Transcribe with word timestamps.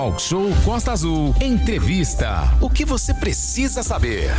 Talk 0.00 0.22
Show 0.22 0.48
Costa 0.64 0.92
Azul. 0.92 1.34
Entrevista. 1.42 2.56
O 2.58 2.70
que 2.70 2.86
você 2.86 3.12
precisa 3.12 3.82
saber? 3.82 4.30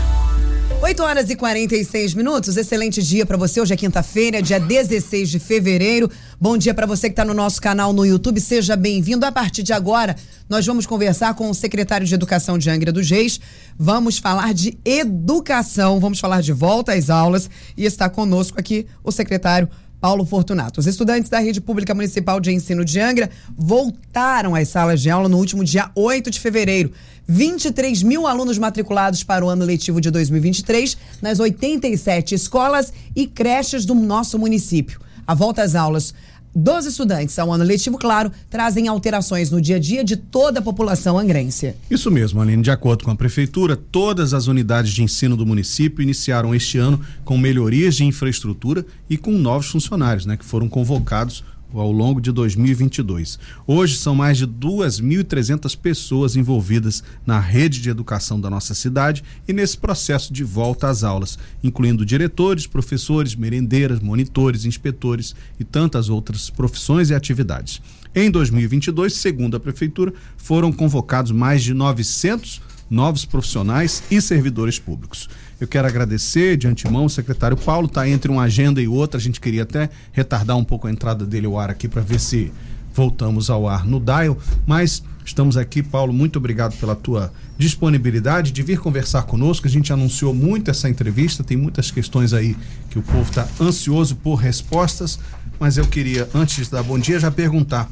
8 0.81 1.03
horas 1.03 1.29
e 1.29 1.35
46 1.35 2.15
minutos. 2.15 2.57
Excelente 2.57 3.03
dia 3.03 3.27
para 3.27 3.37
você. 3.37 3.61
Hoje 3.61 3.71
é 3.71 3.77
quinta-feira, 3.77 4.41
dia 4.41 4.59
16 4.59 5.29
de 5.29 5.37
fevereiro. 5.37 6.09
Bom 6.39 6.57
dia 6.57 6.73
para 6.73 6.87
você 6.87 7.09
que 7.09 7.11
está 7.11 7.23
no 7.23 7.35
nosso 7.35 7.61
canal 7.61 7.93
no 7.93 8.03
YouTube. 8.03 8.41
Seja 8.41 8.75
bem-vindo. 8.75 9.23
A 9.23 9.31
partir 9.31 9.61
de 9.61 9.71
agora, 9.71 10.15
nós 10.49 10.65
vamos 10.65 10.87
conversar 10.87 11.35
com 11.35 11.47
o 11.47 11.53
secretário 11.53 12.07
de 12.07 12.15
Educação 12.15 12.57
de 12.57 12.67
Angra 12.67 12.91
dos 12.91 13.07
Reis. 13.07 13.39
Vamos 13.77 14.17
falar 14.17 14.55
de 14.55 14.75
educação, 14.83 15.99
vamos 15.99 16.19
falar 16.19 16.41
de 16.41 16.53
volta 16.53 16.93
às 16.93 17.11
aulas 17.11 17.47
e 17.77 17.85
está 17.85 18.09
conosco 18.09 18.59
aqui 18.59 18.87
o 19.03 19.11
secretário 19.11 19.69
Paulo 20.01 20.25
Fortunato. 20.25 20.79
Os 20.79 20.87
estudantes 20.87 21.29
da 21.29 21.37
Rede 21.37 21.61
Pública 21.61 21.93
Municipal 21.93 22.39
de 22.39 22.51
Ensino 22.51 22.83
de 22.83 22.99
Angra 22.99 23.29
voltaram 23.55 24.55
às 24.55 24.67
salas 24.67 24.99
de 24.99 25.11
aula 25.11 25.29
no 25.29 25.37
último 25.37 25.63
dia 25.63 25.91
8 25.93 26.31
de 26.31 26.39
fevereiro. 26.39 26.91
23 27.27 28.01
mil 28.01 28.25
alunos 28.25 28.57
matriculados 28.57 29.23
para 29.23 29.45
o 29.45 29.49
ano 29.49 29.63
letivo 29.63 30.01
de 30.01 30.09
2023 30.09 30.97
nas 31.21 31.39
87 31.39 32.33
escolas 32.33 32.91
e 33.15 33.27
creches 33.27 33.85
do 33.85 33.93
nosso 33.93 34.39
município. 34.39 34.99
A 35.27 35.35
volta 35.35 35.61
às 35.61 35.75
aulas 35.75 36.15
dos 36.53 36.85
estudantes 36.85 37.37
ao 37.39 37.51
ano 37.51 37.63
letivo, 37.63 37.97
claro, 37.97 38.31
trazem 38.49 38.87
alterações 38.87 39.49
no 39.49 39.61
dia 39.61 39.77
a 39.77 39.79
dia 39.79 40.03
de 40.03 40.15
toda 40.17 40.59
a 40.59 40.61
população 40.61 41.17
angrense. 41.17 41.75
Isso 41.89 42.11
mesmo, 42.11 42.41
Aline. 42.41 42.61
De 42.61 42.71
acordo 42.71 43.03
com 43.03 43.11
a 43.11 43.15
Prefeitura, 43.15 43.75
todas 43.75 44.33
as 44.33 44.47
unidades 44.47 44.91
de 44.91 45.03
ensino 45.03 45.37
do 45.37 45.45
município 45.45 46.01
iniciaram 46.01 46.53
este 46.53 46.77
ano 46.77 46.99
com 47.23 47.37
melhorias 47.37 47.95
de 47.95 48.03
infraestrutura 48.03 48.85
e 49.09 49.17
com 49.17 49.31
novos 49.31 49.67
funcionários, 49.67 50.25
né, 50.25 50.37
que 50.37 50.45
foram 50.45 50.67
convocados 50.67 51.43
ao 51.73 51.91
longo 51.91 52.19
de 52.19 52.31
2022. 52.31 53.39
Hoje 53.65 53.95
são 53.97 54.15
mais 54.15 54.37
de 54.37 54.47
2.300 54.47 55.77
pessoas 55.77 56.35
envolvidas 56.35 57.03
na 57.25 57.39
rede 57.39 57.81
de 57.81 57.89
educação 57.89 58.39
da 58.39 58.49
nossa 58.49 58.73
cidade 58.73 59.23
e 59.47 59.53
nesse 59.53 59.77
processo 59.77 60.33
de 60.33 60.43
volta 60.43 60.89
às 60.89 61.03
aulas, 61.03 61.37
incluindo 61.63 62.05
diretores, 62.05 62.67
professores, 62.67 63.35
merendeiras, 63.35 63.99
monitores, 63.99 64.65
inspetores 64.65 65.35
e 65.59 65.63
tantas 65.63 66.09
outras 66.09 66.49
profissões 66.49 67.09
e 67.09 67.15
atividades. 67.15 67.81
Em 68.13 68.29
2022, 68.29 69.13
segundo 69.13 69.55
a 69.55 69.59
prefeitura, 69.59 70.13
foram 70.35 70.71
convocados 70.71 71.31
mais 71.31 71.63
de 71.63 71.73
900 71.73 72.61
novos 72.91 73.23
profissionais 73.23 74.03
e 74.11 74.21
servidores 74.21 74.77
públicos. 74.77 75.29
Eu 75.61 75.67
quero 75.67 75.87
agradecer 75.87 76.57
de 76.57 76.67
antemão 76.67 77.05
o 77.05 77.09
secretário 77.09 77.55
Paulo, 77.55 77.87
está 77.87 78.07
entre 78.07 78.29
uma 78.29 78.43
agenda 78.43 78.81
e 78.81 78.87
outra, 78.87 79.17
a 79.17 79.21
gente 79.21 79.39
queria 79.39 79.63
até 79.63 79.89
retardar 80.11 80.57
um 80.57 80.63
pouco 80.63 80.87
a 80.87 80.91
entrada 80.91 81.25
dele 81.25 81.47
ao 81.47 81.57
ar 81.57 81.69
aqui 81.69 81.87
para 81.87 82.01
ver 82.01 82.19
se 82.19 82.51
voltamos 82.93 83.49
ao 83.49 83.69
ar 83.69 83.85
no 83.85 84.01
Dial, 84.01 84.37
mas 84.67 85.01
estamos 85.23 85.55
aqui, 85.55 85.81
Paulo, 85.81 86.11
muito 86.11 86.35
obrigado 86.35 86.77
pela 86.77 86.93
tua 86.93 87.31
disponibilidade 87.57 88.51
de 88.51 88.61
vir 88.61 88.79
conversar 88.79 89.23
conosco. 89.23 89.67
A 89.67 89.69
gente 89.69 89.93
anunciou 89.93 90.33
muito 90.33 90.69
essa 90.69 90.89
entrevista, 90.89 91.43
tem 91.45 91.55
muitas 91.55 91.91
questões 91.91 92.33
aí 92.33 92.57
que 92.89 92.99
o 92.99 93.01
povo 93.01 93.29
está 93.29 93.47
ansioso 93.61 94.17
por 94.17 94.35
respostas, 94.35 95.17
mas 95.57 95.77
eu 95.77 95.87
queria, 95.87 96.27
antes 96.33 96.65
de 96.65 96.71
dar 96.71 96.83
bom 96.83 96.99
dia, 96.99 97.19
já 97.19 97.31
perguntar 97.31 97.89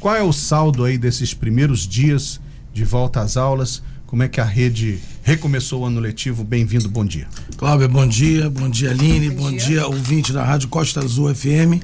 qual 0.00 0.16
é 0.16 0.22
o 0.22 0.32
saldo 0.32 0.84
aí 0.84 0.98
desses 0.98 1.32
primeiros 1.34 1.86
dias 1.86 2.40
de 2.72 2.84
volta 2.84 3.20
às 3.20 3.36
aulas 3.36 3.82
como 4.10 4.24
é 4.24 4.28
que 4.28 4.40
a 4.40 4.44
rede 4.44 4.98
recomeçou 5.22 5.82
o 5.82 5.86
ano 5.86 6.00
letivo? 6.00 6.42
Bem-vindo, 6.42 6.88
bom 6.88 7.04
dia. 7.04 7.28
Cláudio, 7.56 7.88
bom 7.88 8.04
dia, 8.04 8.50
bom 8.50 8.68
dia 8.68 8.90
Aline, 8.90 9.30
bom, 9.30 9.44
bom 9.44 9.50
dia. 9.50 9.60
dia 9.60 9.86
ouvinte 9.86 10.32
da 10.32 10.44
Rádio 10.44 10.68
Costa 10.68 10.98
Azul 10.98 11.32
FM. 11.32 11.80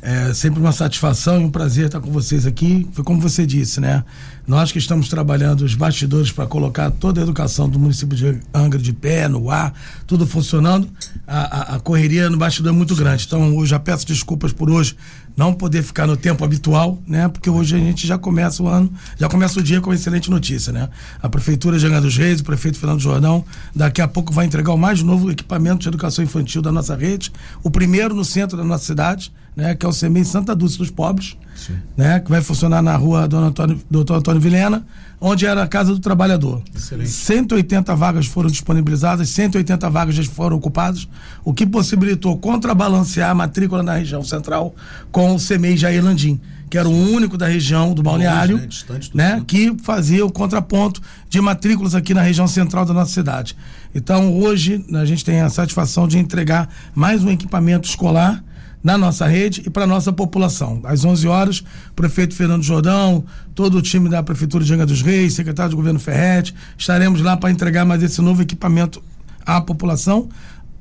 É 0.00 0.32
sempre 0.32 0.60
uma 0.60 0.70
satisfação 0.70 1.40
e 1.40 1.44
um 1.44 1.50
prazer 1.50 1.86
estar 1.86 1.98
com 1.98 2.12
vocês 2.12 2.46
aqui. 2.46 2.88
Foi 2.92 3.02
como 3.02 3.20
você 3.20 3.44
disse, 3.44 3.80
né? 3.80 4.04
Nós 4.46 4.70
que 4.70 4.78
estamos 4.78 5.08
trabalhando 5.08 5.62
os 5.62 5.74
bastidores 5.74 6.30
para 6.30 6.46
colocar 6.46 6.88
toda 6.92 7.20
a 7.20 7.24
educação 7.24 7.68
do 7.68 7.80
município 7.80 8.16
de 8.16 8.40
Angra 8.54 8.78
de 8.78 8.92
pé, 8.92 9.26
no 9.26 9.50
ar, 9.50 9.74
tudo 10.06 10.24
funcionando, 10.24 10.88
a, 11.26 11.72
a, 11.72 11.76
a 11.76 11.80
correria 11.80 12.30
no 12.30 12.36
bastidor 12.36 12.72
é 12.72 12.76
muito 12.76 12.94
grande. 12.94 13.24
Então, 13.26 13.58
eu 13.58 13.66
já 13.66 13.80
peço 13.80 14.06
desculpas 14.06 14.52
por 14.52 14.70
hoje 14.70 14.94
não 15.36 15.52
poder 15.52 15.82
ficar 15.82 16.06
no 16.06 16.16
tempo 16.16 16.44
habitual, 16.44 16.98
né? 17.06 17.28
Porque 17.28 17.50
hoje 17.50 17.76
a 17.76 17.78
gente 17.78 18.06
já 18.06 18.16
começa 18.16 18.62
o 18.62 18.68
ano, 18.68 18.90
já 19.18 19.28
começa 19.28 19.60
o 19.60 19.62
dia 19.62 19.80
com 19.80 19.90
uma 19.90 19.94
excelente 19.94 20.30
notícia, 20.30 20.72
né? 20.72 20.88
A 21.22 21.28
Prefeitura 21.28 21.78
de 21.78 21.86
Angra 21.86 22.00
dos 22.00 22.16
Reis, 22.16 22.40
o 22.40 22.44
prefeito 22.44 22.78
Fernando 22.78 23.00
Jordão, 23.00 23.44
daqui 23.74 24.00
a 24.00 24.08
pouco 24.08 24.32
vai 24.32 24.46
entregar 24.46 24.72
o 24.72 24.78
mais 24.78 25.02
novo 25.02 25.30
equipamento 25.30 25.82
de 25.82 25.88
educação 25.88 26.24
infantil 26.24 26.62
da 26.62 26.72
nossa 26.72 26.96
rede, 26.96 27.30
o 27.62 27.70
primeiro 27.70 28.14
no 28.14 28.24
centro 28.24 28.56
da 28.56 28.64
nossa 28.64 28.84
cidade, 28.84 29.30
né? 29.56 29.74
Que 29.74 29.86
é 29.86 29.88
o 29.88 29.92
CEMEI 29.92 30.24
Santa 30.24 30.54
Dulce 30.54 30.76
dos 30.76 30.90
Pobres, 30.90 31.36
Sim. 31.54 31.76
né? 31.96 32.20
Que 32.20 32.30
vai 32.30 32.42
funcionar 32.42 32.82
na 32.82 32.94
rua 32.94 33.26
Dona 33.26 33.46
Antônio, 33.46 33.80
Doutor 33.90 34.18
Antônio 34.18 34.40
Vilena, 34.40 34.86
onde 35.18 35.46
era 35.46 35.62
a 35.62 35.66
Casa 35.66 35.94
do 35.94 35.98
Trabalhador. 35.98 36.62
Excelente. 36.74 37.08
180 37.08 37.96
vagas 37.96 38.26
foram 38.26 38.50
disponibilizadas, 38.50 39.30
180 39.30 39.88
vagas 39.88 40.14
já 40.14 40.24
foram 40.24 40.56
ocupadas, 40.56 41.08
o 41.42 41.54
que 41.54 41.66
possibilitou 41.66 42.36
contrabalancear 42.36 43.30
a 43.30 43.34
matrícula 43.34 43.82
na 43.82 43.94
região 43.94 44.22
central 44.22 44.74
com 45.10 45.34
o 45.34 45.38
CEMEI 45.38 45.76
Jair 45.78 46.04
Landim, 46.04 46.38
que 46.68 46.76
era 46.76 46.88
o 46.88 47.12
único 47.12 47.38
da 47.38 47.46
região 47.46 47.94
do 47.94 48.02
balneário, 48.02 48.58
né, 48.58 49.00
né 49.14 49.42
que 49.46 49.74
fazia 49.82 50.26
o 50.26 50.30
contraponto 50.30 51.00
de 51.30 51.40
matrículas 51.40 51.94
aqui 51.94 52.12
na 52.12 52.20
região 52.20 52.46
central 52.46 52.84
da 52.84 52.92
nossa 52.92 53.12
cidade. 53.12 53.56
Então, 53.94 54.38
hoje, 54.38 54.84
a 54.92 55.04
gente 55.06 55.24
tem 55.24 55.40
a 55.40 55.48
satisfação 55.48 56.06
de 56.06 56.18
entregar 56.18 56.68
mais 56.94 57.24
um 57.24 57.30
equipamento 57.30 57.88
escolar 57.88 58.44
na 58.82 58.96
nossa 58.96 59.26
rede 59.26 59.62
e 59.66 59.70
para 59.70 59.84
a 59.84 59.86
nossa 59.86 60.12
população. 60.12 60.80
Às 60.84 61.04
11 61.04 61.26
horas, 61.26 61.58
o 61.90 61.94
prefeito 61.94 62.34
Fernando 62.34 62.62
Jordão, 62.62 63.24
todo 63.54 63.78
o 63.78 63.82
time 63.82 64.08
da 64.08 64.22
Prefeitura 64.22 64.64
de 64.64 64.72
Angra 64.72 64.86
dos 64.86 65.02
Reis, 65.02 65.34
secretário 65.34 65.70
de 65.70 65.76
governo 65.76 65.98
Ferretti, 65.98 66.54
estaremos 66.78 67.20
lá 67.20 67.36
para 67.36 67.50
entregar 67.50 67.84
mais 67.84 68.02
esse 68.02 68.20
novo 68.20 68.42
equipamento 68.42 69.02
à 69.44 69.60
população, 69.60 70.28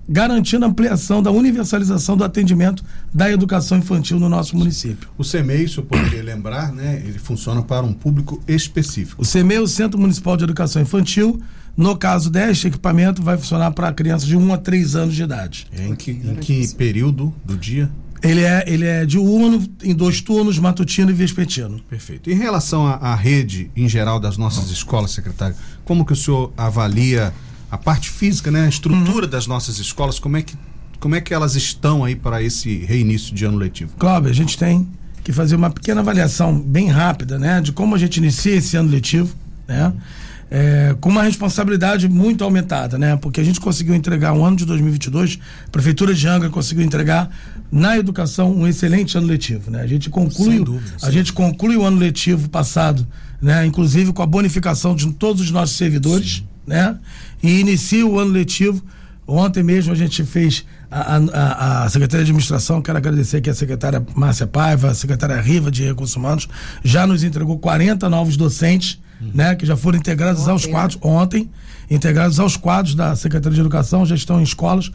garantindo 0.08 0.66
a 0.66 0.68
ampliação 0.68 1.22
da 1.22 1.32
universalização 1.32 2.16
do 2.16 2.24
atendimento 2.24 2.84
da 3.14 3.32
educação 3.32 3.78
infantil 3.78 4.20
no 4.20 4.30
nosso 4.30 4.56
município. 4.56 5.10
O 5.18 5.24
CEMEI, 5.24 5.68
se 5.68 5.80
eu 5.80 5.84
poderia 5.84 6.22
lembrar, 6.24 6.72
né, 6.72 7.02
ele 7.04 7.18
funciona 7.18 7.64
para 7.64 7.86
um 7.86 7.94
público 7.94 8.42
específico. 8.48 9.22
O 9.22 9.26
CEMEI, 9.26 9.60
o 9.60 9.68
Centro 9.68 10.00
Municipal 10.00 10.38
de 10.38 10.44
Educação 10.44 10.82
Infantil, 10.82 11.42
no 11.78 11.96
caso 11.98 12.30
deste 12.30 12.68
equipamento, 12.68 13.22
vai 13.22 13.38
funcionar 13.38 13.72
para 13.72 13.92
crianças 13.92 14.28
de 14.28 14.38
1 14.38 14.54
a 14.54 14.58
3 14.58 14.96
anos 14.96 15.16
de 15.16 15.24
idade. 15.24 15.68
Em 15.78 15.94
que, 15.94 16.12
em 16.12 16.36
que 16.36 16.74
período 16.76 17.34
do 17.44 17.58
dia? 17.58 17.92
Ele 18.24 18.42
é, 18.42 18.64
ele 18.66 18.86
é 18.86 19.06
de 19.06 19.20
um 19.20 19.62
em 19.84 19.94
dois 19.94 20.22
turnos, 20.22 20.58
matutino 20.58 21.12
e 21.12 21.14
vespertino. 21.14 21.80
Perfeito. 21.90 22.30
Em 22.32 22.36
relação 22.36 22.88
à, 22.88 22.94
à 22.94 23.16
rede 23.16 23.70
em 23.76 23.88
geral 23.90 24.20
das 24.20 24.38
nossas 24.38 24.72
escolas, 24.72 25.12
secretário, 25.12 25.56
como 25.84 26.06
que 26.06 26.14
o 26.14 26.16
senhor 26.16 26.52
avalia 26.58 27.34
a 27.70 27.78
parte 27.78 28.10
física, 28.10 28.50
né, 28.50 28.66
a 28.66 28.70
estrutura 28.70 29.26
uhum. 29.26 29.32
das 29.32 29.46
nossas 29.46 29.78
escolas, 29.78 30.18
como 30.18 30.38
é 30.38 30.42
que 30.42 30.56
como 30.98 31.14
é 31.14 31.22
que 31.22 31.34
elas 31.34 31.56
estão 31.56 32.04
aí 32.04 32.16
para 32.16 32.42
esse 32.42 32.78
reinício 32.78 33.36
de 33.36 33.46
ano 33.46 33.58
letivo? 33.58 33.94
Cláudio, 34.00 34.32
a 34.32 34.34
gente 34.34 34.58
tem 34.58 34.88
que 35.24 35.32
fazer 35.32 35.56
uma 35.56 35.70
pequena 35.70 36.02
avaliação 36.02 36.58
bem 36.58 36.88
rápida, 36.88 37.38
né, 37.38 37.62
de 37.62 37.72
como 37.74 37.94
a 37.94 37.98
gente 37.98 38.18
inicia 38.18 38.56
esse 38.56 38.76
ano 38.76 38.90
letivo, 38.90 39.36
né? 39.68 39.88
Uhum 39.88 40.25
é, 40.50 40.96
com 41.02 41.10
uma 41.10 41.24
responsabilidade 41.24 42.08
muito 42.08 42.44
aumentada, 42.44 42.98
né? 42.98 43.16
Porque 43.16 43.42
a 43.42 43.44
gente 43.44 43.60
conseguiu 43.60 43.96
entregar 43.96 44.34
um 44.34 44.46
ano 44.46 44.56
de 44.56 44.66
2022, 44.66 45.40
a 45.66 45.70
Prefeitura 45.70 46.14
de 46.14 46.28
Angra 46.28 46.50
conseguiu 46.50 46.84
entregar 46.84 47.30
na 47.72 47.98
educação 47.98 48.54
um 48.56 48.68
excelente 48.68 49.18
ano 49.18 49.28
letivo, 49.28 49.72
né? 49.72 49.82
A 49.82 49.88
gente 49.88 50.10
conclui, 50.10 50.64
dúvida, 50.64 50.92
a 51.02 51.12
gente 51.12 51.34
conclui 51.34 51.76
o 51.76 51.84
ano 51.84 51.98
letivo 51.98 52.50
passado, 52.50 53.06
né? 53.42 53.66
Inclusive 53.66 54.14
com 54.14 54.22
a 54.22 54.26
bonificação 54.26 54.96
de 54.96 55.12
todos 55.14 55.42
os 55.42 55.52
nossos 55.52 55.76
servidores, 55.76 56.36
Sim. 56.38 56.44
né? 56.68 56.98
E 57.42 57.60
inicia 57.60 58.06
o 58.06 58.20
ano 58.20 58.32
letivo. 58.32 58.84
Ontem 59.28 59.64
mesmo 59.64 59.92
a 59.92 59.96
gente 59.96 60.24
fez 60.24 60.64
a, 60.92 61.18
a, 61.18 61.84
a, 61.86 61.90
Secretaria 61.90 62.24
de 62.24 62.30
Administração, 62.30 62.80
quero 62.80 63.00
agradecer 63.00 63.38
aqui 63.38 63.50
a 63.50 63.56
secretária 63.56 64.06
Márcia 64.16 64.46
Paiva, 64.46 64.92
a 64.92 64.94
secretária 64.94 65.42
Riva 65.42 65.72
de 65.72 65.84
Recursos 65.84 66.16
Humanos, 66.16 66.48
já 66.84 67.08
nos 67.08 67.24
entregou 67.24 67.58
40 67.58 68.08
novos 68.08 68.38
docentes 68.38 69.00
uhum. 69.26 69.32
né, 69.34 69.56
que 69.56 69.66
já 69.66 69.76
foram 69.76 69.98
integrados 69.98 70.42
ontem, 70.42 70.52
aos 70.52 70.66
quadros 70.66 70.96
né? 70.96 71.02
ontem, 71.04 71.50
integrados 71.90 72.40
aos 72.40 72.58
quadros 72.58 72.96
da 72.96 73.16
Secretaria 73.16 73.56
de 73.56 73.62
Educação, 73.62 74.06
já 74.06 74.16
estão 74.16 74.40
em 74.40 74.44
escolas. 74.44 74.92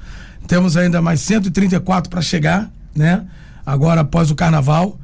Temos 0.47 0.77
ainda 0.77 1.01
mais 1.01 1.21
134 1.21 2.11
para 2.11 2.23
chegar, 2.23 2.71
né? 2.95 3.25
Agora 3.65 4.01
após 4.01 4.31
o 4.31 4.35
carnaval, 4.35 4.99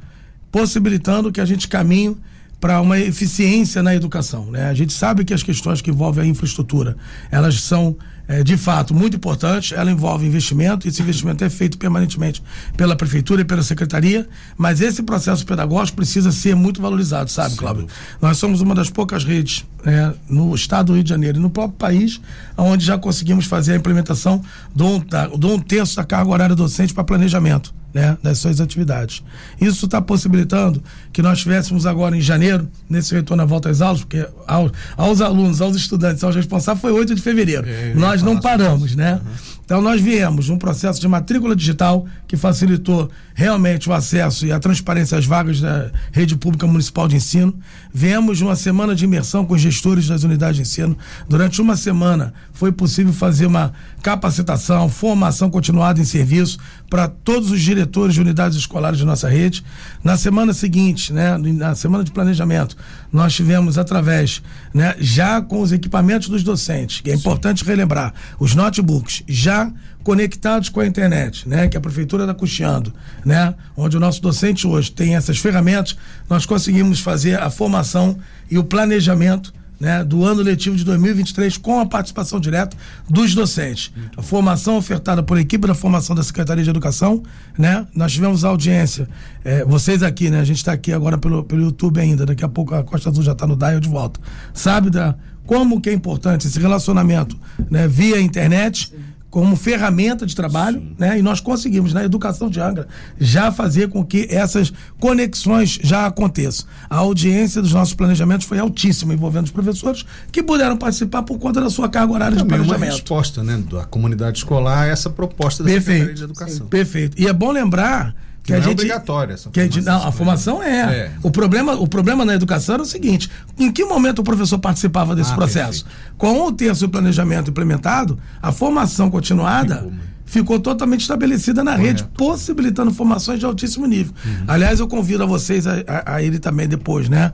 possibilitando 0.51 1.31
que 1.31 1.39
a 1.39 1.45
gente 1.45 1.67
caminhe 1.67 2.17
para 2.59 2.81
uma 2.81 2.99
eficiência 2.99 3.83
na 3.83 3.95
educação, 3.95 4.51
né? 4.51 4.69
A 4.69 4.73
gente 4.73 4.91
sabe 4.91 5.23
que 5.23 5.33
as 5.33 5.43
questões 5.43 5.81
que 5.81 5.91
envolvem 5.91 6.23
a 6.23 6.27
infraestrutura, 6.27 6.97
elas 7.31 7.61
são 7.61 7.95
é, 8.27 8.43
de 8.43 8.57
fato 8.57 8.93
muito 8.93 9.15
importante, 9.15 9.73
ela 9.73 9.91
envolve 9.91 10.25
investimento, 10.25 10.85
e 10.85 10.89
esse 10.89 11.01
investimento 11.01 11.43
é 11.43 11.49
feito 11.49 11.77
permanentemente 11.77 12.43
pela 12.75 12.95
prefeitura 12.95 13.41
e 13.41 13.45
pela 13.45 13.63
secretaria, 13.63 14.27
mas 14.57 14.81
esse 14.81 15.01
processo 15.03 15.45
pedagógico 15.45 15.95
precisa 15.95 16.31
ser 16.31 16.55
muito 16.55 16.81
valorizado, 16.81 17.31
sabe, 17.31 17.51
Sim. 17.51 17.57
Cláudio? 17.57 17.87
Nós 18.21 18.37
somos 18.37 18.61
uma 18.61 18.75
das 18.75 18.89
poucas 18.89 19.23
redes 19.23 19.65
né, 19.83 20.13
no 20.29 20.53
estado 20.53 20.87
do 20.87 20.93
Rio 20.93 21.03
de 21.03 21.09
Janeiro 21.09 21.37
e 21.37 21.41
no 21.41 21.49
próprio 21.49 21.77
país, 21.77 22.19
onde 22.57 22.85
já 22.85 22.97
conseguimos 22.97 23.45
fazer 23.45 23.73
a 23.73 23.75
implementação 23.75 24.43
de 24.75 24.83
um, 24.83 24.99
da, 24.99 25.27
de 25.27 25.45
um 25.45 25.59
terço 25.59 25.95
da 25.95 26.03
carga 26.03 26.29
horária 26.29 26.55
docente 26.55 26.93
para 26.93 27.03
planejamento. 27.03 27.73
Né, 27.97 28.15
das 28.21 28.37
suas 28.37 28.61
atividades. 28.61 29.23
Isso 29.59 29.85
está 29.85 29.99
possibilitando 29.99 30.83
que 31.11 31.23
nós 31.23 31.39
tivéssemos 31.39 31.87
agora 31.87 32.15
em 32.15 32.21
janeiro, 32.21 32.69
nesse 32.87 33.11
retorno 33.15 33.41
à 33.41 33.45
volta 33.45 33.71
às 33.71 33.81
aulas, 33.81 34.01
porque 34.01 34.23
aos, 34.45 34.71
aos 34.95 35.19
alunos, 35.19 35.61
aos 35.61 35.75
estudantes, 35.75 36.23
aos 36.23 36.35
responsáveis, 36.35 36.79
foi 36.79 36.91
8 36.91 37.15
de 37.15 37.21
fevereiro. 37.21 37.67
É, 37.67 37.95
nós 37.95 38.21
não 38.21 38.39
paramos, 38.39 38.95
né? 38.95 39.15
Uhum. 39.15 39.57
Então, 39.65 39.81
nós 39.81 39.99
viemos 39.99 40.47
um 40.49 40.57
processo 40.57 41.01
de 41.01 41.07
matrícula 41.07 41.53
digital 41.55 42.05
que 42.25 42.37
facilitou 42.37 43.09
realmente 43.33 43.89
o 43.89 43.93
acesso 43.93 44.45
e 44.45 44.51
a 44.51 44.59
transparência 44.59 45.17
às 45.17 45.25
vagas 45.25 45.59
da 45.59 45.91
rede 46.11 46.37
pública 46.37 46.65
municipal 46.65 47.05
de 47.05 47.17
ensino. 47.17 47.53
Viemos 47.99 48.41
uma 48.41 48.55
semana 48.55 48.93
de 48.93 49.05
imersão 49.05 49.43
com 49.43 49.55
os 49.55 49.61
gestores 49.61 50.07
das 50.07 50.21
unidades 50.21 50.57
de 50.57 50.61
ensino. 50.61 50.95
Durante 51.27 51.59
uma 51.59 51.75
semana 51.75 52.31
foi 52.53 52.71
possível 52.71 53.11
fazer 53.11 53.47
uma 53.47 53.73
capacitação, 54.03 54.87
formação 54.87 55.49
continuada 55.49 55.99
em 55.99 56.05
serviço 56.05 56.59
para 56.91 57.07
todos 57.07 57.49
os 57.49 57.59
diretores 57.59 58.13
de 58.13 58.21
unidades 58.21 58.55
escolares 58.55 58.99
de 58.99 59.03
nossa 59.03 59.27
rede. 59.27 59.65
Na 60.03 60.15
semana 60.15 60.53
seguinte, 60.53 61.11
né, 61.11 61.39
na 61.39 61.73
semana 61.73 62.03
de 62.03 62.11
planejamento, 62.11 62.77
nós 63.11 63.33
tivemos 63.33 63.79
através, 63.79 64.43
né, 64.71 64.95
já 64.99 65.41
com 65.41 65.59
os 65.59 65.71
equipamentos 65.71 66.29
dos 66.29 66.43
docentes, 66.43 67.01
que 67.01 67.09
é 67.09 67.15
importante 67.15 67.65
relembrar, 67.65 68.13
os 68.39 68.53
notebooks 68.53 69.23
já 69.27 69.71
conectados 70.07 70.69
com 70.69 70.79
a 70.79 70.87
internet, 70.87 71.49
né, 71.49 71.67
que 71.67 71.75
a 71.75 71.81
prefeitura 71.81 72.23
está 72.23 72.33
custeando, 72.33 72.93
né, 73.25 73.53
onde 73.75 73.97
o 73.97 73.99
nosso 73.99 74.21
docente 74.21 74.65
hoje 74.65 74.89
tem 74.89 75.17
essas 75.17 75.37
ferramentas, 75.37 75.97
nós 76.29 76.45
conseguimos 76.45 77.01
fazer 77.01 77.37
a 77.37 77.49
formação 77.49 78.17
e 78.49 78.57
o 78.57 78.63
planejamento 78.63 79.53
né, 79.77 80.05
do 80.05 80.23
ano 80.23 80.41
letivo 80.41 80.77
de 80.77 80.85
2023 80.85 81.57
com 81.57 81.81
a 81.81 81.85
participação 81.85 82.39
direta 82.39 82.77
dos 83.09 83.35
docentes. 83.35 83.91
A 84.15 84.21
formação 84.21 84.77
ofertada 84.77 85.21
por 85.21 85.37
equipe 85.37 85.67
da 85.67 85.75
formação 85.75 86.15
da 86.15 86.23
Secretaria 86.23 86.63
de 86.63 86.69
Educação, 86.69 87.21
né? 87.57 87.85
Nós 87.93 88.13
tivemos 88.13 88.45
audiência, 88.45 89.09
é, 89.43 89.65
vocês 89.65 90.01
aqui, 90.01 90.29
né? 90.29 90.39
A 90.39 90.45
gente 90.45 90.57
está 90.57 90.71
aqui 90.71 90.93
agora 90.93 91.17
pelo, 91.17 91.43
pelo 91.43 91.63
YouTube 91.63 91.99
ainda, 91.99 92.25
daqui 92.25 92.45
a 92.45 92.49
pouco 92.49 92.73
a 92.73 92.81
Costa 92.81 93.09
Azul 93.09 93.23
já 93.23 93.33
está 93.33 93.45
no 93.45 93.57
dial 93.57 93.79
de 93.79 93.89
volta. 93.89 94.21
Sabe 94.53 94.89
da 94.89 95.15
como 95.45 95.79
que 95.79 95.89
é 95.89 95.93
importante 95.93 96.47
esse 96.47 96.59
relacionamento, 96.59 97.39
né, 97.69 97.87
via 97.87 98.19
internet. 98.19 98.91
Como 99.29 99.55
ferramenta 99.57 100.25
de 100.25 100.33
trabalho, 100.35 100.79
Sim. 100.79 100.95
né? 100.97 101.19
E 101.19 101.21
nós 101.21 101.39
conseguimos 101.41 101.93
na 101.93 102.03
educação 102.03 102.49
de 102.49 102.61
Angra 102.61 102.87
já 103.19 103.51
fazer 103.51 103.89
com 103.89 104.03
que 104.03 104.25
essas 104.29 104.71
conexões 104.99 105.77
já 105.83 106.05
aconteçam. 106.05 106.65
A 106.89 106.97
audiência 106.97 107.61
dos 107.61 107.73
nossos 107.73 107.93
planejamentos 107.93 108.47
foi 108.47 108.57
altíssima, 108.57 109.13
envolvendo 109.13 109.45
os 109.45 109.51
professores 109.51 110.05
que 110.31 110.41
puderam 110.41 110.77
participar 110.77 111.23
por 111.23 111.37
conta 111.39 111.59
da 111.59 111.69
sua 111.69 111.89
carga 111.89 112.13
horária 112.13 112.37
Também 112.37 112.59
de 112.59 112.65
planejamento. 112.65 112.89
uma 112.89 112.93
resposta, 112.93 113.43
né, 113.43 113.61
da 113.69 113.85
comunidade 113.85 114.37
escolar 114.37 114.83
a 114.83 114.87
essa 114.87 115.09
proposta 115.09 115.61
da 115.63 115.69
Perfeito. 115.69 115.99
Secretaria 115.99 116.15
de 116.15 116.23
Educação. 116.23 116.57
Sim. 116.57 116.69
Perfeito. 116.69 117.21
E 117.21 117.27
é 117.27 117.33
bom 117.33 117.51
lembrar 117.51 118.15
que 118.47 118.53
não 118.53 118.59
a 118.59 118.61
é 118.61 118.63
gente, 118.63 118.79
obrigatória 118.79 119.33
essa 119.33 119.49
que 119.49 119.59
a, 119.59 119.63
gente, 119.63 119.81
não, 119.81 120.07
a 120.07 120.11
formação 120.11 120.63
é. 120.63 120.79
é. 120.79 121.11
O, 121.21 121.29
problema, 121.29 121.73
o 121.73 121.85
problema 121.85 122.23
na 122.23 122.33
educação 122.33 122.75
era 122.75 122.81
o 122.81 122.85
seguinte: 122.85 123.29
em 123.59 123.69
que 123.69 123.83
momento 123.83 124.19
o 124.19 124.23
professor 124.23 124.57
participava 124.57 125.13
desse 125.13 125.33
ah, 125.33 125.35
processo? 125.35 125.83
Perfeito. 125.83 126.15
Com 126.17 126.47
o 126.47 126.51
terço 126.53 126.87
do 126.87 126.89
planejamento 126.89 127.49
implementado, 127.49 128.17
a 128.41 128.51
formação 128.53 129.11
continuada. 129.11 129.75
Ficou, 129.75 129.91
ficou 130.25 130.59
totalmente 130.59 131.01
estabelecida 131.01 131.61
na 131.61 131.71
Correto. 131.71 132.03
rede, 132.03 132.03
possibilitando 132.15 132.93
formações 132.93 133.39
de 133.39 133.45
altíssimo 133.45 133.85
nível. 133.85 134.13
Uhum. 134.25 134.45
Aliás, 134.47 134.79
eu 134.79 134.87
convido 134.87 135.23
a 135.23 135.25
vocês 135.25 135.67
a, 135.67 135.83
a, 135.85 136.15
a 136.15 136.23
ele 136.23 136.39
também 136.39 136.67
depois, 136.69 137.09
né? 137.09 137.33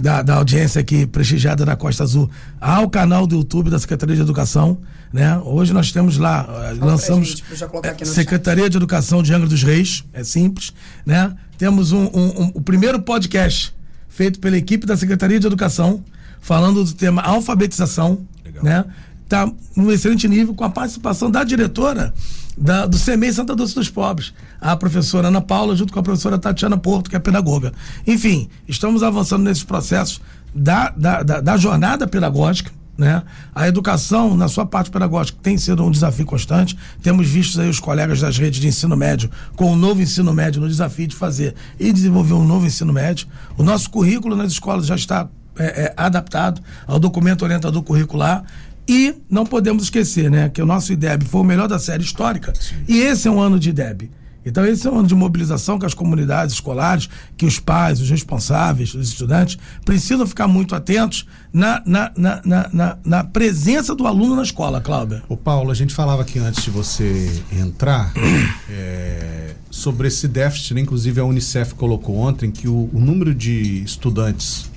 Da, 0.00 0.22
da 0.22 0.36
audiência 0.36 0.80
aqui 0.80 1.06
prestigiada 1.06 1.64
da 1.64 1.76
Costa 1.76 2.04
Azul, 2.04 2.30
ao 2.58 2.88
canal 2.88 3.26
do 3.26 3.36
YouTube 3.36 3.70
da 3.70 3.78
Secretaria 3.78 4.16
de 4.16 4.22
Educação. 4.22 4.78
Né? 5.14 5.38
Hoje 5.44 5.72
nós 5.72 5.92
temos 5.92 6.18
lá, 6.18 6.42
Fala 6.42 6.76
lançamos 6.80 7.28
gente, 7.28 8.04
Secretaria 8.04 8.64
chat. 8.64 8.70
de 8.72 8.76
Educação 8.78 9.22
de 9.22 9.32
Angra 9.32 9.48
dos 9.48 9.62
Reis, 9.62 10.02
é 10.12 10.24
simples. 10.24 10.74
Né? 11.06 11.32
Temos 11.56 11.92
um, 11.92 12.06
um, 12.06 12.42
um, 12.42 12.50
o 12.54 12.60
primeiro 12.60 13.00
podcast 13.00 13.72
feito 14.08 14.40
pela 14.40 14.56
equipe 14.56 14.84
da 14.84 14.96
Secretaria 14.96 15.38
de 15.38 15.46
Educação, 15.46 16.02
falando 16.40 16.82
do 16.82 16.92
tema 16.92 17.22
alfabetização. 17.22 18.26
Legal. 18.44 18.64
Né? 18.64 18.84
está 19.22 19.50
num 19.76 19.90
excelente 19.92 20.28
nível 20.28 20.52
com 20.52 20.64
a 20.64 20.70
participação 20.70 21.30
da 21.30 21.44
diretora 21.44 22.12
da, 22.58 22.84
do 22.84 22.98
CEMEI 22.98 23.32
Santa 23.32 23.54
Dulce 23.54 23.74
dos 23.74 23.88
Pobres, 23.88 24.34
a 24.60 24.76
professora 24.76 25.28
Ana 25.28 25.40
Paula, 25.40 25.76
junto 25.76 25.92
com 25.92 26.00
a 26.00 26.02
professora 26.02 26.38
Tatiana 26.38 26.76
Porto, 26.76 27.08
que 27.08 27.14
é 27.14 27.20
pedagoga. 27.20 27.72
Enfim, 28.04 28.48
estamos 28.66 29.04
avançando 29.04 29.44
nesses 29.44 29.62
processos 29.62 30.20
da, 30.52 30.90
da, 30.90 31.22
da, 31.22 31.40
da 31.40 31.56
jornada 31.56 32.04
pedagógica. 32.06 32.70
Né? 32.96 33.22
A 33.54 33.66
educação, 33.66 34.36
na 34.36 34.46
sua 34.46 34.64
parte 34.64 34.90
pedagógica, 34.90 35.38
tem 35.42 35.58
sido 35.58 35.84
um 35.84 35.90
desafio 35.90 36.24
constante. 36.24 36.76
Temos 37.02 37.28
visto 37.28 37.60
aí 37.60 37.68
os 37.68 37.80
colegas 37.80 38.20
das 38.20 38.38
redes 38.38 38.60
de 38.60 38.68
ensino 38.68 38.96
médio 38.96 39.28
com 39.56 39.72
o 39.72 39.76
novo 39.76 40.00
ensino 40.00 40.32
médio 40.32 40.60
no 40.60 40.68
desafio 40.68 41.06
de 41.08 41.16
fazer 41.16 41.54
e 41.78 41.92
desenvolver 41.92 42.34
um 42.34 42.44
novo 42.44 42.66
ensino 42.66 42.92
médio. 42.92 43.26
O 43.58 43.64
nosso 43.64 43.90
currículo 43.90 44.36
nas 44.36 44.52
escolas 44.52 44.86
já 44.86 44.94
está 44.94 45.28
é, 45.58 45.84
é, 45.84 45.94
adaptado 45.96 46.60
ao 46.86 46.98
documento 46.98 47.42
orientador 47.42 47.82
curricular 47.82 48.44
e 48.86 49.14
não 49.30 49.46
podemos 49.46 49.84
esquecer, 49.84 50.30
né, 50.30 50.48
que 50.48 50.60
o 50.60 50.66
nosso 50.66 50.92
IDEB 50.92 51.24
foi 51.24 51.40
o 51.40 51.44
melhor 51.44 51.66
da 51.66 51.78
série 51.78 52.02
histórica. 52.02 52.52
Sim. 52.58 52.76
E 52.86 53.00
esse 53.00 53.26
é 53.26 53.30
um 53.30 53.40
ano 53.40 53.58
de 53.58 53.70
IDEB. 53.70 54.10
Então, 54.44 54.64
esse 54.66 54.86
é 54.86 54.90
um 54.90 54.98
ano 54.98 55.08
de 55.08 55.14
mobilização 55.14 55.78
que 55.78 55.86
as 55.86 55.94
comunidades 55.94 56.54
escolares, 56.54 57.08
que 57.36 57.46
os 57.46 57.58
pais, 57.58 58.00
os 58.00 58.10
responsáveis, 58.10 58.94
os 58.94 59.08
estudantes, 59.08 59.58
precisam 59.84 60.26
ficar 60.26 60.46
muito 60.46 60.74
atentos 60.74 61.26
na, 61.52 61.82
na, 61.86 62.12
na, 62.16 62.42
na, 62.72 62.98
na 63.04 63.24
presença 63.24 63.94
do 63.94 64.06
aluno 64.06 64.36
na 64.36 64.42
escola, 64.42 64.80
Cláudia. 64.80 65.22
O 65.28 65.36
Paulo, 65.36 65.70
a 65.70 65.74
gente 65.74 65.94
falava 65.94 66.22
aqui 66.22 66.38
antes 66.38 66.62
de 66.62 66.70
você 66.70 67.42
entrar 67.52 68.12
é, 68.68 69.54
sobre 69.70 70.08
esse 70.08 70.28
déficit, 70.28 70.74
né? 70.74 70.80
inclusive 70.80 71.20
a 71.20 71.24
Unicef 71.24 71.74
colocou 71.74 72.16
ontem 72.16 72.50
que 72.50 72.68
o, 72.68 72.90
o 72.92 73.00
número 73.00 73.34
de 73.34 73.82
estudantes, 73.82 74.70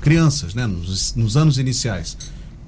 crianças, 0.00 0.54
né, 0.54 0.66
nos, 0.66 1.14
nos 1.14 1.36
anos 1.36 1.58
iniciais, 1.58 2.16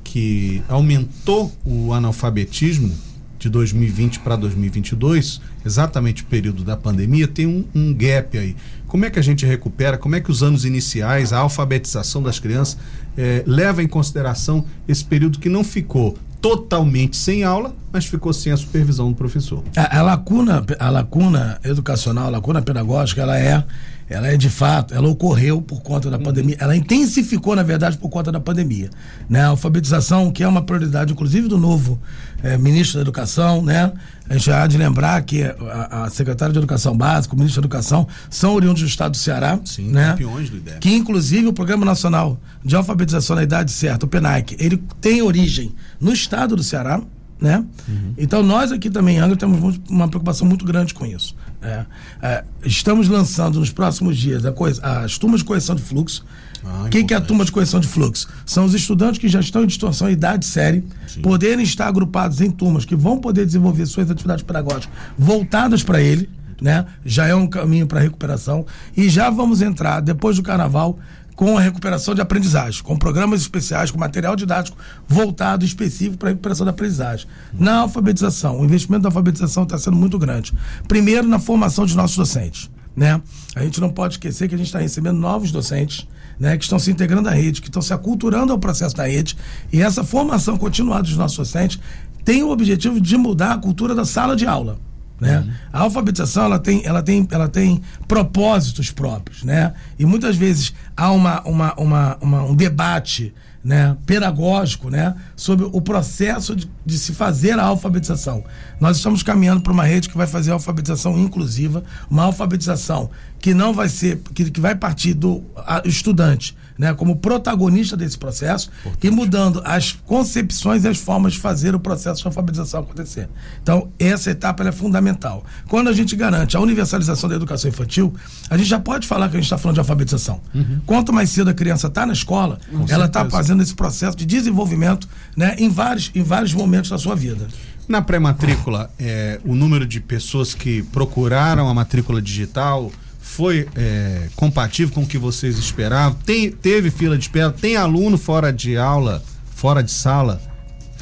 que 0.05 0.63
aumentou 0.69 1.51
o 1.65 1.93
analfabetismo 1.93 2.95
de 3.39 3.49
2020 3.49 4.21
para 4.21 4.37
2022, 4.37 5.41
exatamente 5.65 6.23
o 6.23 6.27
período 6.27 6.65
da 6.65 6.77
pandemia, 6.77 7.27
tem 7.27 7.47
um, 7.47 7.65
um, 7.75 7.95
gap 7.95 8.37
aí. 8.37 8.57
Como 8.87 9.05
é 9.05 9.11
que 9.11 9.19
a 9.19 9.23
gente 9.23 9.47
recupera? 9.47 9.97
Como 9.97 10.15
é 10.15 10.21
que 10.21 10.31
os 10.31 10.43
anos 10.43 10.65
iniciais, 10.65 11.33
a 11.33 11.39
alfabetização 11.39 12.23
das 12.23 12.39
crianças, 12.39 12.77
é, 13.17 13.43
leva 13.47 13.83
em 13.83 13.89
consideração 13.89 14.65
esse 14.87 15.05
período 15.05 15.39
que 15.39 15.49
não 15.49 15.65
ficou 15.65 16.17
totalmente 16.41 17.17
sem 17.17 17.45
aula, 17.45 17.75
mas 17.93 18.05
ficou 18.05 18.33
sem 18.33 18.53
a 18.53 18.57
supervisão 18.57 19.11
do 19.11 19.17
professor? 19.17 19.63
A, 19.77 19.99
a 19.99 20.03
lacuna, 20.03 20.65
a 20.79 20.91
lacuna 20.91 21.61
educacional, 21.65 22.27
a 22.27 22.31
lacuna 22.31 22.61
pedagógica, 22.61 23.23
ela 23.23 23.39
é 23.39 23.65
ela 24.13 24.29
é 24.29 24.37
de 24.37 24.51
fato, 24.51 24.95
ela 24.95 25.09
ocorreu 25.09 25.63
por 25.63 25.81
conta 25.81 26.11
da 26.11 26.19
pandemia, 26.19 26.57
ela 26.61 26.77
intensificou, 26.77 27.57
na 27.57 27.63
verdade, 27.63 27.97
por 27.97 28.11
conta 28.11 28.31
da 28.31 28.39
pandemia. 28.39 28.91
Né? 29.29 29.41
A 29.41 29.49
alfabetização, 29.49 30.31
que 30.31 30.43
é 30.43 30.49
uma 30.49 30.63
prioridade, 30.63 31.13
inclusive, 31.13 31.49
do 31.49 31.57
novo 31.57 31.99
é, 32.43 32.59
ministro 32.59 32.99
da 32.99 33.03
Educação, 33.03 33.63
né? 33.63 33.91
A 34.33 34.35
gente 34.39 34.51
há 34.51 34.67
de 34.67 34.79
lembrar 34.79 35.21
que 35.23 35.43
a, 35.43 36.05
a 36.05 36.11
secretária 36.11 36.55
de 36.55 36.59
Educação 36.59 36.97
Básica, 36.97 37.35
o 37.35 37.39
ministro 37.39 37.61
da 37.61 37.67
Educação, 37.67 38.09
são 38.31 38.55
oriundos 38.55 38.81
do 38.81 38.89
estado 38.89 39.11
do 39.11 39.19
Ceará. 39.19 39.61
Sim, 39.63 39.91
né? 39.91 40.13
campeões 40.13 40.49
do 40.49 40.57
IDEB. 40.57 40.79
Que, 40.79 40.95
inclusive, 40.95 41.49
o 41.49 41.53
Programa 41.53 41.85
Nacional 41.85 42.41
de 42.65 42.75
Alfabetização 42.75 43.37
na 43.37 43.43
Idade 43.43 43.71
Certa, 43.71 44.07
o 44.07 44.09
PENAIC, 44.09 44.57
ele 44.59 44.83
tem 45.03 45.21
origem 45.21 45.75
no 46.01 46.15
estado 46.15 46.57
do 46.57 46.63
Ceará, 46.63 47.03
né? 47.39 47.63
Uhum. 47.87 48.15
Então 48.17 48.43
nós 48.43 48.73
aqui 48.73 48.89
também, 48.89 49.19
Angra, 49.19 49.37
temos 49.37 49.79
uma 49.91 50.09
preocupação 50.09 50.49
muito 50.49 50.65
grande 50.65 50.95
com 50.95 51.05
isso. 51.05 51.37
É, 51.61 51.85
é, 52.23 52.45
estamos 52.65 53.09
lançando 53.09 53.61
nos 53.61 53.71
próximos 53.71 54.17
dias 54.17 54.47
a 54.47 54.53
coisa, 54.53 54.81
as 54.83 55.19
turmas 55.19 55.41
de 55.41 55.45
correção 55.45 55.75
de 55.75 55.83
fluxo. 55.83 56.25
Ah, 56.65 56.89
Quem 56.91 57.07
que 57.07 57.13
é 57.13 57.17
a 57.17 57.21
turma 57.21 57.45
de 57.45 57.53
correção 57.53 57.81
de 57.81 57.89
fluxo? 57.89 58.29
São 58.47 58.65
os 58.65 58.75
estudantes 58.75 59.19
que 59.19 59.29
já 59.29 59.41
estão 59.41 59.65
em 59.65 59.67
distorção 59.67 60.09
em 60.09 60.13
idade 60.13 60.47
série, 60.47 60.85
Sim. 61.07 61.23
poderem 61.23 61.65
estar 61.65 61.87
agrupados 61.87 62.41
em 62.41 62.51
turmas 62.51 62.85
que 62.85 62.95
vão 62.95 63.19
poder 63.19 63.45
desenvolver 63.47 63.87
suas 63.87 64.11
atividades 64.11 64.45
pedagógicas 64.45 64.89
voltadas 65.19 65.83
para 65.83 66.01
ele, 66.01 66.29
né? 66.61 66.87
Já 67.05 67.27
é 67.27 67.35
um 67.35 67.47
caminho 67.47 67.87
para 67.87 68.01
recuperação 68.01 68.65
e 68.97 69.09
já 69.09 69.29
vamos 69.31 69.61
entrar 69.63 70.01
depois 70.01 70.37
do 70.37 70.43
carnaval 70.43 70.99
com 71.35 71.57
a 71.57 71.61
recuperação 71.61 72.15
de 72.15 72.21
aprendizagem, 72.21 72.83
com 72.83 72.97
programas 72.97 73.41
especiais, 73.41 73.91
com 73.91 73.99
material 73.99 74.37
didático 74.37 74.77
voltado 75.09 75.65
específico 75.65 76.19
para 76.19 76.29
a 76.29 76.33
recuperação 76.33 76.65
da 76.65 76.71
aprendizagem. 76.71 77.27
Na 77.53 77.79
alfabetização, 77.79 78.61
o 78.61 78.65
investimento 78.65 79.03
da 79.03 79.09
alfabetização 79.09 79.65
está 79.65 79.79
sendo 79.79 79.97
muito 79.97 80.19
grande. 80.19 80.53
Primeiro, 80.87 81.27
na 81.27 81.39
formação 81.39 81.87
de 81.87 81.97
nossos 81.97 82.17
docentes. 82.17 82.71
Né? 82.95 83.21
A 83.57 83.63
gente 83.65 83.81
não 83.81 83.89
pode 83.91 84.15
esquecer 84.15 84.49
que 84.49 84.55
a 84.55 84.59
gente 84.59 84.67
está 84.67 84.79
recebendo 84.79 85.19
novos 85.19 85.51
docentes 85.51 86.07
né, 86.43 86.57
que 86.57 86.65
estão 86.65 86.77
se 86.77 86.91
integrando 86.91 87.29
à 87.29 87.33
rede, 87.33 87.63
que 87.63 87.69
estão 87.69 87.81
se 87.81 87.95
aculturando 87.95 88.53
ao 88.53 88.59
processo 88.59 88.97
da 88.97 89.07
rede. 89.07 89.37
E 89.73 89.81
essa 89.81 90.03
formação 90.03 90.59
continuada 90.59 91.05
dos 91.05 91.17
nossos 91.17 91.37
docentes 91.39 91.79
tem 92.25 92.43
o 92.43 92.51
objetivo 92.51 93.01
de 93.01 93.17
mudar 93.17 93.53
a 93.53 93.59
cultura 93.59 93.95
da 93.95 94.05
sala 94.05 94.35
de 94.35 94.45
aula. 94.45 94.77
Né? 95.21 95.39
Uhum. 95.39 95.53
A 95.73 95.81
alfabetização 95.83 96.47
ela 96.47 96.59
tem, 96.59 96.83
ela, 96.85 97.01
tem, 97.01 97.29
ela 97.31 97.47
tem 97.47 97.81
propósitos 98.09 98.91
próprios. 98.91 99.45
Né? 99.45 99.73
E 99.97 100.05
muitas 100.05 100.35
vezes 100.35 100.75
há 100.97 101.13
uma, 101.13 101.43
uma, 101.43 101.75
uma, 101.75 102.19
uma 102.21 102.43
um 102.43 102.57
debate 102.57 103.33
né, 103.65 103.97
pedagógico 104.05 104.91
né, 104.91 105.15
sobre 105.37 105.69
o 105.71 105.81
processo 105.81 106.57
de, 106.57 106.71
de, 106.85 106.99
se 106.99 107.13
fazer 107.13 107.59
a 107.59 107.65
alfabetização. 107.65 108.45
Nós 108.81 108.97
estamos 108.97 109.23
caminhando 109.23 109.61
para 109.61 109.73
uma 109.73 109.85
rede 109.85 110.09
que 110.09 110.17
vai 110.17 110.27
fazer 110.27 110.51
a 110.51 110.55
alfabetização 110.55 111.19
inclusiva, 111.19 111.85
uma 112.11 112.25
alfabetização 112.25 113.11
que 113.39 113.55
não 113.55 113.73
vai 113.73 113.89
ser, 113.89 114.21
que, 114.35 114.51
que 114.51 114.61
vai 114.61 114.75
partir 114.75 115.15
do 115.15 115.43
a, 115.57 115.83
estudante 115.85 116.57
né, 116.83 116.93
como 116.93 117.15
protagonista 117.15 117.97
desse 117.97 118.19
processo 118.19 118.69
Importante. 118.81 119.07
e 119.07 119.11
mudando 119.13 119.63
as 119.65 119.93
concepções 119.93 120.83
e 120.83 120.89
as 120.89 120.99
formas 120.99 121.35
de 121.35 121.39
fazer 121.39 121.77
o 121.77 121.81
processo 121.81 122.23
de 122.23 122.27
alfabetização 122.27 122.81
acontecer. 122.81 123.29
Então, 123.63 123.93
essa 124.01 124.33
etapa 124.33 124.67
é 124.67 124.73
fundamental. 124.73 125.45
Quando 125.69 125.89
a 125.89 125.93
gente 125.93 126.17
garante 126.17 126.57
a 126.57 126.61
universalização 126.61 127.31
da 127.31 127.37
educação 127.37 127.71
infantil, 127.71 128.13
a 128.51 128.59
gente 128.59 128.69
já 128.69 128.81
pode 128.81 129.07
falar 129.07 129.29
que 129.29 129.37
a 129.37 129.39
gente 129.39 129.45
está 129.45 129.57
falando 129.57 129.75
de 129.75 129.81
alfabetização. 129.81 130.41
Uhum. 130.53 130.81
Quanto 130.85 131.13
mais 131.13 131.31
cedo 131.31 131.51
a 131.51 131.55
criança 131.55 131.87
está 131.87 132.05
na 132.05 132.15
escola, 132.15 132.59
Com 132.69 132.85
ela 132.89 133.07
está 133.07 133.31
fazendo 133.31 133.63
esse 133.63 133.77
processo 133.77 134.17
de 134.17 134.27
desenvolvimento 134.27 135.09
né, 135.37 135.55
em, 135.59 135.69
vários, 135.69 136.11
em 136.17 136.25
vários 136.25 136.53
momentos 136.53 136.91
da 136.91 136.99
sua 136.99 137.15
vida. 137.15 137.47
Na 137.87 138.03
pré-matrícula, 138.03 138.91
é, 138.99 139.39
o 139.45 139.55
número 139.55 139.87
de 139.87 140.01
pessoas 140.01 140.53
que 140.53 140.83
procuraram 140.85 141.69
a 141.69 141.75
matrícula 141.75 142.21
digital 142.21 142.91
foi 143.33 143.67
é, 143.75 144.29
compatível 144.37 144.95
com 144.95 145.03
o 145.03 145.07
que 145.07 145.17
vocês 145.17 145.57
esperavam? 145.57 146.19
Tem, 146.25 146.51
teve 146.51 146.91
fila 146.91 147.17
de 147.17 147.25
espera? 147.25 147.51
Tem 147.51 147.77
aluno 147.77 148.19
fora 148.19 148.53
de 148.53 148.77
aula, 148.77 149.23
fora 149.55 149.83
de 149.83 149.91
sala, 149.91 150.39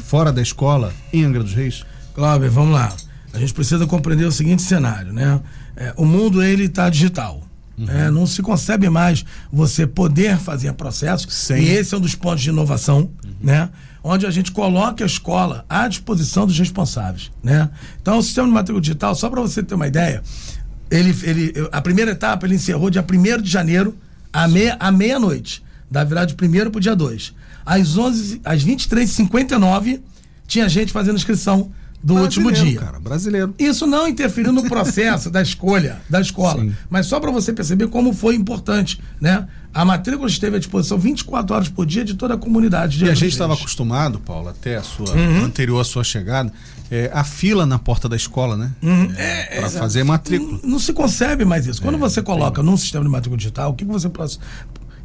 fora 0.04 0.32
da 0.32 0.40
escola 0.40 0.92
em 1.12 1.24
Angra 1.24 1.42
dos 1.42 1.54
Reis? 1.54 1.84
Cláudio, 2.14 2.48
vamos 2.50 2.72
lá. 2.72 2.94
A 3.32 3.38
gente 3.38 3.52
precisa 3.52 3.84
compreender 3.84 4.26
o 4.26 4.32
seguinte 4.32 4.62
cenário, 4.62 5.12
né? 5.12 5.40
É, 5.76 5.92
o 5.96 6.04
mundo 6.04 6.40
ele 6.40 6.64
está 6.64 6.88
digital. 6.88 7.42
Uhum. 7.76 7.90
É, 7.90 8.10
não 8.10 8.26
se 8.26 8.42
concebe 8.42 8.88
mais 8.88 9.24
você 9.52 9.84
poder 9.84 10.38
fazer 10.38 10.72
processos. 10.74 11.32
Sim. 11.34 11.54
E 11.54 11.70
esse 11.70 11.94
é 11.94 11.98
um 11.98 12.00
dos 12.00 12.14
pontos 12.14 12.42
de 12.42 12.50
inovação, 12.50 13.10
uhum. 13.24 13.34
né? 13.40 13.70
Onde 14.04 14.24
a 14.24 14.30
gente 14.30 14.52
coloca 14.52 15.02
a 15.02 15.06
escola 15.06 15.64
à 15.68 15.88
disposição 15.88 16.46
dos 16.46 16.58
responsáveis, 16.58 17.30
né? 17.42 17.70
Então, 18.00 18.18
o 18.18 18.22
sistema 18.22 18.46
de 18.46 18.54
matrícula 18.54 18.80
digital, 18.80 19.14
só 19.14 19.28
para 19.28 19.40
você 19.40 19.62
ter 19.62 19.74
uma 19.74 19.86
ideia, 19.86 20.22
ele, 20.90 21.16
ele, 21.22 21.68
a 21.70 21.80
primeira 21.80 22.10
etapa 22.10 22.46
ele 22.46 22.56
encerrou 22.56 22.90
dia 22.90 23.04
1 23.04 23.42
de 23.42 23.50
janeiro, 23.50 23.96
à, 24.32 24.48
meia, 24.48 24.76
à 24.80 24.90
meia-noite. 24.90 25.62
Da 25.90 26.04
virada 26.04 26.26
de 26.26 26.34
primeiro 26.34 26.70
para 26.70 26.78
o 26.78 26.80
dia 26.80 26.94
2. 26.94 27.34
Às, 27.66 27.96
11, 27.96 28.40
às 28.44 28.64
23h59, 28.64 30.00
tinha 30.46 30.68
gente 30.68 30.92
fazendo 30.92 31.16
inscrição 31.16 31.70
do 32.02 32.14
último 32.14 32.50
dia. 32.50 32.80
Cara, 32.80 32.98
brasileiro. 32.98 33.54
Isso 33.58 33.86
não 33.86 34.08
interferiu 34.08 34.52
no 34.52 34.64
processo 34.64 35.28
da 35.30 35.42
escolha 35.42 36.00
da 36.08 36.20
escola, 36.20 36.62
Sim. 36.62 36.74
mas 36.88 37.06
só 37.06 37.20
para 37.20 37.30
você 37.30 37.52
perceber 37.52 37.88
como 37.88 38.12
foi 38.12 38.34
importante, 38.34 39.00
né? 39.20 39.46
A 39.72 39.84
matrícula 39.84 40.28
esteve 40.28 40.56
à 40.56 40.58
disposição 40.58 40.98
24 40.98 41.54
horas 41.54 41.68
por 41.68 41.86
dia 41.86 42.04
de 42.04 42.14
toda 42.14 42.34
a 42.34 42.36
comunidade. 42.36 43.04
e 43.04 43.08
a 43.08 43.14
gente 43.14 43.32
estava 43.32 43.54
acostumado, 43.54 44.18
Paulo, 44.18 44.48
até 44.48 44.76
a 44.76 44.82
sua 44.82 45.10
uhum. 45.14 45.44
anterior 45.44 45.80
à 45.80 45.84
sua 45.84 46.02
chegada, 46.02 46.52
é, 46.90 47.10
a 47.12 47.22
fila 47.24 47.64
na 47.64 47.78
porta 47.78 48.08
da 48.08 48.16
escola, 48.16 48.56
né? 48.56 48.72
Uhum. 48.82 49.12
É, 49.16 49.56
é, 49.56 49.60
para 49.60 49.70
fazer 49.70 50.02
matrícula. 50.02 50.58
Não, 50.62 50.70
não, 50.70 50.78
se 50.78 50.92
concebe 50.92 51.44
mais 51.44 51.66
isso. 51.66 51.80
Quando 51.80 51.96
é, 51.96 51.98
você 51.98 52.20
coloca 52.20 52.62
num 52.62 52.76
sistema 52.76 53.04
de 53.04 53.10
matrícula 53.10 53.36
digital, 53.38 53.70
o 53.70 53.74
que, 53.74 53.84
que 53.84 53.90
você 53.90 54.08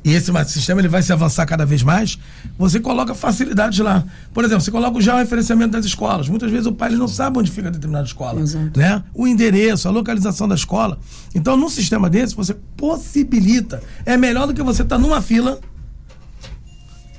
e 0.05 0.13
esse 0.13 0.31
sistema 0.49 0.79
ele 0.79 0.87
vai 0.87 1.01
se 1.01 1.11
avançar 1.11 1.47
cada 1.47 1.65
vez 1.65 1.81
mais, 1.81 2.19
você 2.59 2.79
coloca 2.79 3.15
facilidades 3.15 3.79
lá. 3.79 4.03
Por 4.31 4.45
exemplo, 4.45 4.61
você 4.61 4.69
coloca 4.69 5.01
já 5.01 5.15
o 5.15 5.17
referenciamento 5.17 5.71
das 5.71 5.83
escolas. 5.83 6.29
Muitas 6.29 6.51
vezes 6.51 6.67
o 6.67 6.71
pai 6.71 6.89
ele 6.89 6.97
não 6.97 7.07
sabe 7.07 7.39
onde 7.39 7.49
fica 7.49 7.71
determinada 7.71 8.05
escola. 8.05 8.39
Exato. 8.39 8.79
Né? 8.79 9.03
O 9.15 9.25
endereço, 9.27 9.87
a 9.87 9.91
localização 9.91 10.47
da 10.47 10.53
escola. 10.53 10.99
Então, 11.33 11.57
num 11.57 11.69
sistema 11.69 12.07
desse, 12.07 12.35
você 12.35 12.53
possibilita. 12.77 13.81
É 14.05 14.15
melhor 14.15 14.45
do 14.45 14.53
que 14.53 14.61
você 14.61 14.83
estar 14.83 14.97
tá 14.97 15.01
numa 15.01 15.23
fila 15.23 15.59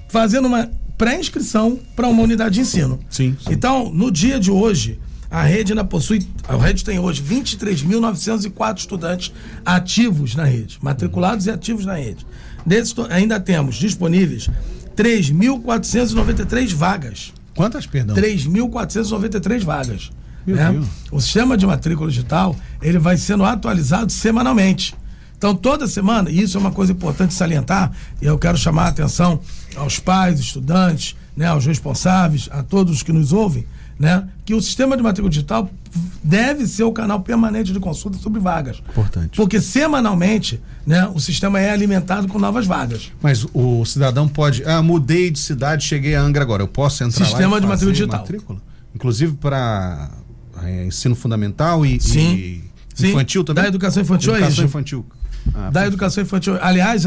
fazendo 0.08 0.46
uma 0.46 0.70
pré-inscrição 0.96 1.78
para 1.94 2.08
uma 2.08 2.22
unidade 2.22 2.56
de 2.56 2.60
ensino. 2.60 2.98
Sim, 3.10 3.36
sim. 3.42 3.52
Então, 3.52 3.92
no 3.92 4.10
dia 4.10 4.40
de 4.40 4.50
hoje, 4.50 4.98
a 5.30 5.42
rede 5.42 5.72
ainda 5.72 5.84
possui. 5.84 6.26
A 6.48 6.56
rede 6.56 6.84
tem 6.84 6.98
hoje 6.98 7.22
23.904 7.22 8.78
estudantes 8.78 9.32
ativos 9.64 10.34
na 10.34 10.44
rede, 10.44 10.78
matriculados 10.80 11.46
e 11.46 11.50
ativos 11.50 11.84
na 11.84 11.94
rede. 11.94 12.26
Desses, 12.64 12.94
ainda 13.10 13.38
temos 13.38 13.76
disponíveis 13.76 14.48
3.493 14.96 16.74
vagas. 16.74 17.32
Quantas, 17.54 17.86
perdão? 17.86 18.14
3.493 18.16 19.64
vagas. 19.64 20.10
Né? 20.46 20.80
O 21.10 21.20
sistema 21.20 21.56
de 21.56 21.66
matrícula 21.66 22.08
digital 22.08 22.54
ele 22.80 22.98
vai 22.98 23.16
sendo 23.16 23.44
atualizado 23.44 24.12
semanalmente. 24.12 24.94
Então, 25.36 25.54
toda 25.54 25.86
semana, 25.86 26.30
e 26.30 26.40
isso 26.40 26.56
é 26.56 26.60
uma 26.60 26.70
coisa 26.70 26.92
importante 26.92 27.34
salientar, 27.34 27.92
e 28.22 28.24
eu 28.24 28.38
quero 28.38 28.56
chamar 28.56 28.84
a 28.84 28.88
atenção 28.88 29.38
aos 29.76 29.98
pais, 29.98 30.40
estudantes, 30.40 31.16
né, 31.36 31.46
aos 31.46 31.66
responsáveis, 31.66 32.48
a 32.50 32.62
todos 32.62 33.02
que 33.02 33.12
nos 33.12 33.32
ouvem, 33.32 33.66
né, 33.98 34.28
que 34.44 34.54
o 34.54 34.60
sistema 34.60 34.96
de 34.96 35.02
matrícula 35.02 35.30
digital 35.30 35.70
deve 36.22 36.66
ser 36.66 36.84
o 36.84 36.92
canal 36.92 37.20
permanente 37.20 37.72
de 37.72 37.80
consulta 37.80 38.18
sobre 38.18 38.40
vagas. 38.40 38.82
Importante. 38.88 39.36
Porque 39.36 39.60
semanalmente, 39.60 40.60
né, 40.86 41.06
o 41.14 41.20
sistema 41.20 41.60
é 41.60 41.70
alimentado 41.70 42.28
com 42.28 42.38
novas 42.38 42.66
vagas. 42.66 43.12
Mas 43.22 43.46
o 43.52 43.84
cidadão 43.84 44.28
pode, 44.28 44.62
ah, 44.64 44.82
mudei 44.82 45.30
de 45.30 45.38
cidade, 45.38 45.84
cheguei 45.84 46.14
a 46.14 46.22
Angra 46.22 46.42
agora, 46.42 46.62
eu 46.62 46.68
posso 46.68 47.04
entrar 47.04 47.24
sistema 47.24 47.54
lá 47.54 47.60
de 47.60 47.66
matrícula 47.66 47.92
digital. 47.92 48.20
Matrícula? 48.20 48.62
Inclusive 48.94 49.34
para 49.34 50.10
é, 50.62 50.86
ensino 50.86 51.14
fundamental 51.14 51.84
e, 51.84 52.00
Sim. 52.00 52.34
e 52.34 52.64
Sim. 52.94 53.08
infantil 53.10 53.44
também? 53.44 53.62
Da 53.62 53.68
educação 53.68 54.02
infantil 54.02 54.32
educação 54.32 54.48
é 54.48 54.52
isso. 54.52 54.64
infantil. 54.64 55.06
Ah, 55.54 55.70
da 55.70 55.86
educação 55.86 56.22
infantil. 56.22 56.58
Aliás, 56.60 57.04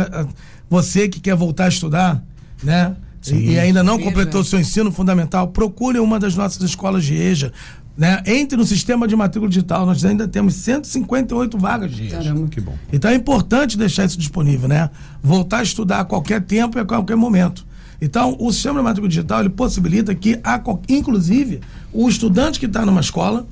você 0.70 1.08
que 1.08 1.20
quer 1.20 1.36
voltar 1.36 1.66
a 1.66 1.70
estudar, 1.70 2.24
né? 2.64 2.96
Sim. 3.22 3.38
E 3.38 3.60
ainda 3.60 3.84
não 3.84 4.00
completou 4.00 4.44
seu 4.44 4.60
ensino 4.60 4.92
fundamental, 4.92 5.50
procure 5.50 6.00
uma 6.00 6.20
das 6.20 6.36
nossas 6.36 6.62
escolas 6.62 7.04
de 7.04 7.16
EJA. 7.16 7.52
Né? 7.98 8.24
Entre 8.26 8.58
no 8.58 8.66
sistema 8.66 9.06
de 9.08 9.16
matrícula 9.16 9.50
digital, 9.50 9.86
nós 9.86 10.06
ainda 10.06 10.26
temos 10.26 10.54
158 10.56 11.58
vagas 11.58 11.92
de 11.92 12.04
EJA. 12.04 12.18
Caramba, 12.18 12.48
que 12.48 12.62
bom. 12.62 12.78
Então 12.94 13.12
é 13.12 13.16
importante 13.16 13.78
deixar 13.78 14.06
isso 14.06 14.18
disponível, 14.18 14.70
né? 14.70 14.90
Voltar 15.22 15.60
a 15.60 15.64
estudar 15.64 16.00
a 16.00 16.06
qualquer 16.06 16.42
tempo 16.42 16.78
e 16.78 16.82
a 16.82 16.86
qualquer 16.86 17.18
momento. 17.18 17.68
Então, 18.02 18.38
o 18.40 18.52
sistema 18.52 18.80
de 18.80 18.84
matrícula 18.84 19.10
digital 19.10 19.42
ele 19.42 19.50
possibilita 19.50 20.16
que, 20.16 20.40
a, 20.44 20.62
inclusive, 20.88 21.60
o 21.92 22.08
estudante 22.08 22.60
que 22.60 22.66
está 22.66 22.86
numa 22.86 23.02
escola 23.02 23.46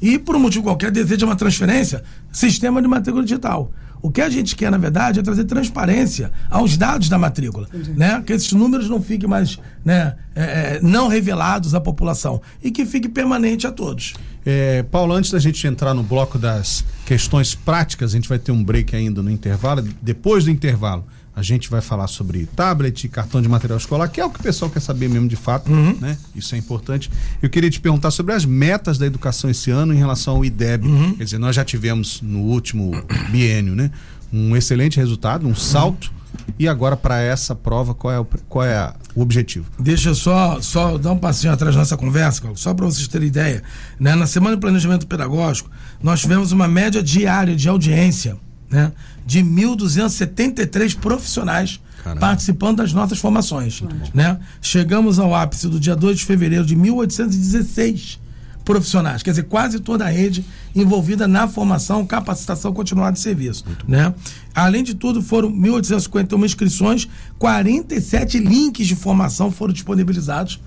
e, 0.00 0.18
por 0.18 0.34
um 0.36 0.38
motivo 0.38 0.64
qualquer, 0.64 0.90
deseja 0.90 1.26
uma 1.26 1.36
transferência, 1.36 2.02
sistema 2.32 2.80
de 2.80 2.88
matrícula 2.88 3.22
digital. 3.22 3.70
O 4.04 4.10
que 4.10 4.20
a 4.20 4.28
gente 4.28 4.54
quer, 4.54 4.70
na 4.70 4.76
verdade, 4.76 5.18
é 5.18 5.22
trazer 5.22 5.44
transparência 5.44 6.30
aos 6.50 6.76
dados 6.76 7.08
da 7.08 7.16
matrícula, 7.16 7.66
né? 7.96 8.22
Que 8.26 8.34
esses 8.34 8.52
números 8.52 8.86
não 8.86 9.00
fiquem 9.00 9.26
mais 9.26 9.58
né, 9.82 10.14
é, 10.34 10.42
é, 10.42 10.80
não 10.82 11.08
revelados 11.08 11.74
à 11.74 11.80
população 11.80 12.38
e 12.62 12.70
que 12.70 12.84
fique 12.84 13.08
permanente 13.08 13.66
a 13.66 13.72
todos. 13.72 14.12
É, 14.44 14.82
Paulo, 14.82 15.14
antes 15.14 15.30
da 15.30 15.38
gente 15.38 15.66
entrar 15.66 15.94
no 15.94 16.02
bloco 16.02 16.38
das 16.38 16.84
questões 17.06 17.54
práticas, 17.54 18.12
a 18.12 18.16
gente 18.16 18.28
vai 18.28 18.38
ter 18.38 18.52
um 18.52 18.62
break 18.62 18.94
ainda 18.94 19.22
no 19.22 19.30
intervalo. 19.30 19.82
Depois 20.02 20.44
do 20.44 20.50
intervalo, 20.50 21.06
a 21.36 21.42
gente 21.42 21.68
vai 21.68 21.80
falar 21.80 22.06
sobre 22.06 22.46
tablet, 22.54 23.08
cartão 23.08 23.42
de 23.42 23.48
material 23.48 23.76
escolar, 23.76 24.08
que 24.08 24.20
é 24.20 24.24
o 24.24 24.30
que 24.30 24.38
o 24.38 24.42
pessoal 24.42 24.70
quer 24.70 24.80
saber 24.80 25.08
mesmo 25.08 25.28
de 25.28 25.36
fato, 25.36 25.70
uhum. 25.70 25.96
né? 26.00 26.16
Isso 26.34 26.54
é 26.54 26.58
importante. 26.58 27.10
Eu 27.42 27.50
queria 27.50 27.68
te 27.68 27.80
perguntar 27.80 28.12
sobre 28.12 28.34
as 28.34 28.44
metas 28.44 28.98
da 28.98 29.06
educação 29.06 29.50
esse 29.50 29.70
ano 29.70 29.92
em 29.92 29.96
relação 29.96 30.36
ao 30.36 30.44
IDEB. 30.44 30.86
Uhum. 30.86 31.14
Quer 31.14 31.24
dizer, 31.24 31.38
nós 31.38 31.56
já 31.56 31.64
tivemos 31.64 32.20
no 32.22 32.40
último 32.40 32.92
biênio, 33.30 33.74
né? 33.74 33.90
Um 34.32 34.56
excelente 34.56 34.98
resultado, 34.98 35.46
um 35.46 35.54
salto. 35.54 36.06
Uhum. 36.06 36.54
E 36.58 36.68
agora, 36.68 36.96
para 36.96 37.20
essa 37.20 37.54
prova, 37.54 37.94
qual 37.94 38.12
é, 38.12 38.20
o, 38.20 38.26
qual 38.48 38.64
é 38.64 38.76
a, 38.76 38.94
o 39.14 39.20
objetivo? 39.20 39.66
Deixa 39.78 40.10
eu 40.10 40.14
só, 40.14 40.60
só 40.60 40.98
dar 40.98 41.12
um 41.12 41.18
passinho 41.18 41.52
atrás 41.52 41.74
da 41.74 41.80
nossa 41.80 41.96
conversa, 41.96 42.42
só 42.54 42.72
para 42.72 42.86
vocês 42.86 43.08
terem 43.08 43.26
ideia. 43.26 43.62
Né? 43.98 44.14
Na 44.14 44.26
semana 44.26 44.54
de 44.54 44.60
planejamento 44.60 45.06
pedagógico, 45.06 45.68
nós 46.00 46.20
tivemos 46.20 46.52
uma 46.52 46.68
média 46.68 47.02
diária 47.02 47.56
de 47.56 47.68
audiência 47.68 48.36
né, 48.70 48.92
de 49.26 49.40
1.273 49.40 50.96
profissionais 50.96 51.80
Caramba. 52.02 52.20
participando 52.20 52.78
das 52.78 52.92
nossas 52.92 53.18
formações. 53.18 53.82
Né? 54.12 54.38
Chegamos 54.60 55.18
ao 55.18 55.34
ápice 55.34 55.68
do 55.68 55.80
dia 55.80 55.96
2 55.96 56.18
de 56.18 56.24
fevereiro 56.24 56.64
de 56.64 56.76
1816 56.76 58.20
profissionais, 58.64 59.22
quer 59.22 59.30
dizer, 59.30 59.42
quase 59.44 59.78
toda 59.78 60.06
a 60.06 60.08
rede 60.08 60.44
envolvida 60.74 61.28
na 61.28 61.46
formação, 61.46 62.04
capacitação 62.06 62.72
continuada 62.72 63.12
de 63.12 63.20
serviço. 63.20 63.64
Né? 63.86 64.12
Além 64.54 64.82
de 64.82 64.94
tudo, 64.94 65.22
foram 65.22 65.52
1.851 65.52 66.44
inscrições, 66.44 67.08
47 67.38 68.38
links 68.38 68.86
de 68.86 68.96
formação 68.96 69.50
foram 69.50 69.72
disponibilizados, 69.72 70.60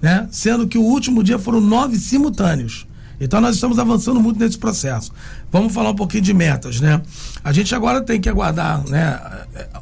né? 0.00 0.26
sendo 0.30 0.66
que 0.66 0.78
o 0.78 0.82
último 0.82 1.22
dia 1.22 1.38
foram 1.38 1.60
nove 1.60 1.98
simultâneos. 1.98 2.86
Então 3.24 3.40
nós 3.40 3.54
estamos 3.54 3.78
avançando 3.78 4.20
muito 4.20 4.38
nesse 4.38 4.58
processo. 4.58 5.12
Vamos 5.50 5.72
falar 5.72 5.90
um 5.90 5.94
pouquinho 5.94 6.22
de 6.22 6.34
metas, 6.34 6.80
né? 6.80 7.00
A 7.44 7.52
gente 7.52 7.72
agora 7.72 8.00
tem 8.00 8.20
que 8.20 8.28
aguardar, 8.28 8.82
né, 8.88 9.20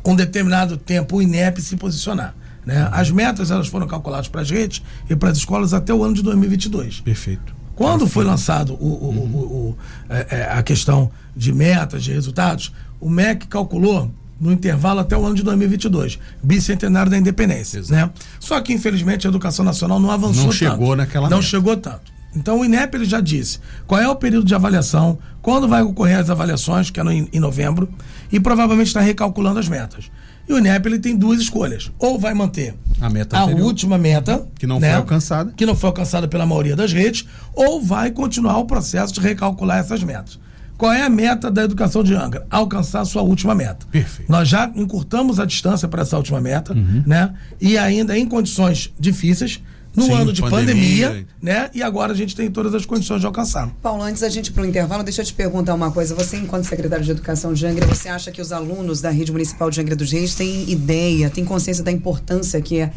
um 0.04 0.14
determinado 0.14 0.76
tempo 0.76 1.16
o 1.16 1.22
INEP 1.22 1.62
se 1.62 1.74
posicionar. 1.76 2.34
Né? 2.66 2.86
As 2.92 3.10
metas 3.10 3.50
elas 3.50 3.68
foram 3.68 3.86
calculadas 3.86 4.28
para 4.28 4.42
as 4.42 4.50
redes 4.50 4.82
e 5.08 5.16
para 5.16 5.30
as 5.30 5.38
escolas 5.38 5.72
até 5.72 5.94
o 5.94 6.04
ano 6.04 6.14
de 6.14 6.22
2022. 6.22 7.00
Perfeito. 7.00 7.54
Quando 7.74 8.06
foi 8.06 8.24
lançado 8.24 8.74
o, 8.74 8.86
o, 8.86 9.08
o, 9.08 9.38
o 9.70 9.78
é, 10.10 10.26
é, 10.30 10.52
a 10.52 10.62
questão 10.62 11.10
de 11.34 11.50
metas, 11.50 12.04
de 12.04 12.12
resultados, 12.12 12.74
o 13.00 13.08
MEC 13.08 13.46
calculou 13.46 14.12
no 14.38 14.52
intervalo 14.52 15.00
até 15.00 15.16
o 15.16 15.24
ano 15.24 15.34
de 15.34 15.42
2022, 15.42 16.18
bicentenário 16.42 17.10
da 17.10 17.16
independência, 17.16 17.82
né? 17.88 18.10
Só 18.38 18.60
que 18.60 18.72
infelizmente 18.72 19.26
a 19.26 19.30
educação 19.30 19.64
nacional 19.64 19.98
não 19.98 20.10
avançou 20.10 20.44
não 20.44 20.52
chegou 20.52 20.88
tanto. 20.88 20.96
naquela 20.96 21.28
não 21.30 21.38
meta. 21.38 21.48
chegou 21.48 21.76
tanto. 21.76 22.19
Então 22.34 22.60
o 22.60 22.64
INEP 22.64 22.94
ele 22.96 23.04
já 23.04 23.20
disse 23.20 23.58
qual 23.86 24.00
é 24.00 24.08
o 24.08 24.14
período 24.16 24.46
de 24.46 24.54
avaliação, 24.54 25.18
quando 25.42 25.66
vai 25.66 25.82
ocorrer 25.82 26.18
as 26.18 26.30
avaliações, 26.30 26.90
que 26.90 27.00
é 27.00 27.02
no, 27.02 27.10
em 27.12 27.40
novembro, 27.40 27.88
e 28.30 28.38
provavelmente 28.38 28.88
está 28.88 29.00
recalculando 29.00 29.58
as 29.58 29.68
metas. 29.68 30.10
E 30.48 30.52
o 30.52 30.58
INEP 30.58 30.86
ele 30.86 30.98
tem 30.98 31.16
duas 31.16 31.40
escolhas. 31.40 31.90
Ou 31.98 32.18
vai 32.18 32.34
manter 32.34 32.74
A 33.00 33.08
meta 33.08 33.36
a 33.38 33.42
anterior. 33.44 33.64
última 33.66 33.96
meta, 33.98 34.46
Que 34.58 34.66
não 34.66 34.78
né, 34.80 34.88
foi 34.90 34.96
alcançada. 34.98 35.52
que 35.56 35.64
não 35.66 35.74
foi 35.74 35.88
alcançada 35.88 36.26
pela 36.28 36.44
maioria 36.46 36.74
das 36.76 36.92
redes, 36.92 37.26
ou 37.54 37.80
vai 37.82 38.10
continuar 38.10 38.58
o 38.58 38.64
processo 38.64 39.12
de 39.14 39.20
recalcular 39.20 39.78
essas 39.78 40.02
metas. 40.02 40.38
Qual 40.76 40.92
é 40.92 41.02
a 41.02 41.10
meta 41.10 41.50
da 41.50 41.62
educação 41.62 42.02
de 42.02 42.14
Angra? 42.14 42.46
Alcançar 42.50 43.00
a 43.02 43.04
sua 43.04 43.20
última 43.22 43.54
meta. 43.54 43.84
Perfeito. 43.92 44.30
Nós 44.32 44.48
já 44.48 44.70
encurtamos 44.74 45.38
a 45.38 45.44
distância 45.44 45.86
para 45.86 46.02
essa 46.02 46.16
última 46.16 46.40
meta, 46.40 46.72
Uhum. 46.72 47.02
né? 47.06 47.34
E 47.60 47.76
ainda 47.76 48.16
em 48.18 48.26
condições 48.26 48.90
difíceis, 48.98 49.60
no 49.94 50.04
Sim, 50.04 50.12
ano 50.12 50.32
de 50.32 50.40
pandemia, 50.40 51.08
pandemia. 51.08 51.26
né? 51.42 51.70
E 51.74 51.82
agora 51.82 52.12
a 52.12 52.16
gente 52.16 52.36
tem 52.36 52.50
todas 52.50 52.74
as 52.74 52.86
condições 52.86 53.20
de 53.20 53.26
alcançar. 53.26 53.68
Paulo, 53.82 54.02
antes 54.02 54.22
da 54.22 54.28
gente 54.28 54.48
ir 54.48 54.52
para 54.52 54.62
o 54.62 54.66
intervalo, 54.66 55.02
deixa 55.02 55.22
eu 55.22 55.26
te 55.26 55.34
perguntar 55.34 55.74
uma 55.74 55.90
coisa. 55.90 56.14
Você, 56.14 56.36
enquanto 56.36 56.64
secretário 56.64 57.04
de 57.04 57.10
Educação 57.10 57.52
de 57.52 57.66
Angra, 57.66 57.86
você 57.86 58.08
acha 58.08 58.30
que 58.30 58.40
os 58.40 58.52
alunos 58.52 59.00
da 59.00 59.10
rede 59.10 59.32
municipal 59.32 59.70
de 59.70 59.80
Angra 59.80 59.96
dos 59.96 60.12
Reis 60.12 60.34
têm 60.34 60.70
ideia, 60.70 61.28
têm 61.28 61.44
consciência 61.44 61.82
da 61.82 61.90
importância 61.90 62.60
que 62.60 62.78
é 62.78 62.92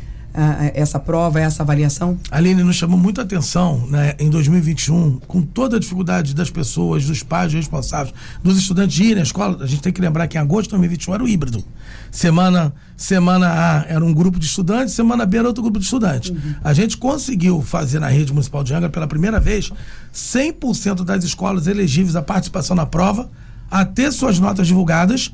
essa 0.73 0.99
prova, 0.99 1.39
essa 1.39 1.61
avaliação? 1.61 2.17
Aline, 2.31 2.63
nos 2.63 2.75
chamou 2.75 2.97
muita 2.97 3.21
atenção 3.21 3.85
né, 3.87 4.15
em 4.17 4.29
2021, 4.29 5.19
com 5.27 5.41
toda 5.41 5.77
a 5.77 5.79
dificuldade 5.79 6.33
das 6.33 6.49
pessoas, 6.49 7.05
dos 7.05 7.21
pais 7.21 7.51
dos 7.51 7.55
responsáveis, 7.55 8.13
dos 8.43 8.57
estudantes 8.57 8.95
de 8.95 9.03
irem 9.03 9.19
à 9.19 9.23
escola. 9.23 9.63
A 9.63 9.67
gente 9.67 9.81
tem 9.81 9.93
que 9.93 10.01
lembrar 10.01 10.27
que 10.27 10.37
em 10.37 10.41
agosto 10.41 10.63
de 10.63 10.69
2021 10.71 11.13
era 11.13 11.23
o 11.23 11.27
híbrido. 11.27 11.63
Semana, 12.11 12.73
semana 12.97 13.47
A 13.47 13.85
era 13.87 14.03
um 14.03 14.13
grupo 14.13 14.39
de 14.39 14.45
estudantes, 14.45 14.93
semana 14.93 15.25
B 15.25 15.37
era 15.37 15.47
outro 15.47 15.61
grupo 15.61 15.77
de 15.77 15.85
estudantes. 15.85 16.33
A 16.63 16.73
gente 16.73 16.97
conseguiu 16.97 17.61
fazer 17.61 17.99
na 17.99 18.07
rede 18.07 18.31
municipal 18.31 18.63
de 18.63 18.73
Angra, 18.73 18.89
pela 18.89 19.07
primeira 19.07 19.39
vez, 19.39 19.71
100% 20.13 21.03
das 21.03 21.23
escolas 21.23 21.67
elegíveis 21.67 22.15
à 22.15 22.21
participação 22.21 22.75
na 22.75 22.85
prova, 22.85 23.29
a 23.69 23.85
ter 23.85 24.11
suas 24.11 24.39
notas 24.39 24.67
divulgadas 24.67 25.33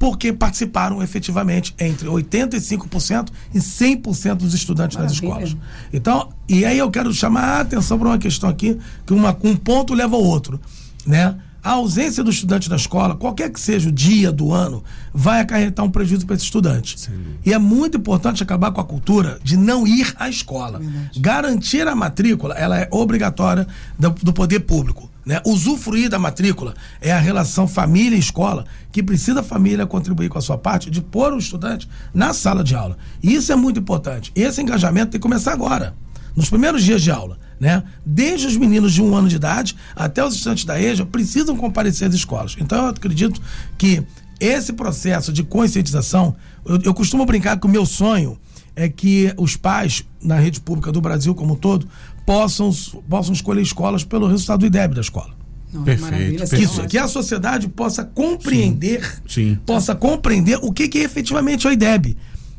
porque 0.00 0.32
participaram 0.32 1.02
efetivamente 1.02 1.74
entre 1.78 2.08
85% 2.08 3.28
e 3.54 3.58
100% 3.58 4.36
dos 4.36 4.54
estudantes 4.54 4.96
das 4.96 5.20
Maravilha. 5.20 5.44
escolas. 5.44 5.56
Então, 5.92 6.30
e 6.48 6.64
aí 6.64 6.78
eu 6.78 6.90
quero 6.90 7.12
chamar 7.12 7.42
a 7.42 7.60
atenção 7.60 7.98
para 7.98 8.08
uma 8.08 8.18
questão 8.18 8.48
aqui, 8.48 8.78
que 9.06 9.12
uma, 9.12 9.36
um 9.44 9.54
ponto 9.54 9.92
leva 9.92 10.16
ao 10.16 10.24
outro, 10.24 10.58
né? 11.06 11.36
A 11.62 11.72
ausência 11.72 12.24
do 12.24 12.30
estudante 12.30 12.70
na 12.70 12.76
escola, 12.76 13.14
qualquer 13.14 13.50
que 13.50 13.60
seja 13.60 13.90
o 13.90 13.92
dia 13.92 14.32
do 14.32 14.50
ano, 14.50 14.82
vai 15.12 15.42
acarretar 15.42 15.84
um 15.84 15.90
prejuízo 15.90 16.24
para 16.24 16.34
esse 16.34 16.44
estudante. 16.44 16.96
E 17.44 17.52
é 17.52 17.58
muito 17.58 17.98
importante 17.98 18.42
acabar 18.42 18.70
com 18.70 18.80
a 18.80 18.84
cultura 18.84 19.38
de 19.44 19.58
não 19.58 19.86
ir 19.86 20.14
à 20.18 20.30
escola. 20.30 20.80
Garantir 21.18 21.86
a 21.86 21.94
matrícula, 21.94 22.54
ela 22.54 22.78
é 22.78 22.88
obrigatória 22.90 23.66
do, 23.98 24.08
do 24.08 24.32
poder 24.32 24.60
público. 24.60 25.09
Né? 25.24 25.40
Usufruir 25.44 26.08
da 26.08 26.18
matrícula 26.18 26.74
é 27.00 27.12
a 27.12 27.18
relação 27.18 27.68
família 27.68 28.16
e 28.16 28.20
escola, 28.20 28.64
que 28.90 29.02
precisa 29.02 29.40
a 29.40 29.42
família 29.42 29.86
contribuir 29.86 30.28
com 30.28 30.38
a 30.38 30.40
sua 30.40 30.56
parte 30.56 30.90
de 30.90 31.00
pôr 31.00 31.32
o 31.32 31.38
estudante 31.38 31.88
na 32.12 32.32
sala 32.32 32.64
de 32.64 32.74
aula. 32.74 32.96
E 33.22 33.34
isso 33.34 33.52
é 33.52 33.56
muito 33.56 33.80
importante. 33.80 34.32
Esse 34.34 34.62
engajamento 34.62 35.12
tem 35.12 35.20
que 35.20 35.22
começar 35.22 35.52
agora, 35.52 35.94
nos 36.34 36.48
primeiros 36.48 36.82
dias 36.82 37.02
de 37.02 37.10
aula. 37.10 37.38
Né? 37.58 37.82
Desde 38.04 38.46
os 38.46 38.56
meninos 38.56 38.94
de 38.94 39.02
um 39.02 39.14
ano 39.14 39.28
de 39.28 39.36
idade 39.36 39.76
até 39.94 40.24
os 40.24 40.34
estudantes 40.34 40.64
da 40.64 40.80
EJA 40.80 41.04
precisam 41.04 41.54
comparecer 41.56 42.08
às 42.08 42.14
escolas. 42.14 42.56
Então 42.58 42.78
eu 42.78 42.86
acredito 42.86 43.40
que 43.76 44.02
esse 44.40 44.72
processo 44.72 45.30
de 45.30 45.42
conscientização, 45.42 46.34
eu, 46.64 46.80
eu 46.82 46.94
costumo 46.94 47.26
brincar 47.26 47.60
que 47.60 47.66
o 47.66 47.70
meu 47.70 47.84
sonho 47.84 48.38
é 48.74 48.88
que 48.88 49.34
os 49.36 49.56
pais 49.56 50.02
na 50.22 50.36
rede 50.36 50.60
pública 50.60 50.90
do 50.90 51.00
Brasil 51.02 51.34
como 51.34 51.52
um 51.52 51.56
todo 51.56 51.86
possam, 52.30 52.70
possam 53.08 53.32
escolher 53.32 53.60
escolas 53.62 54.04
pelo 54.04 54.28
resultado 54.28 54.60
do 54.60 54.66
IDEB 54.66 54.94
da 54.94 55.00
escola. 55.00 55.30
Não, 55.72 55.82
Perfeito, 55.82 56.10
maravilha, 56.12 56.38
perfeito. 56.38 56.56
Que, 56.56 56.64
isso- 56.72 56.88
que 56.88 56.98
a 56.98 57.08
sociedade 57.08 57.68
possa 57.68 58.04
compreender, 58.04 59.20
Sim. 59.28 59.58
possa 59.66 59.94
compreender 59.96 60.58
o 60.62 60.72
que, 60.72 60.88
que 60.88 60.98
efetivamente 60.98 61.66
é 61.66 61.70
o 61.70 61.72
IDEB. 61.72 62.16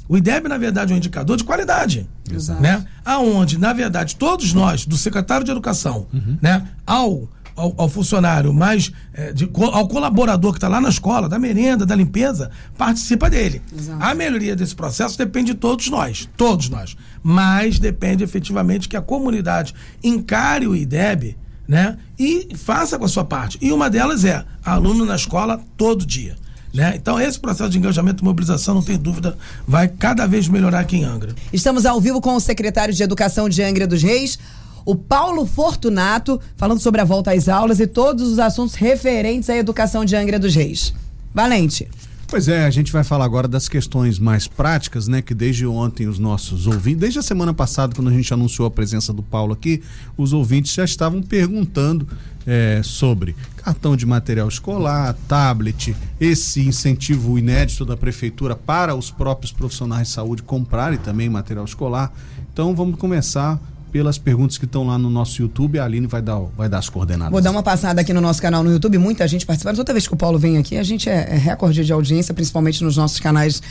O 0.09 0.17
IDEB, 0.17 0.49
na 0.49 0.57
verdade, 0.57 0.91
é 0.91 0.95
um 0.95 0.97
indicador 0.97 1.37
de 1.37 1.43
qualidade. 1.45 2.05
Exato. 2.29 2.61
Né? 2.61 2.85
Aonde, 3.05 3.57
na 3.57 3.71
verdade, 3.71 4.15
todos 4.17 4.51
nós, 4.53 4.85
do 4.85 4.97
secretário 4.97 5.45
de 5.45 5.51
Educação, 5.51 6.05
né, 6.41 6.67
ao, 6.85 7.29
ao, 7.55 7.73
ao 7.77 7.89
funcionário, 7.89 8.53
mais 8.53 8.91
eh, 9.13 9.33
de 9.33 9.49
ao 9.73 9.87
colaborador 9.87 10.51
que 10.51 10.57
está 10.57 10.67
lá 10.67 10.81
na 10.81 10.89
escola, 10.89 11.27
da 11.27 11.39
merenda, 11.39 11.85
da 11.85 11.95
limpeza, 11.95 12.51
participa 12.77 13.29
dele. 13.29 13.61
Exato. 13.77 14.03
A 14.03 14.13
melhoria 14.13 14.55
desse 14.55 14.75
processo 14.75 15.17
depende 15.17 15.53
de 15.53 15.57
todos 15.57 15.89
nós, 15.89 16.29
todos 16.37 16.69
nós. 16.69 16.95
Mas 17.23 17.79
depende 17.79 18.23
efetivamente 18.23 18.89
que 18.89 18.97
a 18.97 19.01
comunidade 19.01 19.73
encare 20.03 20.67
o 20.67 20.75
IDEB 20.75 21.37
né, 21.67 21.97
e 22.17 22.49
faça 22.55 22.97
com 22.97 23.05
a 23.05 23.07
sua 23.07 23.23
parte. 23.23 23.57
E 23.61 23.71
uma 23.71 23.89
delas 23.89 24.25
é 24.25 24.43
aluno 24.63 25.05
na 25.05 25.15
escola 25.15 25.61
todo 25.77 26.05
dia. 26.05 26.35
Né? 26.73 26.93
Então, 26.95 27.19
esse 27.19 27.39
processo 27.39 27.69
de 27.69 27.77
engajamento 27.77 28.23
e 28.23 28.25
mobilização, 28.25 28.75
não 28.75 28.81
tem 28.81 28.97
dúvida, 28.97 29.37
vai 29.67 29.87
cada 29.87 30.25
vez 30.25 30.47
melhorar 30.47 30.79
aqui 30.79 30.97
em 30.97 31.03
Angra. 31.03 31.35
Estamos 31.51 31.85
ao 31.85 31.99
vivo 31.99 32.21
com 32.21 32.35
o 32.35 32.39
secretário 32.39 32.93
de 32.93 33.03
Educação 33.03 33.49
de 33.49 33.61
Angra 33.61 33.85
dos 33.85 34.01
Reis, 34.01 34.39
o 34.85 34.95
Paulo 34.95 35.45
Fortunato, 35.45 36.39
falando 36.55 36.79
sobre 36.79 37.01
a 37.01 37.05
volta 37.05 37.31
às 37.31 37.47
aulas 37.47 37.79
e 37.79 37.87
todos 37.87 38.31
os 38.31 38.39
assuntos 38.39 38.75
referentes 38.75 39.49
à 39.49 39.55
educação 39.55 40.05
de 40.05 40.15
Angra 40.15 40.39
dos 40.39 40.55
Reis. 40.55 40.93
Valente. 41.33 41.87
Pois 42.31 42.47
é, 42.47 42.63
a 42.63 42.69
gente 42.69 42.93
vai 42.93 43.03
falar 43.03 43.25
agora 43.25 43.45
das 43.45 43.67
questões 43.67 44.17
mais 44.17 44.47
práticas, 44.47 45.05
né? 45.05 45.21
Que 45.21 45.33
desde 45.33 45.67
ontem 45.67 46.07
os 46.07 46.17
nossos 46.17 46.65
ouvintes, 46.65 47.01
desde 47.01 47.19
a 47.19 47.21
semana 47.21 47.53
passada, 47.53 47.93
quando 47.93 48.07
a 48.07 48.13
gente 48.13 48.33
anunciou 48.33 48.65
a 48.65 48.71
presença 48.71 49.11
do 49.11 49.21
Paulo 49.21 49.51
aqui, 49.51 49.83
os 50.15 50.31
ouvintes 50.31 50.73
já 50.73 50.85
estavam 50.85 51.21
perguntando 51.21 52.07
eh, 52.47 52.79
sobre 52.85 53.35
cartão 53.57 53.97
de 53.97 54.05
material 54.05 54.47
escolar, 54.47 55.13
tablet, 55.27 55.93
esse 56.21 56.65
incentivo 56.65 57.37
inédito 57.37 57.83
da 57.83 57.97
prefeitura 57.97 58.55
para 58.55 58.95
os 58.95 59.11
próprios 59.11 59.51
profissionais 59.51 60.07
de 60.07 60.13
saúde 60.13 60.41
comprarem 60.41 60.99
também 60.99 61.29
material 61.29 61.65
escolar. 61.65 62.13
Então 62.53 62.73
vamos 62.73 62.97
começar 62.97 63.59
pelas 63.91 64.17
perguntas 64.17 64.57
que 64.57 64.65
estão 64.65 64.85
lá 64.85 64.97
no 64.97 65.09
nosso 65.09 65.41
YouTube. 65.41 65.77
A 65.77 65.85
Aline 65.85 66.07
vai 66.07 66.21
dar, 66.21 66.39
vai 66.57 66.69
dar 66.69 66.79
as 66.79 66.89
coordenadas. 66.89 67.31
Vou 67.31 67.41
dar 67.41 67.51
uma 67.51 67.61
passada 67.61 68.01
aqui 68.01 68.13
no 68.13 68.21
nosso 68.21 68.41
canal 68.41 68.63
no 68.63 68.71
YouTube, 68.71 68.97
muita 68.97 69.27
gente 69.27 69.45
participando. 69.45 69.75
Toda 69.75 69.93
vez 69.93 70.07
que 70.07 70.13
o 70.13 70.17
Paulo 70.17 70.39
vem 70.39 70.57
aqui, 70.57 70.77
a 70.77 70.83
gente 70.83 71.09
é, 71.09 71.27
é 71.29 71.37
recorde 71.37 71.83
de 71.83 71.91
audiência, 71.91 72.33
principalmente 72.33 72.83
nos 72.83 72.97
nossos 72.97 73.19
canais 73.19 73.61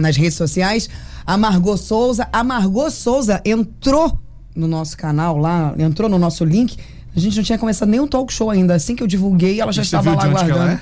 nas 0.00 0.16
redes 0.16 0.34
sociais. 0.34 0.88
A 1.26 1.36
Margot 1.36 1.76
Souza. 1.76 2.28
A 2.32 2.44
Margot 2.44 2.90
Souza 2.90 3.40
entrou 3.44 4.18
no 4.54 4.68
nosso 4.68 4.96
canal 4.96 5.36
lá, 5.36 5.74
entrou 5.78 6.08
no 6.08 6.18
nosso 6.18 6.44
link. 6.44 6.76
A 7.16 7.20
gente 7.20 7.36
não 7.36 7.44
tinha 7.44 7.58
começado 7.58 7.88
nem 7.88 8.00
um 8.00 8.06
talk 8.06 8.32
show 8.32 8.50
ainda. 8.50 8.74
Assim 8.74 8.94
que 8.94 9.02
eu 9.02 9.06
divulguei, 9.06 9.60
ela 9.60 9.72
já 9.72 9.82
você 9.82 9.86
estava 9.86 10.14
lá 10.14 10.28
guardando. 10.28 10.80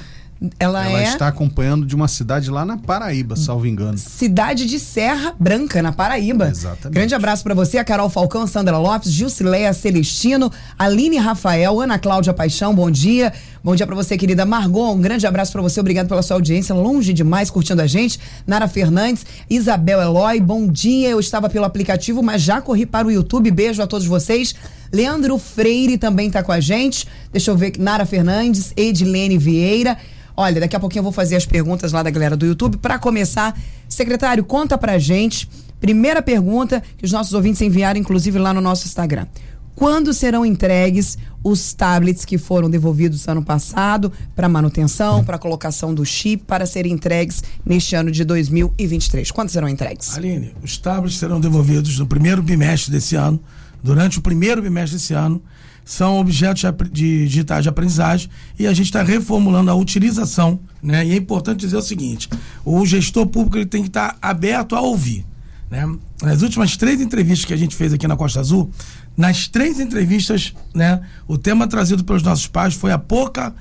Ela, 0.59 0.89
Ela 0.89 1.01
é 1.01 1.05
está 1.05 1.29
acompanhando 1.29 1.87
de 1.87 1.95
uma 1.95 2.09
cidade 2.09 2.51
lá 2.51 2.65
na 2.65 2.77
Paraíba, 2.77 3.37
salvo 3.37 3.67
engano. 3.67 3.97
cidade 3.97 4.67
de 4.67 4.79
Serra 4.81 5.35
Branca, 5.39 5.83
na 5.83 5.93
Paraíba. 5.93 6.49
Exatamente. 6.49 6.95
Grande 6.95 7.15
abraço 7.15 7.43
pra 7.43 7.55
você, 7.55 7.79
a 7.79 7.85
Carol 7.85 8.09
Falcão, 8.09 8.47
Sandra 8.47 8.79
Lopes, 8.79 9.13
Gilcileia 9.13 9.73
Celestino, 9.73 10.51
Aline 10.79 11.17
Rafael, 11.19 11.81
Ana 11.81 11.99
Cláudia 11.99 12.33
Paixão, 12.33 12.75
bom 12.75 12.91
dia. 12.91 13.33
Bom 13.63 13.77
dia 13.77 13.87
pra 13.87 13.95
você, 13.95 14.17
querida 14.19 14.45
Margot, 14.45 14.93
um 14.93 15.01
grande 15.01 15.25
abraço 15.25 15.53
pra 15.53 15.63
você, 15.63 15.79
obrigado 15.79 16.09
pela 16.09 16.21
sua 16.23 16.37
audiência, 16.37 16.75
longe 16.75 17.13
demais 17.13 17.49
curtindo 17.49 17.81
a 17.81 17.87
gente. 17.87 18.19
Nara 18.45 18.67
Fernandes, 18.67 19.25
Isabel 19.49 20.01
Eloy, 20.01 20.41
bom 20.41 20.67
dia. 20.67 21.11
Eu 21.11 21.21
estava 21.21 21.49
pelo 21.49 21.65
aplicativo, 21.65 22.23
mas 22.23 22.43
já 22.43 22.61
corri 22.61 22.85
para 22.85 23.07
o 23.07 23.11
YouTube. 23.11 23.51
Beijo 23.53 23.81
a 23.81 23.87
todos 23.87 24.07
vocês. 24.07 24.55
Leandro 24.93 25.39
Freire 25.39 25.97
também 25.97 26.31
tá 26.31 26.43
com 26.43 26.53
a 26.53 26.61
gente. 26.61 27.07
Deixa 27.33 27.51
eu 27.51 27.57
ver, 27.57 27.73
Nara 27.79 28.05
Fernandes, 28.05 28.73
Edilene 28.77 29.39
Vieira. 29.39 29.97
Olha, 30.37 30.61
daqui 30.61 30.77
a 30.77 30.81
pouquinho 30.81 31.01
eu 31.01 31.05
vou 31.05 31.13
fazer 31.13 31.37
as 31.37 31.47
perguntas 31.47 31.93
lá 31.93 32.03
da 32.03 32.11
galera 32.11 32.37
do 32.37 32.47
YouTube. 32.47 32.77
Para 32.77 32.99
começar, 32.99 33.59
secretário, 33.89 34.45
conta 34.45 34.77
pra 34.77 34.99
gente. 34.99 35.49
Primeira 35.81 36.23
pergunta 36.23 36.83
que 36.97 37.05
os 37.05 37.13
nossos 37.13 37.33
ouvintes 37.33 37.61
enviaram, 37.61 37.99
inclusive 37.99 38.39
lá 38.39 38.53
no 38.53 38.61
nosso 38.61 38.87
Instagram. 38.87 39.27
Quando 39.75 40.13
serão 40.13 40.45
entregues 40.45 41.17
os 41.43 41.73
tablets 41.73 42.25
que 42.25 42.39
foram 42.39 42.71
devolvidos 42.71 43.27
ano 43.27 43.43
passado 43.43 44.13
para 44.37 44.49
manutenção, 44.49 45.25
para 45.25 45.39
colocação 45.39 45.95
do 45.95 46.05
chip, 46.05 46.45
para 46.45 46.67
serem 46.67 46.93
entregues 46.93 47.43
neste 47.65 47.97
ano 47.97 48.11
de 48.11 48.23
2023? 48.25 49.31
Quando 49.31 49.49
serão 49.49 49.69
entregues? 49.69 50.17
Aline, 50.17 50.55
os 50.63 50.77
tablets 50.77 51.19
serão 51.19 51.41
devolvidos 51.41 51.99
no 51.99 52.07
primeiro 52.07 52.43
bimestre 52.43 52.93
desse 52.93 53.17
ano. 53.17 53.41
Durante 53.83 54.19
o 54.19 54.23
primeiro 54.23 54.63
bimestre 54.63 54.97
desse 54.97 55.13
ano, 55.13 55.43
são 55.85 56.19
objetos 56.19 56.63
de 56.91 57.27
digitais 57.27 57.65
de 57.65 57.69
aprendizagem 57.69 58.31
e 58.59 58.67
a 58.67 58.73
gente 58.73 58.87
está 58.87 59.03
reformulando 59.03 59.71
a 59.71 59.75
utilização. 59.75 60.61
Né? 60.83 61.07
E 61.07 61.13
é 61.13 61.17
importante 61.17 61.61
dizer 61.61 61.77
o 61.77 61.83
seguinte: 61.83 62.29
o 62.65 62.85
gestor 62.87 63.27
público 63.27 63.57
ele 63.57 63.67
tem 63.67 63.83
que 63.83 63.89
estar 63.89 64.17
aberto 64.23 64.77
a 64.77 64.81
ouvir. 64.81 65.27
Né? 65.71 65.85
Nas 66.23 66.43
últimas 66.43 66.77
três 66.77 67.01
entrevistas 67.01 67.45
que 67.45 67.55
a 67.55 67.57
gente 67.57 67.75
fez 67.75 67.93
aqui 67.93 68.07
na 68.07 68.17
Costa 68.17 68.41
Azul, 68.41 68.71
nas 69.17 69.49
três 69.49 69.81
entrevistas, 69.81 70.55
né, 70.75 71.01
o 71.27 71.37
tema 71.37 71.67
trazido 71.67 72.05
pelos 72.05 72.23
nossos 72.23 72.47
pais 72.47 72.75
foi 72.75 72.93
a 72.93 72.99
pouca 72.99 73.55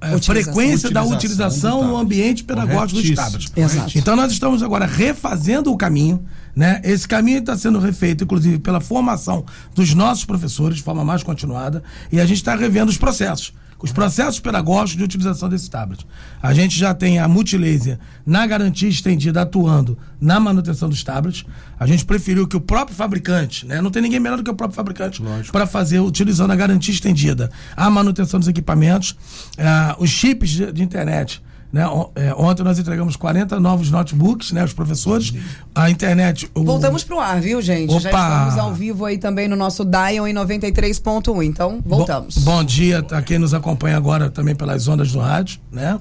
é, 0.00 0.18
frequência 0.18 0.90
da 0.90 1.02
utilização 1.02 1.86
no 1.86 1.96
ambiente 1.96 2.44
pedagógico 2.44 3.00
dos 3.00 3.14
tablets. 3.14 3.52
Exato. 3.56 3.98
Então 3.98 4.14
nós 4.14 4.32
estamos 4.32 4.62
agora 4.62 4.86
refazendo 4.86 5.72
o 5.72 5.76
caminho, 5.76 6.24
né? 6.54 6.80
Esse 6.84 7.06
caminho 7.06 7.38
está 7.38 7.56
sendo 7.56 7.78
refeito, 7.78 8.24
inclusive, 8.24 8.58
pela 8.58 8.80
formação 8.80 9.44
dos 9.74 9.94
nossos 9.94 10.24
professores 10.24 10.76
de 10.76 10.82
forma 10.82 11.04
mais 11.04 11.22
continuada, 11.22 11.82
e 12.12 12.20
a 12.20 12.26
gente 12.26 12.38
está 12.38 12.54
revendo 12.54 12.90
os 12.90 12.96
processos 12.96 13.52
os 13.80 13.92
processos 13.92 14.40
pedagógicos 14.40 14.96
de 14.96 15.04
utilização 15.04 15.48
desses 15.48 15.68
tablets. 15.68 16.04
A 16.42 16.52
gente 16.52 16.78
já 16.78 16.92
tem 16.92 17.18
a 17.18 17.28
Multilaser 17.28 17.98
na 18.26 18.46
garantia 18.46 18.88
estendida 18.88 19.42
atuando 19.42 19.96
na 20.20 20.40
manutenção 20.40 20.88
dos 20.88 21.02
tablets. 21.04 21.44
A 21.78 21.86
gente 21.86 22.04
preferiu 22.04 22.46
que 22.46 22.56
o 22.56 22.60
próprio 22.60 22.96
fabricante, 22.96 23.66
né, 23.66 23.80
não 23.80 23.90
tem 23.90 24.02
ninguém 24.02 24.20
melhor 24.20 24.36
do 24.36 24.44
que 24.44 24.50
o 24.50 24.54
próprio 24.54 24.76
fabricante 24.76 25.22
para 25.52 25.66
fazer 25.66 26.00
utilizando 26.00 26.50
a 26.50 26.56
garantia 26.56 26.92
estendida 26.92 27.50
a 27.76 27.88
manutenção 27.90 28.40
dos 28.40 28.48
equipamentos, 28.48 29.12
uh, 29.12 30.02
os 30.02 30.10
chips 30.10 30.50
de, 30.50 30.72
de 30.72 30.82
internet 30.82 31.42
né? 31.72 31.82
É, 32.14 32.34
ontem 32.34 32.62
nós 32.62 32.78
entregamos 32.78 33.16
40 33.16 33.60
novos 33.60 33.90
notebooks, 33.90 34.52
né? 34.52 34.64
Os 34.64 34.72
professores. 34.72 35.32
A 35.74 35.90
internet. 35.90 36.50
O... 36.54 36.64
Voltamos 36.64 37.04
pro 37.04 37.20
ar, 37.20 37.40
viu, 37.40 37.60
gente? 37.60 37.90
Opa. 37.90 38.00
Já 38.00 38.10
estamos 38.10 38.58
ao 38.58 38.74
vivo 38.74 39.04
aí 39.04 39.18
também 39.18 39.48
no 39.48 39.56
nosso 39.56 39.84
Dial 39.84 40.26
em 40.26 40.34
93.1. 40.34 41.44
Então, 41.44 41.80
voltamos. 41.84 42.38
Bom, 42.38 42.56
bom 42.56 42.64
dia 42.64 43.04
a 43.10 43.22
quem 43.22 43.38
nos 43.38 43.52
acompanha 43.52 43.96
agora 43.96 44.30
também 44.30 44.54
pelas 44.54 44.88
ondas 44.88 45.12
do 45.12 45.18
rádio, 45.18 45.60
né? 45.70 45.98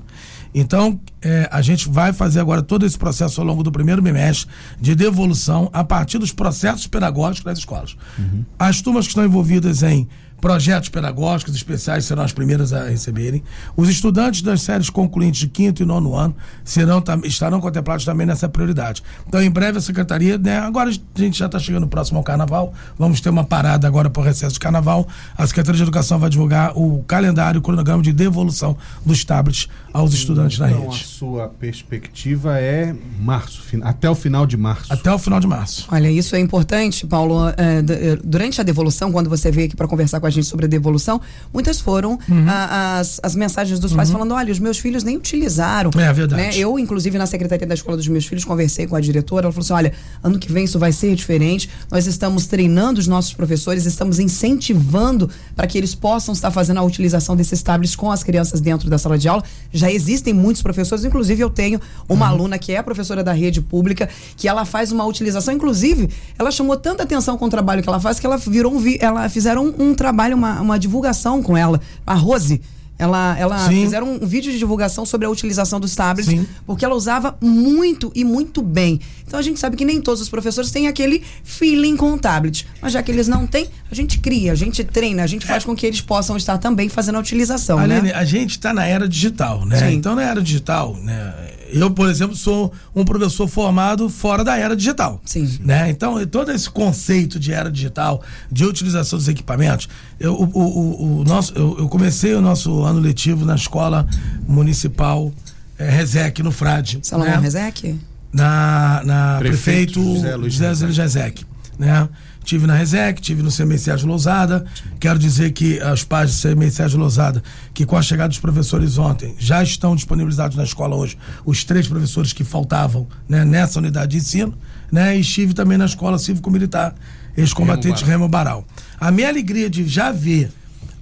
Então, 0.54 1.00
é, 1.22 1.48
a 1.52 1.62
gente 1.62 1.90
vai 1.90 2.14
fazer 2.14 2.40
agora 2.40 2.62
todo 2.62 2.86
esse 2.86 2.98
processo 2.98 3.40
ao 3.42 3.46
longo 3.46 3.62
do 3.62 3.72
primeiro 3.72 4.02
bimestre 4.02 4.50
de 4.80 4.96
devolução 4.96 5.70
a 5.74 5.84
partir 5.84 6.18
dos 6.18 6.32
processos 6.32 6.88
pedagógicos 6.88 7.44
das 7.44 7.60
escolas. 7.60 7.96
Uhum. 8.18 8.44
As 8.58 8.82
turmas 8.82 9.06
que 9.06 9.10
estão 9.10 9.26
envolvidas 9.26 9.84
em 9.84 10.08
Projetos 10.40 10.90
pedagógicos 10.90 11.56
especiais 11.56 12.06
serão 12.06 12.24
as 12.24 12.32
primeiras 12.32 12.72
a 12.72 12.86
receberem. 12.86 13.44
Os 13.76 13.90
estudantes 13.90 14.42
das 14.42 14.62
séries 14.62 14.90
concluintes 14.90 15.40
de 15.40 15.48
quinto 15.48 15.82
e 15.82 15.86
nono 15.86 16.16
ano 16.16 16.36
serão, 16.64 17.04
estarão 17.24 17.60
contemplados 17.60 18.06
também 18.06 18.28
nessa 18.28 18.48
prioridade. 18.48 19.02
Então, 19.28 19.42
em 19.42 19.50
breve, 19.50 19.80
a 19.80 19.82
secretaria, 19.82 20.38
né, 20.38 20.60
agora 20.60 20.90
a 20.90 21.20
gente 21.20 21.40
já 21.40 21.48
está 21.48 21.58
chegando 21.58 21.88
próximo 21.88 22.20
ao 22.20 22.24
carnaval, 22.24 22.74
vamos 22.98 23.20
ter 23.20 23.30
uma 23.30 23.44
parada 23.44 23.88
agora 23.88 24.10
para 24.10 24.22
o 24.22 24.24
recesso 24.24 24.54
de 24.54 24.60
carnaval. 24.60 25.08
A 25.38 25.46
Secretaria 25.48 25.78
de 25.78 25.84
Educação 25.84 26.20
vai 26.20 26.30
divulgar 26.30 26.78
o 26.78 27.04
calendário, 27.08 27.60
o 27.60 27.64
cronograma 27.64 28.04
de 28.04 28.14
devolução 28.14 28.78
dos 29.06 29.24
tablets 29.26 29.68
aos 29.98 30.14
estudantes 30.14 30.58
então, 30.58 30.68
na 30.68 30.74
rede. 30.74 30.86
Então, 30.86 30.96
a 30.96 31.04
sua 31.04 31.48
perspectiva 31.48 32.60
é 32.60 32.96
março, 33.20 33.64
até 33.82 34.08
o 34.10 34.14
final 34.14 34.46
de 34.46 34.56
março. 34.56 34.94
Até 34.94 35.12
o 35.12 35.18
final 35.18 35.40
de 35.40 35.48
março. 35.48 35.88
Olha, 35.92 36.10
isso 36.10 36.36
é 36.36 36.40
importante, 36.40 37.06
Paulo. 37.08 37.50
É, 37.50 37.82
durante 38.24 38.62
a 38.62 38.64
devolução, 38.64 39.12
quando 39.12 39.30
você 39.30 39.50
veio 39.50 39.68
aqui 39.68 39.76
para 39.76 39.88
conversar 39.88 40.20
com 40.20 40.28
a 40.28 40.30
gente 40.30 40.46
sobre 40.46 40.66
a 40.66 40.70
devolução, 40.70 41.20
muitas 41.52 41.82
foram 41.82 42.20
uhum. 42.30 42.46
a, 42.48 43.00
as, 43.00 43.20
as 43.24 43.36
mensagens 43.36 43.80
dos 43.80 43.94
pais 43.94 44.10
uhum. 44.10 44.18
falando: 44.18 44.34
olha, 44.34 44.52
os 44.52 44.60
meus 44.60 44.78
filhos 44.78 45.04
nem 45.04 45.18
utilizaram. 45.18 45.90
É 45.98 46.14
verdade. 46.14 46.42
Né? 46.42 46.52
Eu, 46.56 46.78
inclusive, 46.78 47.18
na 47.18 47.26
secretaria 47.26 47.66
da 47.66 47.74
escola 47.74 47.98
dos 47.98 48.08
meus 48.08 48.26
filhos, 48.26 48.46
conversei 48.46 48.86
com 48.86 48.96
a 48.96 49.02
diretora. 49.02 49.48
Ela 49.48 49.52
falou 49.52 49.64
assim: 49.64 49.74
olha, 49.74 49.94
ano 50.24 50.38
que 50.38 50.52
vem 50.52 50.66
isso 50.66 50.78
vai 50.78 50.92
ser 50.92 51.16
diferente. 51.16 51.70
Nós 51.92 52.06
estamos 52.06 52.46
treinando 52.46 53.00
os 53.00 53.08
nossos 53.08 53.34
professores, 53.34 53.86
estamos 53.86 54.20
incentivando 54.20 55.28
para 55.56 55.66
que 55.66 55.78
eles 55.78 55.96
possam 55.96 56.34
estar 56.34 56.52
fazendo 56.52 56.78
a 56.78 56.84
utilização 56.84 57.36
desses 57.36 57.64
tablets 57.64 57.96
com 57.96 58.12
as 58.12 58.24
crianças 58.24 58.62
dentro 58.62 58.90
da 58.90 58.98
sala 58.98 59.18
de 59.18 59.28
aula. 59.28 59.44
Já 59.72 59.87
existem 59.92 60.34
muitos 60.34 60.62
professores, 60.62 61.04
inclusive 61.04 61.42
eu 61.42 61.50
tenho 61.50 61.80
uma 62.08 62.26
uhum. 62.26 62.32
aluna 62.32 62.58
que 62.58 62.74
é 62.74 62.82
professora 62.82 63.24
da 63.24 63.32
rede 63.32 63.62
pública, 63.62 64.10
que 64.36 64.48
ela 64.48 64.66
faz 64.66 64.92
uma 64.92 65.06
utilização, 65.06 65.54
inclusive, 65.54 66.10
ela 66.38 66.52
chamou 66.52 66.78
tanta 66.78 67.04
atenção 67.04 67.38
com 67.38 67.46
o 67.46 67.50
trabalho 67.50 67.82
que 67.82 67.90
ela 67.90 68.00
faz 68.00 68.20
que 68.20 68.26
ela 68.26 68.38
virou 68.38 68.74
um, 68.74 68.84
ela 69.00 69.30
fizeram 69.30 69.66
um, 69.66 69.90
um 69.90 69.96
trabalho 69.96 70.36
uma, 70.36 70.62
uma 70.62 70.80
divulgação 70.80 71.42
com 71.42 71.58
ela. 71.58 71.80
A 72.06 72.14
Rose, 72.14 72.62
ela, 73.00 73.38
ela 73.38 73.70
fizeram 73.70 74.14
um 74.14 74.26
vídeo 74.26 74.52
de 74.52 74.58
divulgação 74.58 75.06
sobre 75.06 75.28
a 75.28 75.30
utilização 75.30 75.80
dos 75.80 75.96
tablets, 75.96 76.32
Sim. 76.32 76.48
porque 76.66 76.84
ela 76.84 76.96
usava 76.96 77.38
muito 77.40 78.12
e 78.16 78.24
muito 78.24 78.62
bem. 78.62 79.00
Então 79.26 79.40
a 79.40 79.42
gente 79.44 79.60
sabe 79.60 79.78
que 79.78 79.86
nem 79.86 80.02
todos 80.02 80.22
os 80.22 80.30
professores 80.30 80.72
têm 80.72 80.88
aquele 80.88 81.24
feeling 81.44 81.96
com 81.96 82.14
o 82.14 82.18
tablet. 82.18 82.66
Mas 82.82 82.94
já 82.94 83.04
que 83.04 83.12
eles 83.12 83.28
não 83.28 83.46
têm, 83.46 83.68
a 83.92 83.94
gente 83.94 84.20
cria, 84.20 84.52
a 84.52 84.56
gente 84.56 84.84
treina, 84.84 85.24
a 85.24 85.28
gente 85.28 85.46
faz 85.46 85.64
com 85.64 85.76
que 85.76 85.86
eles 85.86 86.02
possam 86.02 86.36
estar 86.38 86.58
também 86.58 86.90
fazendo 86.90 87.16
a 87.16 87.20
utilização. 87.20 87.78
Aline, 87.78 88.02
né? 88.02 88.14
a 88.14 88.24
gente 88.24 88.52
está 88.52 88.74
na 88.74 88.86
era 88.86 89.08
digital, 89.08 89.66
né? 89.66 89.78
Sim. 89.78 89.94
Então 89.94 90.16
na 90.16 90.24
era 90.24 90.42
digital, 90.42 90.96
né? 90.96 91.34
Eu, 91.72 91.92
por 91.92 92.10
exemplo, 92.10 92.36
sou 92.36 92.72
um 92.96 93.04
professor 93.04 93.48
formado 93.48 94.10
fora 94.10 94.44
da 94.44 94.58
era 94.58 94.76
digital. 94.76 95.22
Sim. 95.26 95.60
Né? 95.62 95.90
Então, 95.90 96.26
todo 96.28 96.52
esse 96.52 96.70
conceito 96.70 97.40
de 97.40 97.52
era 97.52 97.72
digital, 97.72 98.22
de 98.52 98.66
utilização 98.66 99.18
dos 99.18 99.28
equipamentos, 99.28 99.90
eu, 100.20 100.34
o, 100.34 100.44
o, 100.44 101.20
o 101.20 101.24
nosso, 101.24 101.54
eu, 101.56 101.78
eu, 101.80 101.90
comecei 101.90 102.34
o 102.34 102.42
nosso 102.42 102.84
ano 102.84 103.00
letivo 103.00 103.46
na 103.46 103.56
escola 103.56 104.08
municipal 104.48 105.32
é, 105.78 105.90
Rezec, 105.90 106.42
no 106.42 106.52
Frade. 106.52 107.00
Salomão 107.04 107.36
né? 107.36 107.40
Rezec? 107.40 108.00
Na, 108.32 109.02
na 109.06 109.36
prefeito, 109.40 110.02
prefeito 110.02 110.16
José 110.16 110.36
Luiz 110.36 110.54
José 110.54 111.04
Rezec. 111.04 111.46
Né? 111.78 112.10
Tive 112.48 112.66
na 112.66 112.76
Resec, 112.76 113.22
tive 113.22 113.44
no 113.44 113.52
CMC 113.52 113.78
Sérgio 113.78 114.08
Lousada. 114.08 114.64
Quero 115.02 115.20
dizer 115.20 115.52
que 115.52 115.82
os 115.84 116.06
pais 116.06 116.34
do 116.34 116.42
CMC 116.42 116.72
Sérgio 116.72 116.98
Lousada, 116.98 117.44
que 117.74 117.86
com 117.86 117.98
a 117.98 118.02
chegada 118.02 118.30
dos 118.30 118.40
professores 118.40 118.98
ontem, 118.98 119.36
já 119.38 119.62
estão 119.62 119.94
disponibilizados 119.94 120.56
na 120.56 120.64
escola 120.64 120.96
hoje, 120.96 121.18
os 121.46 121.66
três 121.66 121.90
professores 121.90 122.32
que 122.32 122.46
faltavam 122.46 123.06
né, 123.28 123.44
nessa 123.44 123.80
unidade 123.80 124.12
de 124.12 124.18
ensino. 124.20 124.58
Né, 124.90 125.18
e 125.18 125.20
estive 125.20 125.54
também 125.54 125.78
na 125.78 125.84
escola 125.84 126.18
cívico-militar, 126.18 126.96
ex-combatente 127.36 128.06
Remo 128.06 128.30
Baral. 128.30 128.66
A 128.98 129.12
minha 129.12 129.28
alegria 129.28 129.70
de 129.70 129.86
já 129.86 130.14
ver 130.14 130.50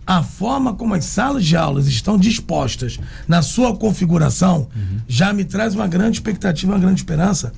a 0.07 0.23
forma 0.23 0.73
como 0.73 0.95
as 0.95 1.05
salas 1.05 1.45
de 1.45 1.55
aulas 1.55 1.85
estão 1.85 2.17
dispostas 2.17 2.99
na 3.27 3.43
sua 3.43 3.75
configuração 3.77 4.67
uhum. 4.75 4.99
já 5.07 5.31
me 5.31 5.45
traz 5.45 5.75
uma 5.75 5.87
grande 5.87 6.17
expectativa, 6.17 6.71
uma 6.71 6.79
grande 6.79 7.01
esperança 7.01 7.53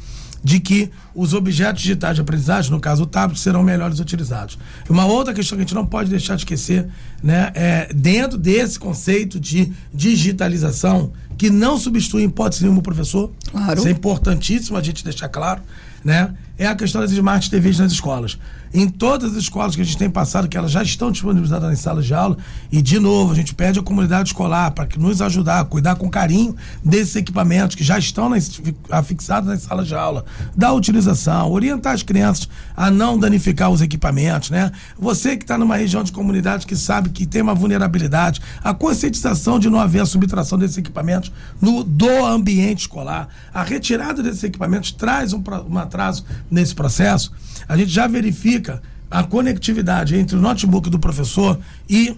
de 0.48 0.62
que 0.62 0.90
os 1.14 1.34
objetos 1.34 1.82
digitais 1.82 2.16
de 2.16 2.22
aprendizagem, 2.22 2.72
no 2.72 2.80
caso 2.80 3.04
o 3.04 3.06
tablet, 3.06 3.38
serão 3.38 3.62
melhores 3.62 4.00
utilizados. 4.00 4.58
Uma 4.90 5.06
outra 5.06 5.34
questão 5.34 5.58
que 5.58 5.64
a 5.64 5.66
gente 5.66 5.76
não 5.76 5.86
pode 5.86 6.10
deixar 6.10 6.36
de 6.36 6.44
esquecer, 6.44 6.88
né, 7.22 7.52
é 7.56 7.94
dentro 7.94 8.38
desse 8.38 8.80
conceito 8.80 9.40
de 9.40 9.72
digitalização, 9.94 11.12
que 11.38 11.50
não 11.50 11.78
substitui 11.78 12.24
em 12.24 12.26
hipótese 12.26 12.64
nenhuma 12.64 12.80
o 12.80 12.84
professor, 12.84 13.32
claro. 13.52 13.78
isso 13.78 13.88
é 13.88 13.92
importantíssimo 13.92 14.78
a 14.78 14.82
gente 14.82 15.04
deixar 15.04 15.30
claro, 15.30 15.62
né, 16.04 16.34
é 16.58 16.66
a 16.66 16.76
questão 16.76 17.02
das 17.02 17.12
smart 17.12 17.50
TVs 17.50 17.80
nas 17.80 17.92
escolas 17.92 18.38
em 18.74 18.88
todas 18.88 19.32
as 19.32 19.38
escolas 19.38 19.76
que 19.76 19.82
a 19.82 19.86
gente 19.86 19.98
tem 19.98 20.10
passado, 20.10 20.48
que 20.48 20.58
elas 20.58 20.72
já 20.72 20.84
estão 20.84 21.12
disponibilizadas 21.12 21.70
nas 21.70 21.80
salas 21.80 22.06
de 22.06 22.14
aula. 22.14 22.38
E, 22.72 22.82
de 22.82 23.00
novo, 23.00 23.32
a 23.32 23.36
gente 23.36 23.54
pede 23.56 23.80
à 23.80 23.84
comunidade 23.84 24.30
escolar 24.30 24.72
para 24.72 24.88
nos 24.98 25.22
ajudar 25.22 25.62
a 25.62 25.66
cuidar 25.66 25.96
com 25.96 26.10
carinho 26.10 26.56
desses 26.84 27.16
equipamentos 27.16 27.76
que 27.76 27.84
já 27.84 27.98
estão 27.98 28.30
nas, 28.30 28.62
afixados 28.92 29.50
nas 29.50 29.62
salas 29.62 29.88
de 29.88 29.96
aula, 29.96 30.26
da 30.56 30.72
utilização, 30.74 31.52
orientar 31.52 31.94
as 31.94 32.04
crianças 32.04 32.48
a 32.76 32.92
não 32.92 33.18
danificar 33.18 33.70
os 33.70 33.82
equipamentos, 33.82 34.50
né? 34.50 34.72
Você 34.98 35.36
que 35.38 35.44
está 35.44 35.58
numa 35.58 35.76
região 35.76 36.04
de 36.04 36.12
comunidade 36.12 36.66
que 36.66 36.76
sabe 36.76 37.07
que 37.10 37.26
tem 37.26 37.42
uma 37.42 37.54
vulnerabilidade, 37.54 38.42
a 38.64 38.74
conscientização 38.74 39.60
de 39.60 39.70
não 39.70 39.80
haver 39.80 40.02
a 40.02 40.06
subtração 40.06 40.58
desses 40.58 40.78
equipamentos 40.78 41.32
no, 41.62 41.84
do 41.84 42.26
ambiente 42.26 42.82
escolar, 42.82 43.28
a 43.54 43.64
retirada 43.64 44.22
desses 44.24 44.44
equipamentos 44.44 44.92
traz 44.92 45.34
um, 45.34 45.44
um 45.70 45.78
atraso 45.78 46.26
nesse 46.50 46.74
processo. 46.74 47.32
A 47.68 47.78
gente 47.78 47.92
já 47.92 48.08
verifica 48.08 48.82
a 49.10 49.24
conectividade 49.24 50.16
entre 50.16 50.36
o 50.36 50.42
notebook 50.42 50.90
do 50.90 51.00
professor 51.00 51.60
e 51.90 52.16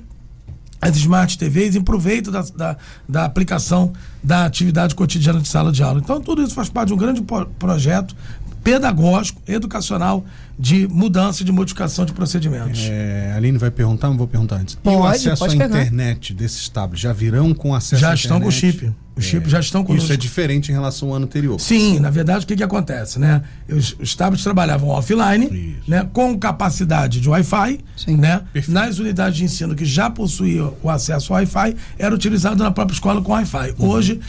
as 0.81 0.95
Smart 0.95 1.37
TVs 1.37 1.75
em 1.75 1.81
proveito 1.81 2.31
da, 2.31 2.41
da, 2.55 2.77
da, 3.07 3.25
aplicação 3.25 3.91
da 4.23 4.45
atividade 4.45 4.95
cotidiana 4.95 5.39
de 5.39 5.47
sala 5.47 5.71
de 5.71 5.83
aula. 5.83 5.99
Então, 5.99 6.21
tudo 6.21 6.41
isso 6.41 6.55
faz 6.55 6.69
parte 6.69 6.87
de 6.87 6.93
um 6.93 6.97
grande 6.97 7.21
projeto 7.57 8.15
pedagógico, 8.63 9.41
educacional, 9.47 10.25
de 10.59 10.85
mudança, 10.89 11.41
de 11.45 11.53
modificação 11.53 12.05
de 12.05 12.11
procedimentos. 12.11 12.81
É, 12.83 13.31
a 13.33 13.37
Aline 13.37 13.57
vai 13.57 13.71
perguntar, 13.71 14.09
mas 14.09 14.17
vou 14.17 14.27
perguntar 14.27 14.57
antes. 14.57 14.75
Pode, 14.75 14.97
e 14.97 14.99
o 14.99 15.05
acesso 15.05 15.45
à 15.45 15.55
internet 15.55 16.33
desses 16.33 16.67
tablets 16.67 16.99
já 17.01 17.13
virão 17.13 17.53
com 17.53 17.73
acesso 17.73 18.01
já 18.01 18.11
à 18.11 18.13
estão 18.13 18.41
com 18.41 18.51
chip. 18.51 18.91
Os 19.19 19.25
é, 19.25 19.27
chips 19.27 19.51
já 19.51 19.59
estão 19.59 19.83
com 19.83 19.95
Isso 19.95 20.11
é 20.13 20.17
diferente 20.17 20.69
em 20.69 20.73
relação 20.73 21.09
ao 21.09 21.15
ano 21.15 21.25
anterior. 21.25 21.59
Sim, 21.59 21.99
na 21.99 22.09
verdade, 22.09 22.45
o 22.45 22.47
que, 22.47 22.55
que 22.55 22.63
acontece, 22.63 23.19
né? 23.19 23.41
Os, 23.69 23.95
os 23.99 24.15
tablets 24.15 24.43
trabalhavam 24.43 24.89
offline, 24.89 25.77
né? 25.87 26.07
Com 26.13 26.37
capacidade 26.37 27.19
de 27.19 27.29
Wi-Fi, 27.29 27.79
né? 28.07 28.41
Perfeito. 28.53 28.71
Nas 28.71 28.97
unidades 28.97 29.37
de 29.37 29.43
ensino 29.43 29.75
que 29.75 29.83
já 29.83 30.09
possuíam 30.09 30.73
o 30.81 30.89
acesso 30.89 31.33
ao 31.33 31.39
Wi-Fi, 31.39 31.75
era 31.97 32.15
utilizado 32.15 32.63
na 32.63 32.71
própria 32.71 32.93
escola 32.93 33.21
com 33.21 33.33
Wi-Fi. 33.33 33.75
Uhum. 33.77 33.89
Hoje, 33.89 34.19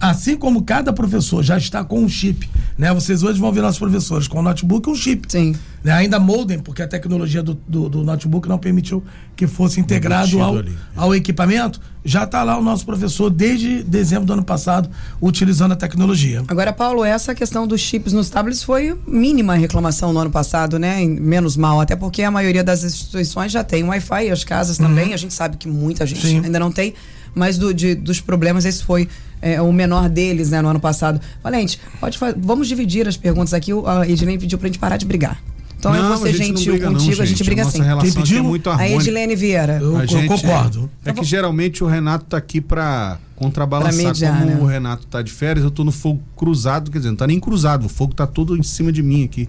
Assim 0.00 0.36
como 0.36 0.62
cada 0.62 0.92
professor 0.92 1.42
já 1.42 1.56
está 1.56 1.84
com 1.84 2.00
um 2.00 2.08
chip, 2.08 2.48
né? 2.76 2.92
Vocês 2.92 3.22
hoje 3.22 3.40
vão 3.40 3.52
ver 3.52 3.62
nossos 3.62 3.78
professores 3.78 4.28
com 4.28 4.38
o 4.38 4.42
notebook 4.42 4.88
e 4.88 4.92
um 4.92 4.94
chip. 4.94 5.30
Sim. 5.30 5.54
Né? 5.82 5.92
Ainda 5.92 6.18
moldem, 6.18 6.58
porque 6.58 6.82
a 6.82 6.88
tecnologia 6.88 7.42
do, 7.42 7.54
do, 7.68 7.88
do 7.88 8.02
notebook 8.02 8.48
não 8.48 8.58
permitiu 8.58 9.04
que 9.36 9.46
fosse 9.46 9.78
integrado 9.78 10.40
ao, 10.42 10.58
ali. 10.58 10.76
ao 10.96 11.14
equipamento. 11.14 11.80
Já 12.04 12.24
está 12.24 12.42
lá 12.42 12.56
o 12.58 12.62
nosso 12.62 12.84
professor 12.86 13.30
desde 13.30 13.82
dezembro 13.82 14.26
do 14.26 14.32
ano 14.32 14.44
passado, 14.44 14.88
utilizando 15.20 15.72
a 15.72 15.76
tecnologia. 15.76 16.44
Agora, 16.48 16.72
Paulo, 16.72 17.04
essa 17.04 17.34
questão 17.34 17.66
dos 17.66 17.80
chips 17.80 18.12
nos 18.12 18.30
tablets 18.30 18.62
foi 18.62 18.96
mínima 19.06 19.54
a 19.54 19.56
reclamação 19.56 20.12
no 20.12 20.20
ano 20.20 20.30
passado, 20.30 20.78
né? 20.78 21.04
Menos 21.04 21.56
mal, 21.56 21.80
até 21.80 21.96
porque 21.96 22.22
a 22.22 22.30
maioria 22.30 22.62
das 22.62 22.84
instituições 22.84 23.50
já 23.52 23.64
tem 23.64 23.82
Wi-Fi, 23.84 24.30
as 24.30 24.44
casas 24.44 24.78
também. 24.78 25.12
A 25.12 25.16
gente 25.16 25.34
sabe 25.34 25.56
que 25.56 25.68
muita 25.68 26.06
gente 26.06 26.26
Sim. 26.26 26.40
ainda 26.44 26.58
não 26.58 26.70
tem, 26.70 26.94
mas 27.36 27.56
do- 27.58 27.72
de- 27.74 27.94
dos 27.94 28.20
problemas, 28.20 28.64
esse 28.64 28.82
foi 28.82 29.08
é, 29.42 29.60
o 29.60 29.70
menor 29.72 30.08
deles, 30.08 30.50
né, 30.50 30.60
no 30.62 30.68
ano 30.68 30.80
passado. 30.80 31.20
Valente, 31.44 31.78
pode 32.00 32.16
fa- 32.18 32.34
vamos 32.36 32.66
dividir 32.66 33.06
as 33.06 33.16
perguntas 33.18 33.52
aqui. 33.52 33.72
O- 33.72 33.86
A 33.86 34.08
Edilene 34.08 34.38
pediu 34.38 34.58
pra 34.58 34.66
gente 34.66 34.78
parar 34.78 34.96
de 34.96 35.04
brigar. 35.06 35.40
Então 35.78 35.94
eu 35.94 36.02
Não, 36.02 36.08
vou 36.08 36.16
ser 36.16 36.28
a 36.28 36.32
gente 36.32 36.46
gentil 36.58 36.72
briga 36.72 36.86
não, 36.90 36.94
contigo, 36.98 37.22
a 37.22 37.26
gente 37.26 37.44
briga 37.44 37.62
assim. 37.62 37.82
Quem 37.82 37.90
aqui 37.90 38.08
é 38.08 38.12
pediu? 38.12 38.42
muito 38.42 38.70
A 38.70 38.72
harmônica. 38.72 39.02
Edilene 39.02 39.36
Vieira. 39.36 39.78
Eu 39.80 39.98
A 39.98 40.06
co- 40.06 40.26
concordo. 40.26 40.90
É, 41.04 41.10
é 41.10 41.12
que 41.12 41.22
geralmente 41.22 41.84
o 41.84 41.86
Renato 41.86 42.24
tá 42.24 42.38
aqui 42.38 42.62
para 42.62 43.18
contrabalançar. 43.36 43.92
Pra 43.94 44.08
mediar, 44.08 44.38
Como 44.40 44.50
né? 44.52 44.58
o 44.58 44.64
Renato 44.64 45.06
tá 45.06 45.20
de 45.20 45.30
férias, 45.30 45.62
eu 45.64 45.70
tô 45.70 45.84
no 45.84 45.92
fogo 45.92 46.20
cruzado, 46.34 46.90
quer 46.90 46.96
dizer, 46.98 47.10
não 47.10 47.16
tá 47.16 47.26
nem 47.26 47.38
cruzado, 47.38 47.84
o 47.84 47.88
fogo 47.90 48.14
tá 48.14 48.26
todo 48.26 48.56
em 48.56 48.62
cima 48.62 48.90
de 48.90 49.02
mim 49.02 49.22
aqui. 49.24 49.46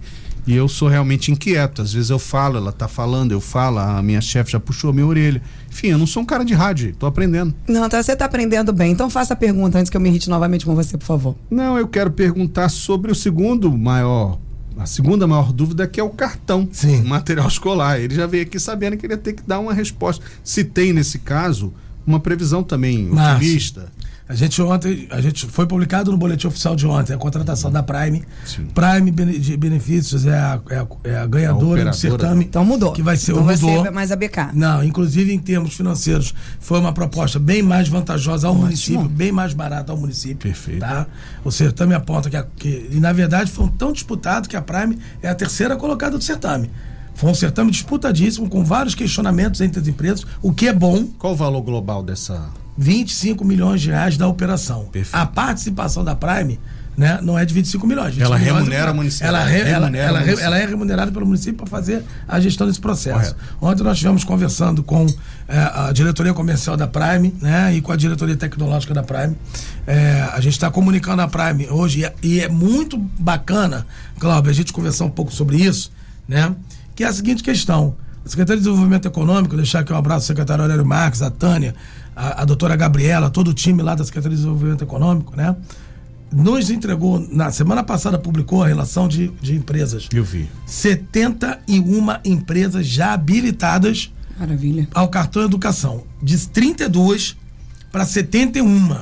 E 0.48 0.56
eu 0.56 0.66
sou 0.66 0.88
realmente 0.88 1.30
inquieto. 1.30 1.82
Às 1.82 1.92
vezes 1.92 2.08
eu 2.08 2.18
falo, 2.18 2.56
ela 2.56 2.72
tá 2.72 2.88
falando, 2.88 3.32
eu 3.32 3.40
falo, 3.40 3.78
a 3.80 4.00
minha 4.00 4.22
chefe 4.22 4.52
já 4.52 4.58
puxou 4.58 4.88
a 4.88 4.92
minha 4.94 5.06
orelha. 5.06 5.42
Enfim, 5.70 5.88
eu 5.88 5.98
não 5.98 6.06
sou 6.06 6.22
um 6.22 6.26
cara 6.26 6.42
de 6.42 6.54
rádio, 6.54 6.96
tô 6.98 7.04
aprendendo. 7.04 7.54
Não, 7.68 7.86
tá, 7.86 8.02
você 8.02 8.16
tá 8.16 8.24
aprendendo 8.24 8.72
bem. 8.72 8.90
Então 8.90 9.10
faça 9.10 9.34
a 9.34 9.36
pergunta 9.36 9.78
antes 9.78 9.90
que 9.90 9.96
eu 9.96 10.00
me 10.00 10.08
irrite 10.08 10.30
novamente 10.30 10.64
com 10.64 10.74
você, 10.74 10.96
por 10.96 11.04
favor. 11.04 11.36
Não, 11.50 11.76
eu 11.76 11.86
quero 11.86 12.10
perguntar 12.10 12.70
sobre 12.70 13.12
o 13.12 13.14
segundo 13.14 13.70
maior. 13.76 14.38
A 14.78 14.86
segunda 14.86 15.26
maior 15.26 15.52
dúvida 15.52 15.86
que 15.86 16.00
é 16.00 16.02
o 16.02 16.08
cartão, 16.08 16.66
Sim. 16.72 17.02
o 17.02 17.06
material 17.06 17.46
escolar. 17.46 18.00
Ele 18.00 18.14
já 18.14 18.26
veio 18.26 18.44
aqui 18.44 18.58
sabendo 18.58 18.96
que 18.96 19.04
ele 19.04 19.12
ia 19.12 19.18
ter 19.18 19.34
que 19.34 19.42
dar 19.46 19.58
uma 19.58 19.74
resposta. 19.74 20.24
Se 20.42 20.64
tem, 20.64 20.94
nesse 20.94 21.18
caso, 21.18 21.74
uma 22.06 22.20
previsão 22.20 22.62
também 22.62 23.04
Márcio. 23.04 23.36
otimista. 23.36 23.92
A 24.28 24.34
gente 24.34 24.60
ontem, 24.60 25.08
a 25.10 25.22
gente 25.22 25.46
foi 25.46 25.66
publicado 25.66 26.12
no 26.12 26.18
boletim 26.18 26.48
oficial 26.48 26.76
de 26.76 26.86
ontem 26.86 27.14
a 27.14 27.16
contratação 27.16 27.70
da 27.72 27.82
Prime. 27.82 28.22
Sim. 28.44 28.66
Prime 28.74 29.10
de 29.38 29.56
Benefícios 29.56 30.26
é 30.26 30.36
a, 30.38 30.60
é 30.68 30.76
a- 30.76 30.86
é 31.04 31.16
a 31.16 31.26
ganhadora 31.26 31.80
A 31.80 31.90
do 31.90 31.96
certame. 31.96 32.44
Então 32.44 32.62
mudou. 32.62 32.92
Que 32.92 33.02
vai 33.02 33.16
ser 33.16 33.32
então 33.32 33.42
mudou. 33.42 33.74
vai 33.76 33.82
ser 33.84 33.90
mais 33.90 34.12
a 34.12 34.16
BK. 34.16 34.50
Não, 34.52 34.84
inclusive 34.84 35.32
em 35.32 35.38
termos 35.38 35.72
financeiros, 35.74 36.34
foi 36.60 36.78
uma 36.78 36.92
proposta 36.92 37.38
bem 37.38 37.62
mais 37.62 37.88
vantajosa 37.88 38.48
ao 38.48 38.54
município, 38.54 39.08
bem 39.08 39.32
mais 39.32 39.54
barata 39.54 39.92
ao 39.92 39.98
município. 39.98 40.36
Perfeito. 40.36 40.80
Tá? 40.80 41.06
O 41.42 41.50
certame 41.50 41.94
aponta 41.94 42.28
que, 42.28 42.36
a- 42.36 42.46
que- 42.56 42.86
e 42.92 43.00
na 43.00 43.14
verdade 43.14 43.50
foi 43.50 43.64
um 43.64 43.68
tão 43.68 43.92
disputado 43.94 44.46
que 44.46 44.56
a 44.58 44.60
Prime 44.62 44.98
é 45.22 45.28
a 45.30 45.34
terceira 45.34 45.74
colocada 45.74 46.18
do 46.18 46.22
certame. 46.22 46.70
Foi 47.14 47.30
um 47.30 47.34
certame 47.34 47.70
disputadíssimo, 47.70 48.48
com 48.48 48.62
vários 48.62 48.94
questionamentos 48.94 49.60
entre 49.62 49.80
as 49.80 49.88
empresas, 49.88 50.26
o 50.42 50.52
que 50.52 50.68
é 50.68 50.72
bom, 50.72 51.06
Qual 51.18 51.32
o 51.32 51.36
valor 51.36 51.62
global 51.62 52.02
dessa 52.02 52.48
25 52.78 53.44
milhões 53.44 53.80
de 53.82 53.90
reais 53.90 54.16
da 54.16 54.26
operação. 54.28 54.84
Perfeito. 54.92 55.14
A 55.20 55.26
participação 55.26 56.04
da 56.04 56.14
Prime 56.14 56.58
né, 56.96 57.20
não 57.22 57.38
é 57.38 57.44
de 57.44 57.52
25 57.54 57.86
milhões. 57.86 58.14
25 58.14 58.24
Ela 58.26 58.38
milhões 58.38 58.56
remunera 58.58 58.88
é- 58.88 58.92
o 58.92 58.94
município. 58.94 59.26
Ela, 59.26 59.44
re- 59.44 59.60
ela, 59.60 59.96
ela, 59.96 60.20
ela 60.30 60.58
é 60.58 60.66
remunerada 60.66 61.12
pelo 61.12 61.26
município 61.26 61.54
para 61.58 61.66
fazer 61.66 62.02
a 62.26 62.40
gestão 62.40 62.66
desse 62.66 62.80
processo. 62.80 63.34
Correto. 63.34 63.36
Ontem 63.60 63.82
nós 63.84 63.92
estivemos 63.94 64.24
conversando 64.24 64.82
com 64.82 65.06
eh, 65.48 65.70
a 65.74 65.92
diretoria 65.92 66.34
comercial 66.34 66.76
da 66.76 66.88
Prime 66.88 67.32
né, 67.40 67.74
e 67.74 67.80
com 67.80 67.92
a 67.92 67.96
diretoria 67.96 68.36
tecnológica 68.36 68.92
da 68.94 69.02
Prime. 69.04 69.36
Eh, 69.86 70.28
a 70.32 70.40
gente 70.40 70.54
está 70.54 70.70
comunicando 70.70 71.22
a 71.22 71.28
Prime 71.28 71.68
hoje 71.70 72.00
e 72.00 72.04
é, 72.04 72.14
e 72.22 72.40
é 72.40 72.48
muito 72.48 72.96
bacana, 72.98 73.86
Cláudio, 74.18 74.50
a 74.50 74.54
gente 74.54 74.72
conversar 74.72 75.04
um 75.04 75.10
pouco 75.10 75.32
sobre 75.32 75.56
isso, 75.56 75.92
né? 76.28 76.52
Que 76.96 77.04
é 77.04 77.06
a 77.06 77.12
seguinte 77.12 77.42
questão. 77.44 77.94
A 78.26 78.28
Secretaria 78.28 78.58
de 78.60 78.64
Desenvolvimento 78.64 79.06
Econômico, 79.06 79.56
deixar 79.56 79.78
aqui 79.80 79.92
um 79.92 79.96
abraço 79.96 80.24
ao 80.24 80.26
secretário 80.26 80.62
Aurélio 80.64 80.84
Marques, 80.84 81.22
a 81.22 81.30
Tânia, 81.30 81.74
a, 82.18 82.42
a 82.42 82.44
doutora 82.44 82.74
Gabriela, 82.74 83.30
todo 83.30 83.48
o 83.48 83.54
time 83.54 83.80
lá 83.80 83.94
da 83.94 84.04
Secretaria 84.04 84.36
de 84.36 84.42
Desenvolvimento 84.42 84.82
Econômico, 84.82 85.36
né? 85.36 85.54
Nos 86.30 86.68
entregou, 86.68 87.18
na 87.30 87.50
semana 87.50 87.82
passada 87.82 88.18
publicou 88.18 88.62
a 88.62 88.66
relação 88.66 89.08
de, 89.08 89.28
de 89.40 89.54
empresas. 89.54 90.08
eu 90.12 90.24
vi? 90.24 90.50
71 90.66 92.06
empresas 92.24 92.86
já 92.86 93.14
habilitadas 93.14 94.12
Maravilha. 94.38 94.88
ao 94.92 95.08
cartão 95.08 95.42
educação. 95.42 96.02
De 96.22 96.36
32 96.48 97.36
para 97.90 98.04
71. 98.04 98.96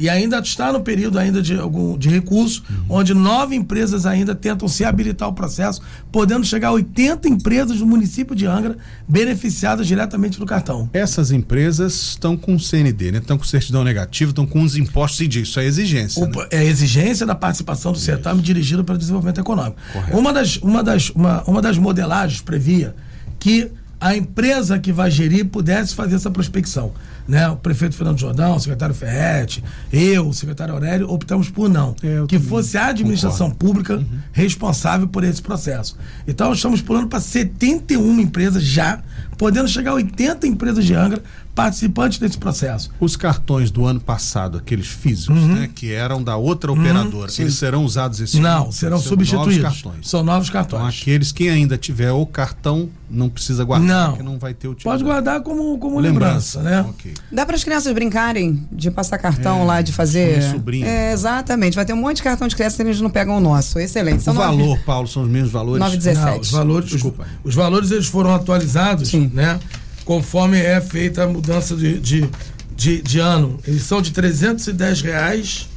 É. 0.00 0.04
E 0.04 0.08
ainda 0.08 0.38
está 0.38 0.72
no 0.72 0.80
período 0.80 1.18
ainda 1.18 1.42
de 1.42 1.54
algum 1.58 1.98
de 1.98 2.08
recurso, 2.08 2.62
onde 2.88 3.12
nove 3.14 3.54
empresas 3.54 4.06
ainda 4.06 4.34
tentam 4.34 4.66
se 4.66 4.84
habilitar 4.84 5.26
ao 5.26 5.32
processo, 5.34 5.80
podendo 6.10 6.46
chegar 6.46 6.68
a 6.68 6.72
80 6.72 7.28
empresas 7.28 7.78
do 7.78 7.86
município 7.86 8.34
de 8.34 8.46
Angra 8.46 8.76
beneficiadas 9.08 9.86
diretamente 9.86 10.38
do 10.38 10.46
cartão. 10.46 10.88
Essas 10.92 11.30
empresas 11.30 11.92
estão 12.10 12.36
com 12.36 12.58
CND, 12.58 13.12
né? 13.12 13.18
Estão 13.18 13.36
com 13.36 13.44
certidão 13.44 13.84
negativa, 13.84 14.30
estão 14.30 14.46
com 14.46 14.62
os 14.62 14.76
impostos 14.76 15.20
em 15.20 15.28
dia. 15.28 15.42
Isso 15.42 15.58
é 15.60 15.64
exigência. 15.64 16.24
né? 16.26 16.32
O- 16.34 16.46
É 16.50 16.58
a 16.58 16.64
exigência 16.64 17.26
da 17.26 17.34
participação 17.34 17.92
do 17.92 17.98
certame 17.98 18.40
dirigido 18.40 18.82
para 18.84 18.94
o 18.94 18.98
desenvolvimento 18.98 19.40
econômico. 19.40 19.76
Correto. 19.92 20.16
Uma 20.18 20.32
das, 20.32 20.56
uma, 20.58 20.82
das, 20.82 21.10
uma, 21.10 21.42
uma 21.44 21.60
das 21.60 21.76
modelagens 21.76 22.40
previa 22.40 22.94
que 23.38 23.70
a 24.00 24.16
empresa 24.16 24.78
que 24.78 24.92
vai 24.92 25.10
gerir 25.10 25.44
pudesse 25.46 25.94
fazer 25.94 26.16
essa 26.16 26.30
prospecção. 26.30 26.92
Né? 27.28 27.46
O 27.48 27.56
prefeito 27.56 27.94
Fernando 27.94 28.18
Jordão, 28.18 28.56
o 28.56 28.60
secretário 28.60 28.94
Ferretti, 28.94 29.62
eu, 29.92 30.28
o 30.28 30.32
secretário 30.32 30.72
Aurélio, 30.72 31.08
optamos 31.10 31.50
por 31.50 31.68
não. 31.68 31.94
É, 32.02 32.18
eu 32.18 32.26
que 32.26 32.38
fosse 32.38 32.78
a 32.78 32.86
administração 32.86 33.50
pública 33.50 34.02
responsável 34.32 35.06
por 35.06 35.22
esse 35.22 35.42
processo. 35.42 35.96
Então, 36.26 36.52
estamos 36.52 36.80
pulando 36.80 37.08
para 37.08 37.20
71 37.20 38.20
empresas 38.20 38.62
já, 38.62 39.02
podendo 39.36 39.68
chegar 39.68 39.90
a 39.92 39.94
80 39.94 40.46
empresas 40.46 40.84
de 40.84 40.94
Angra 40.94 41.22
participantes 41.64 42.18
desse 42.18 42.38
processo. 42.38 42.90
Os 42.98 43.16
cartões 43.16 43.70
do 43.70 43.84
ano 43.86 44.00
passado, 44.00 44.56
aqueles 44.58 44.86
físicos, 44.86 45.36
Uhum. 45.42 45.54
né? 45.54 45.70
Que 45.74 45.92
eram 45.92 46.22
da 46.22 46.36
outra 46.36 46.72
operadora, 46.72 47.30
eles 47.38 47.54
serão 47.54 47.84
usados 47.84 48.20
esse 48.20 48.40
Não, 48.40 48.64
ano? 48.64 48.72
serão 48.72 48.98
São 48.98 49.08
substituídos. 49.08 49.56
Novos 49.58 49.82
cartões. 49.82 50.08
São 50.08 50.22
novos 50.22 50.48
Então, 50.48 50.60
cartões. 50.62 51.00
aqueles 51.00 51.32
que 51.32 51.48
ainda 51.48 51.76
tiver 51.76 52.12
o 52.12 52.24
cartão, 52.24 52.88
não 53.10 53.28
precisa 53.28 53.62
guardar, 53.64 53.88
Não. 53.88 54.08
porque 54.10 54.22
não 54.22 54.38
vai 54.38 54.54
ter 54.54 54.68
utilidade. 54.68 54.84
Pode 54.84 55.04
guardar 55.04 55.40
como, 55.42 55.76
como 55.78 55.98
lembrança, 55.98 56.62
né? 56.62 56.80
Ok. 56.88 57.12
Dá 57.30 57.44
para 57.44 57.56
as 57.56 57.64
crianças 57.64 57.92
brincarem 57.92 58.66
de 58.72 58.90
passar 58.90 59.18
cartão 59.18 59.62
É, 59.62 59.64
lá, 59.64 59.82
de 59.82 59.92
fazer. 59.92 60.38
minha 60.38 60.50
sobrinha. 60.52 60.86
É, 60.86 61.12
exatamente. 61.12 61.74
Vai 61.74 61.84
ter 61.84 61.92
um 61.92 61.96
monte 61.96 62.16
de 62.16 62.22
cartão 62.22 62.46
de 62.48 62.54
criança 62.56 62.82
e 62.82 62.86
eles 62.86 63.00
não 63.00 63.10
pegam 63.10 63.36
o 63.36 63.40
nosso. 63.40 63.78
Excelente. 63.78 64.20
O 64.20 64.22
São 64.22 64.34
nove- 64.34 64.46
valor, 64.56 64.78
Paulo, 64.86 65.08
são 65.08 65.24
os 65.24 65.28
mesmos 65.28 65.50
valores? 65.50 65.80
9,17. 65.80 66.30
Não, 66.34 66.40
os 66.40 66.50
valores, 66.50 66.86
os, 66.86 66.92
Desculpa. 66.92 67.26
os 67.44 67.54
valores 67.54 67.90
eles 67.90 68.06
foram 68.06 68.34
atualizados, 68.34 69.08
Sim. 69.08 69.30
né? 69.34 69.58
Conforme 70.04 70.58
é 70.58 70.80
feita 70.80 71.24
a 71.24 71.26
mudança 71.26 71.76
de, 71.76 71.98
de, 72.00 72.28
de, 72.74 73.02
de 73.02 73.18
ano. 73.18 73.58
Eles 73.66 73.82
são 73.82 74.00
de 74.00 74.10
310 74.12 75.02
reais 75.02 75.68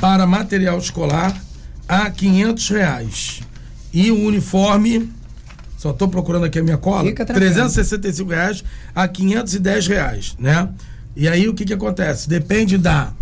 para 0.00 0.26
material 0.26 0.78
escolar 0.78 1.36
a 1.88 2.10
500 2.10 2.68
reais. 2.70 3.40
E 3.92 4.10
o 4.10 4.18
uniforme, 4.26 5.12
só 5.78 5.90
estou 5.90 6.08
procurando 6.08 6.44
aqui 6.44 6.58
a 6.58 6.62
minha 6.62 6.78
cola, 6.78 7.04
Fica 7.04 7.24
tranquilo. 7.24 7.52
365 7.52 8.30
reais 8.30 8.64
a 8.94 9.06
510 9.06 9.86
reais, 9.86 10.36
né? 10.38 10.68
E 11.14 11.28
aí 11.28 11.48
o 11.48 11.54
que 11.54 11.64
que 11.64 11.72
acontece? 11.72 12.28
Depende 12.28 12.76
da 12.76 13.12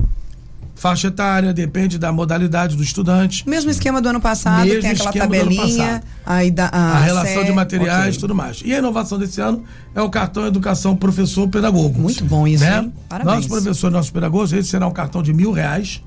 faixa 0.74 1.08
etária, 1.08 1.52
depende 1.52 1.98
da 1.98 2.12
modalidade 2.12 2.76
do 2.76 2.82
estudante. 2.82 3.48
Mesmo 3.48 3.70
esquema 3.70 4.02
do 4.02 4.08
ano 4.08 4.20
passado, 4.20 4.66
Mesmo 4.66 4.82
tem 4.82 4.90
aquela 4.90 5.08
esquema 5.10 5.26
do 5.28 5.34
ano 5.34 5.42
tabelinha, 5.56 5.84
passado. 5.86 6.02
aí 6.26 6.50
da, 6.50 6.66
a 6.66 6.98
relação 6.98 7.42
sé- 7.42 7.44
de 7.44 7.52
materiais 7.52 8.06
e 8.06 8.08
ok. 8.08 8.20
tudo 8.20 8.34
mais. 8.34 8.60
E 8.64 8.74
a 8.74 8.78
inovação 8.78 9.18
desse 9.18 9.40
ano 9.40 9.64
é 9.94 10.02
o 10.02 10.10
cartão 10.10 10.46
Educação 10.46 10.96
Professor 10.96 11.48
Pedagogo. 11.48 11.98
Muito 11.98 12.24
bom 12.24 12.46
isso, 12.46 12.64
Né? 12.64 12.90
Parabéns. 13.08 13.34
Nossos 13.36 13.46
professores, 13.50 13.94
nossos 13.94 14.10
pedagogos, 14.10 14.52
esse 14.52 14.68
será 14.68 14.86
um 14.86 14.90
cartão 14.92 15.22
de 15.22 15.32
mil 15.32 15.52
reais 15.52 16.02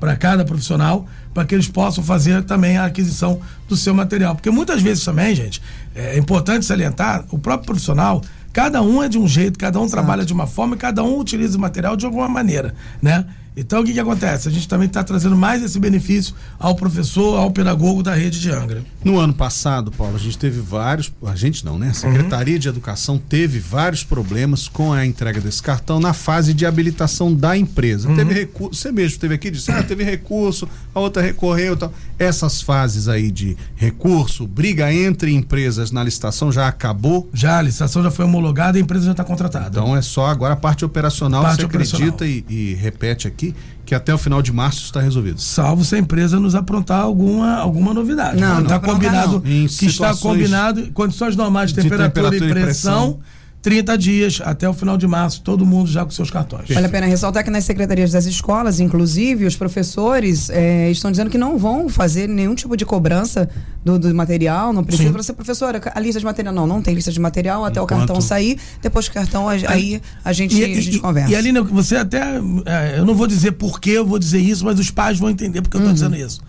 para 0.00 0.16
cada 0.16 0.44
profissional, 0.44 1.06
para 1.32 1.44
que 1.44 1.54
eles 1.54 1.68
possam 1.68 2.02
fazer 2.04 2.42
também 2.44 2.76
a 2.76 2.84
aquisição 2.86 3.40
do 3.68 3.76
seu 3.76 3.94
material. 3.94 4.34
Porque 4.34 4.50
muitas 4.50 4.80
vezes 4.82 5.04
também, 5.04 5.34
gente, 5.34 5.60
é 5.94 6.18
importante 6.18 6.64
salientar, 6.66 7.24
o 7.30 7.38
próprio 7.38 7.66
profissional, 7.66 8.20
cada 8.52 8.82
um 8.82 9.02
é 9.02 9.08
de 9.08 9.18
um 9.18 9.26
jeito, 9.26 9.58
cada 9.58 9.80
um 9.80 9.88
trabalha 9.88 10.24
de 10.24 10.32
uma 10.32 10.46
forma 10.46 10.74
e 10.76 10.78
cada 10.78 11.02
um 11.02 11.18
utiliza 11.18 11.56
o 11.56 11.60
material 11.60 11.96
de 11.96 12.04
alguma 12.06 12.28
maneira, 12.28 12.74
né? 13.02 13.24
Então 13.56 13.80
o 13.82 13.84
que, 13.84 13.92
que 13.92 14.00
acontece? 14.00 14.48
A 14.48 14.50
gente 14.50 14.66
também 14.66 14.88
está 14.88 15.04
trazendo 15.04 15.36
mais 15.36 15.62
esse 15.62 15.78
benefício 15.78 16.34
ao 16.58 16.74
professor, 16.74 17.38
ao 17.38 17.50
pedagogo 17.52 18.02
da 18.02 18.12
rede 18.14 18.40
de 18.40 18.50
Angra. 18.50 18.82
No 19.04 19.18
ano 19.18 19.32
passado, 19.32 19.92
Paulo, 19.92 20.16
a 20.16 20.18
gente 20.18 20.36
teve 20.36 20.60
vários. 20.60 21.12
A 21.24 21.36
gente 21.36 21.64
não, 21.64 21.78
né? 21.78 21.90
A 21.90 21.94
Secretaria 21.94 22.58
de 22.58 22.68
Educação 22.68 23.16
teve 23.16 23.60
vários 23.60 24.02
problemas 24.02 24.66
com 24.66 24.92
a 24.92 25.06
entrega 25.06 25.40
desse 25.40 25.62
cartão 25.62 26.00
na 26.00 26.12
fase 26.12 26.52
de 26.52 26.66
habilitação 26.66 27.32
da 27.32 27.56
empresa. 27.56 28.12
Teve 28.14 28.34
recurso. 28.34 28.74
Você 28.80 28.90
mesmo 28.90 29.10
esteve 29.12 29.34
aqui 29.34 29.48
e 29.48 29.50
disse: 29.52 29.70
ah, 29.70 29.82
teve 29.82 30.02
recurso, 30.02 30.68
a 30.94 30.98
outra 30.98 31.22
recorreu 31.22 31.74
e 31.74 31.76
tal. 31.76 31.92
Essas 32.18 32.60
fases 32.60 33.06
aí 33.08 33.30
de 33.30 33.56
recurso, 33.76 34.46
briga 34.46 34.92
entre 34.92 35.32
empresas 35.32 35.90
na 35.92 36.02
licitação 36.02 36.50
já 36.50 36.66
acabou. 36.66 37.28
Já, 37.32 37.58
a 37.58 37.62
licitação 37.62 38.02
já 38.02 38.10
foi 38.10 38.24
homologada 38.24 38.78
e 38.78 38.80
a 38.80 38.82
empresa 38.84 39.04
já 39.06 39.10
está 39.12 39.24
contratada. 39.24 39.80
Então 39.80 39.96
é 39.96 40.02
só 40.02 40.26
agora 40.26 40.54
a 40.54 40.56
parte 40.56 40.84
operacional, 40.84 41.42
Parte 41.42 41.60
você 41.60 41.66
operacional. 41.66 42.08
acredita 42.14 42.26
e, 42.50 42.72
e 42.72 42.74
repete 42.74 43.28
aqui 43.28 43.43
aqui 43.44 43.54
que 43.84 43.94
até 43.94 44.14
o 44.14 44.18
final 44.18 44.40
de 44.40 44.50
março 44.50 44.82
está 44.84 45.00
resolvido. 45.00 45.38
Salvo 45.38 45.84
se 45.84 45.94
a 45.94 45.98
empresa 45.98 46.40
nos 46.40 46.54
aprontar 46.54 47.02
alguma, 47.02 47.56
alguma 47.56 47.92
novidade. 47.92 48.40
Não, 48.40 48.62
está 48.62 48.74
não 48.76 48.80
combinado 48.80 49.32
não. 49.32 49.40
que 49.42 49.86
está 49.86 50.16
combinado 50.16 50.90
condições 50.92 51.36
normais 51.36 51.70
de, 51.70 51.76
de 51.76 51.82
temperatura, 51.82 52.30
temperatura, 52.30 52.60
e 52.60 52.64
pressão. 52.64 52.92
E 52.92 53.12
pressão 53.12 53.20
30 53.64 53.96
dias 53.96 54.42
até 54.44 54.68
o 54.68 54.74
final 54.74 54.98
de 54.98 55.06
março, 55.06 55.40
todo 55.40 55.64
mundo 55.64 55.90
já 55.90 56.04
com 56.04 56.10
seus 56.10 56.30
cartões. 56.30 56.68
Vale 56.68 56.84
a 56.84 56.88
pena 56.90 57.06
ressaltar 57.06 57.42
que 57.42 57.48
nas 57.50 57.64
secretarias 57.64 58.12
das 58.12 58.26
escolas, 58.26 58.78
inclusive, 58.78 59.46
os 59.46 59.56
professores 59.56 60.50
é, 60.50 60.90
estão 60.90 61.10
dizendo 61.10 61.30
que 61.30 61.38
não 61.38 61.56
vão 61.56 61.88
fazer 61.88 62.28
nenhum 62.28 62.54
tipo 62.54 62.76
de 62.76 62.84
cobrança 62.84 63.48
do, 63.82 63.98
do 63.98 64.14
material, 64.14 64.70
não 64.70 64.84
precisa 64.84 65.10
para 65.10 65.22
ser 65.22 65.32
professora. 65.32 65.80
A 65.94 65.98
lista 65.98 66.20
de 66.20 66.26
material, 66.26 66.52
não, 66.52 66.66
não 66.66 66.82
tem 66.82 66.94
lista 66.94 67.10
de 67.10 67.18
material 67.18 67.64
até 67.64 67.80
Enquanto... 67.80 68.02
o 68.02 68.06
cartão 68.06 68.20
sair, 68.20 68.58
depois 68.82 69.06
do 69.08 69.12
cartão 69.12 69.48
aí 69.48 70.02
a 70.22 70.32
gente, 70.34 70.58
e, 70.58 70.62
a 70.62 70.66
gente 70.68 70.96
e, 70.96 71.00
conversa. 71.00 71.32
E 71.32 71.34
Aline, 71.34 71.60
você 71.60 71.96
até, 71.96 72.20
é, 72.66 72.98
eu 72.98 73.06
não 73.06 73.14
vou 73.14 73.26
dizer 73.26 73.52
por 73.52 73.80
que 73.80 73.92
eu 73.92 74.04
vou 74.04 74.18
dizer 74.18 74.40
isso, 74.40 74.62
mas 74.62 74.78
os 74.78 74.90
pais 74.90 75.18
vão 75.18 75.30
entender 75.30 75.62
porque 75.62 75.78
eu 75.78 75.80
estou 75.80 75.88
uhum. 75.88 75.94
dizendo 75.94 76.16
isso. 76.16 76.42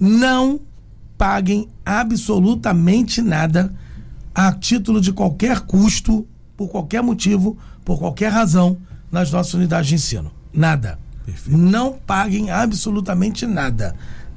Não 0.00 0.58
paguem 1.18 1.68
absolutamente 1.84 3.20
nada 3.20 3.74
a 4.34 4.50
título 4.52 5.02
de 5.02 5.12
qualquer 5.12 5.60
custo 5.60 6.26
por 6.62 6.68
qualquer 6.68 7.02
motivo, 7.02 7.58
por 7.84 7.98
qualquer 7.98 8.30
razão, 8.30 8.78
nas 9.10 9.32
nossas 9.32 9.54
unidades 9.54 9.88
de 9.88 9.94
ensino. 9.96 10.30
Nada. 10.52 10.96
Perfeito. 11.26 11.58
Não 11.58 11.92
paguem 11.92 12.50
absolutamente 12.50 13.46
nada. 13.46 13.94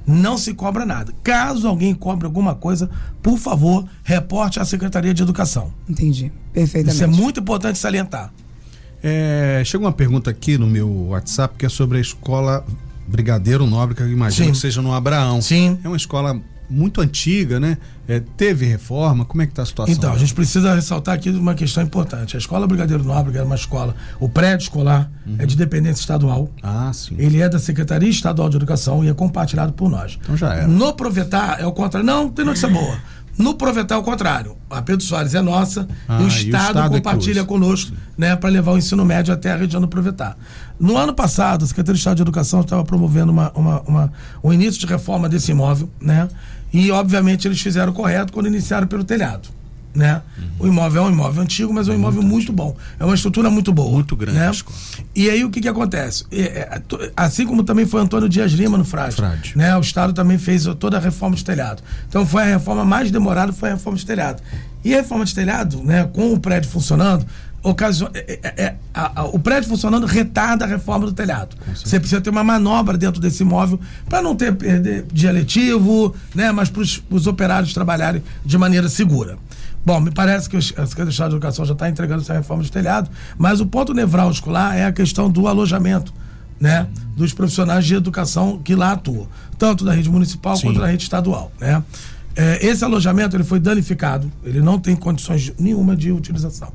Não 0.07 0.37
se 0.37 0.53
cobra 0.53 0.85
nada. 0.85 1.13
Caso 1.23 1.67
alguém 1.67 1.93
cobre 1.93 2.25
alguma 2.25 2.55
coisa, 2.55 2.89
por 3.21 3.37
favor, 3.37 3.87
reporte 4.03 4.59
à 4.59 4.65
Secretaria 4.65 5.13
de 5.13 5.21
Educação. 5.21 5.71
Entendi. 5.87 6.31
Perfeitamente. 6.51 6.95
Isso 6.95 7.03
é 7.03 7.07
muito 7.07 7.39
importante 7.41 7.77
salientar. 7.77 8.33
É, 9.03 9.61
chegou 9.63 9.85
uma 9.85 9.93
pergunta 9.93 10.31
aqui 10.31 10.57
no 10.57 10.65
meu 10.65 10.89
WhatsApp 11.09 11.55
que 11.57 11.65
é 11.65 11.69
sobre 11.69 11.99
a 11.99 12.01
escola 12.01 12.65
Brigadeiro 13.07 13.67
Nobre, 13.67 13.93
que 13.93 14.01
eu 14.01 14.09
imagino 14.09 14.47
Sim. 14.47 14.51
que 14.51 14.57
seja 14.57 14.81
no 14.81 14.93
Abraão. 14.93 15.41
Sim. 15.41 15.77
É 15.83 15.87
uma 15.87 15.97
escola 15.97 16.41
muito 16.69 17.01
antiga, 17.01 17.59
né? 17.59 17.77
É, 18.07 18.19
teve 18.37 18.65
reforma? 18.65 19.25
Como 19.25 19.41
é 19.41 19.45
que 19.45 19.51
está 19.51 19.63
a 19.63 19.65
situação? 19.65 19.93
Então, 19.93 20.13
a 20.13 20.17
gente 20.17 20.33
precisa 20.33 20.75
ressaltar 20.75 21.15
aqui 21.15 21.29
uma 21.31 21.55
questão 21.55 21.83
importante. 21.83 22.35
A 22.35 22.39
Escola 22.39 22.67
Brigadeiro 22.67 23.03
Nobre 23.03 23.35
era 23.35 23.45
uma 23.45 23.55
escola, 23.55 23.95
o 24.19 24.29
prédio 24.29 24.65
escolar 24.65 25.09
uhum. 25.25 25.37
é 25.39 25.45
de 25.45 25.55
dependência 25.55 26.01
estadual. 26.01 26.49
Ah, 26.61 26.91
sim. 26.93 27.15
Ele 27.17 27.41
é 27.41 27.49
da 27.49 27.57
Secretaria 27.57 28.09
Estadual 28.09 28.49
de 28.49 28.57
Educação 28.57 29.03
e 29.03 29.09
é 29.09 29.13
compartilhado 29.13 29.73
por 29.73 29.89
nós. 29.89 30.19
Então 30.21 30.37
já 30.37 30.53
era. 30.53 30.67
No 30.67 30.93
Provetar 30.93 31.59
é 31.59 31.65
o 31.65 31.71
contrário. 31.71 32.05
Não, 32.05 32.29
tem 32.29 32.45
notícia 32.45 32.69
boa. 32.69 32.97
No 33.37 33.55
Provetar 33.55 33.95
é 33.95 33.97
o 33.97 34.03
contrário. 34.03 34.55
A 34.69 34.81
Pedro 34.81 35.03
Soares 35.03 35.35
é 35.35 35.41
nossa 35.41 35.87
ah, 36.07 36.21
e, 36.21 36.23
o 36.23 36.27
Estado, 36.27 36.45
e 36.45 36.45
o 36.45 36.57
Estado 36.57 36.79
é 36.79 36.97
compartilha 36.97 37.39
é 37.41 37.43
conosco 37.43 37.91
né, 38.17 38.35
para 38.35 38.49
levar 38.49 38.71
o 38.71 38.77
ensino 38.77 39.03
médio 39.03 39.33
até 39.33 39.51
a 39.51 39.55
região 39.55 39.81
do 39.81 39.87
Provetar. 39.87 40.37
No 40.79 40.97
ano 40.97 41.13
passado, 41.13 41.63
a 41.63 41.67
Secretaria 41.67 41.95
de 41.95 41.99
Estado 41.99 42.15
de 42.17 42.21
Educação 42.21 42.61
estava 42.61 42.83
promovendo 42.83 43.31
uma, 43.31 43.51
uma, 43.53 43.81
uma, 43.81 44.13
um 44.43 44.53
início 44.53 44.79
de 44.79 44.85
reforma 44.85 45.27
desse 45.27 45.51
imóvel, 45.51 45.89
né? 46.01 46.27
E, 46.73 46.91
obviamente, 46.91 47.47
eles 47.47 47.61
fizeram 47.61 47.93
correto 47.93 48.33
quando 48.33 48.47
iniciaram 48.47 48.87
pelo 48.87 49.03
telhado. 49.03 49.49
Né? 49.95 50.21
Uhum. 50.37 50.45
O 50.59 50.67
imóvel 50.67 51.03
é 51.03 51.05
um 51.07 51.11
imóvel 51.11 51.41
antigo, 51.41 51.73
mas 51.73 51.87
é 51.87 51.91
um 51.91 51.95
imóvel 51.95 52.21
muito, 52.21 52.35
muito 52.35 52.53
bom. 52.53 52.75
É 52.99 53.05
uma 53.05 53.15
estrutura 53.15 53.49
muito 53.49 53.71
boa. 53.71 53.91
Muito 53.91 54.15
grande. 54.15 54.37
Né? 54.37 54.51
E 55.15 55.29
aí 55.29 55.43
o 55.45 55.49
que, 55.49 55.61
que 55.61 55.67
acontece? 55.69 56.25
É, 56.31 56.81
assim 57.15 57.45
como 57.45 57.63
também 57.63 57.85
foi 57.85 58.01
Antônio 58.01 58.27
Dias 58.27 58.51
Lima 58.51 58.77
no 58.77 58.83
Frade. 58.83 59.15
Frade. 59.15 59.53
Né? 59.55 59.75
O 59.77 59.79
Estado 59.79 60.11
também 60.11 60.37
fez 60.37 60.65
toda 60.79 60.97
a 60.97 60.99
reforma 60.99 61.35
de 61.35 61.45
telhado. 61.45 61.81
Então 62.09 62.25
foi 62.25 62.43
a 62.43 62.45
reforma 62.45 62.83
mais 62.83 63.09
demorada, 63.09 63.53
foi 63.53 63.69
a 63.69 63.73
reforma 63.73 63.97
de 63.97 64.05
telhado. 64.05 64.41
E 64.83 64.93
a 64.93 64.97
reforma 64.97 65.25
de 65.25 65.33
telhado, 65.33 65.81
né, 65.81 66.07
com 66.13 66.31
o 66.31 66.39
prédio 66.39 66.69
funcionando, 66.69 67.25
é, 68.13 68.39
é, 68.43 68.63
é, 68.63 68.75
a, 68.93 69.21
a, 69.21 69.25
o 69.25 69.39
prédio 69.39 69.67
funcionando 69.67 70.05
retarda 70.05 70.65
a 70.65 70.67
reforma 70.67 71.07
do 71.07 71.13
telhado. 71.13 71.55
Você 71.73 71.99
precisa 71.99 72.21
ter 72.21 72.29
uma 72.29 72.43
manobra 72.43 72.95
dentro 72.95 73.19
desse 73.19 73.41
imóvel 73.41 73.79
para 74.07 74.21
não 74.21 74.35
ter 74.35 74.53
perder 74.53 75.03
dia 75.11 75.31
letivo, 75.31 76.13
né, 76.35 76.51
mas 76.51 76.69
para 76.69 76.83
os 76.83 77.25
operários 77.25 77.73
trabalharem 77.73 78.23
de 78.45 78.57
maneira 78.59 78.87
segura. 78.87 79.39
Bom, 79.85 79.99
me 79.99 80.09
parece 80.09 80.49
que 80.49 80.57
a 80.57 80.61
Secretaria 80.61 81.05
de 81.05 81.11
Estado 81.11 81.29
de 81.29 81.35
Educação 81.35 81.63
já 81.63 81.73
está 81.73 81.87
entregando 81.87 82.21
essa 82.21 82.33
reforma 82.33 82.63
de 82.63 82.71
telhado, 82.71 83.09
mas 83.37 83.61
o 83.61 83.67
ponto 83.67 83.93
nevrálgico 83.93 84.49
lá 84.49 84.75
é 84.75 84.85
a 84.85 84.91
questão 84.91 85.29
do 85.29 85.47
alojamento, 85.47 86.11
né, 86.59 86.87
dos 87.15 87.33
profissionais 87.33 87.85
de 87.85 87.93
educação 87.93 88.59
que 88.63 88.73
lá 88.73 88.93
atuam, 88.93 89.27
tanto 89.59 89.85
da 89.85 89.93
rede 89.93 90.09
municipal 90.09 90.55
Sim. 90.55 90.67
quanto 90.67 90.79
da 90.79 90.87
rede 90.87 91.03
estadual, 91.03 91.51
né. 91.59 91.83
É, 92.35 92.65
esse 92.65 92.83
alojamento 92.83 93.35
ele 93.35 93.43
foi 93.45 93.59
danificado, 93.59 94.29
ele 94.43 94.59
não 94.59 94.77
tem 94.79 94.95
condições 94.95 95.53
nenhuma 95.57 95.95
de 95.95 96.11
utilização. 96.11 96.73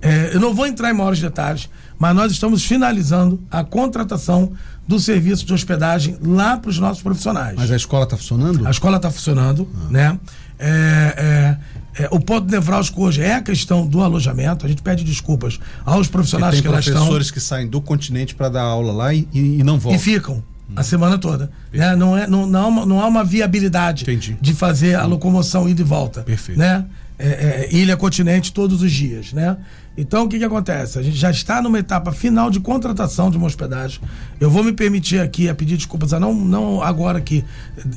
É, 0.00 0.34
eu 0.34 0.40
não 0.40 0.54
vou 0.54 0.66
entrar 0.66 0.90
em 0.90 0.94
maiores 0.94 1.18
detalhes, 1.20 1.68
mas 1.98 2.14
nós 2.14 2.30
estamos 2.30 2.64
finalizando 2.64 3.42
a 3.50 3.64
contratação 3.64 4.52
do 4.86 5.00
serviço 5.00 5.46
de 5.46 5.54
hospedagem 5.54 6.18
lá 6.22 6.56
para 6.56 6.70
os 6.70 6.78
nossos 6.78 7.02
profissionais. 7.02 7.54
Mas 7.56 7.70
a 7.70 7.76
escola 7.76 8.04
está 8.04 8.16
funcionando? 8.16 8.66
A 8.66 8.70
escola 8.70 8.96
está 8.96 9.10
funcionando, 9.10 9.68
ah. 9.74 9.90
né? 9.90 10.20
É, 10.58 11.14
é, 11.16 11.56
é, 11.98 12.08
o 12.10 12.18
ponto 12.18 12.50
nevrálgico 12.50 13.02
hoje 13.02 13.22
é 13.22 13.34
a 13.34 13.40
questão 13.40 13.86
do 13.86 14.02
alojamento. 14.02 14.66
A 14.66 14.68
gente 14.68 14.82
pede 14.82 15.04
desculpas 15.04 15.60
aos 15.84 16.08
profissionais 16.08 16.60
que 16.60 16.66
lá 16.66 16.80
estão. 16.80 16.92
Tem 16.92 17.00
professores 17.00 17.30
que 17.30 17.40
saem 17.40 17.68
do 17.68 17.80
continente 17.80 18.34
para 18.34 18.48
dar 18.48 18.62
aula 18.62 18.92
lá 18.92 19.14
e, 19.14 19.28
e, 19.32 19.62
não 19.62 19.78
voltam. 19.78 20.00
E 20.00 20.02
ficam. 20.02 20.42
A 20.74 20.82
semana 20.82 21.18
toda. 21.18 21.50
Né? 21.72 21.94
Não, 21.94 22.16
é, 22.16 22.26
não, 22.26 22.46
não, 22.46 22.86
não 22.86 23.00
há 23.00 23.06
uma 23.06 23.22
viabilidade 23.22 24.02
Entendi. 24.02 24.36
de 24.40 24.54
fazer 24.54 24.94
a 24.94 25.04
locomoção 25.04 25.68
ida 25.68 25.82
e 25.82 25.84
volta. 25.84 26.22
Perfeito. 26.22 26.58
Né? 26.58 26.84
É, 27.16 27.28
é, 27.28 27.68
ilha 27.72 27.96
continente 27.96 28.52
todos 28.52 28.82
os 28.82 28.90
dias, 28.90 29.32
né? 29.32 29.56
Então 29.96 30.24
o 30.24 30.28
que, 30.28 30.36
que 30.36 30.44
acontece? 30.44 30.98
A 30.98 31.02
gente 31.02 31.16
já 31.16 31.30
está 31.30 31.62
numa 31.62 31.78
etapa 31.78 32.10
final 32.10 32.50
de 32.50 32.58
contratação 32.58 33.30
de 33.30 33.36
uma 33.36 33.46
hospedagem. 33.46 34.00
Eu 34.40 34.50
vou 34.50 34.64
me 34.64 34.72
permitir 34.72 35.20
aqui 35.20 35.48
a 35.48 35.54
pedir 35.54 35.76
desculpas, 35.76 36.12
a 36.12 36.18
não, 36.18 36.34
não 36.34 36.82
agora 36.82 37.18
aqui 37.18 37.44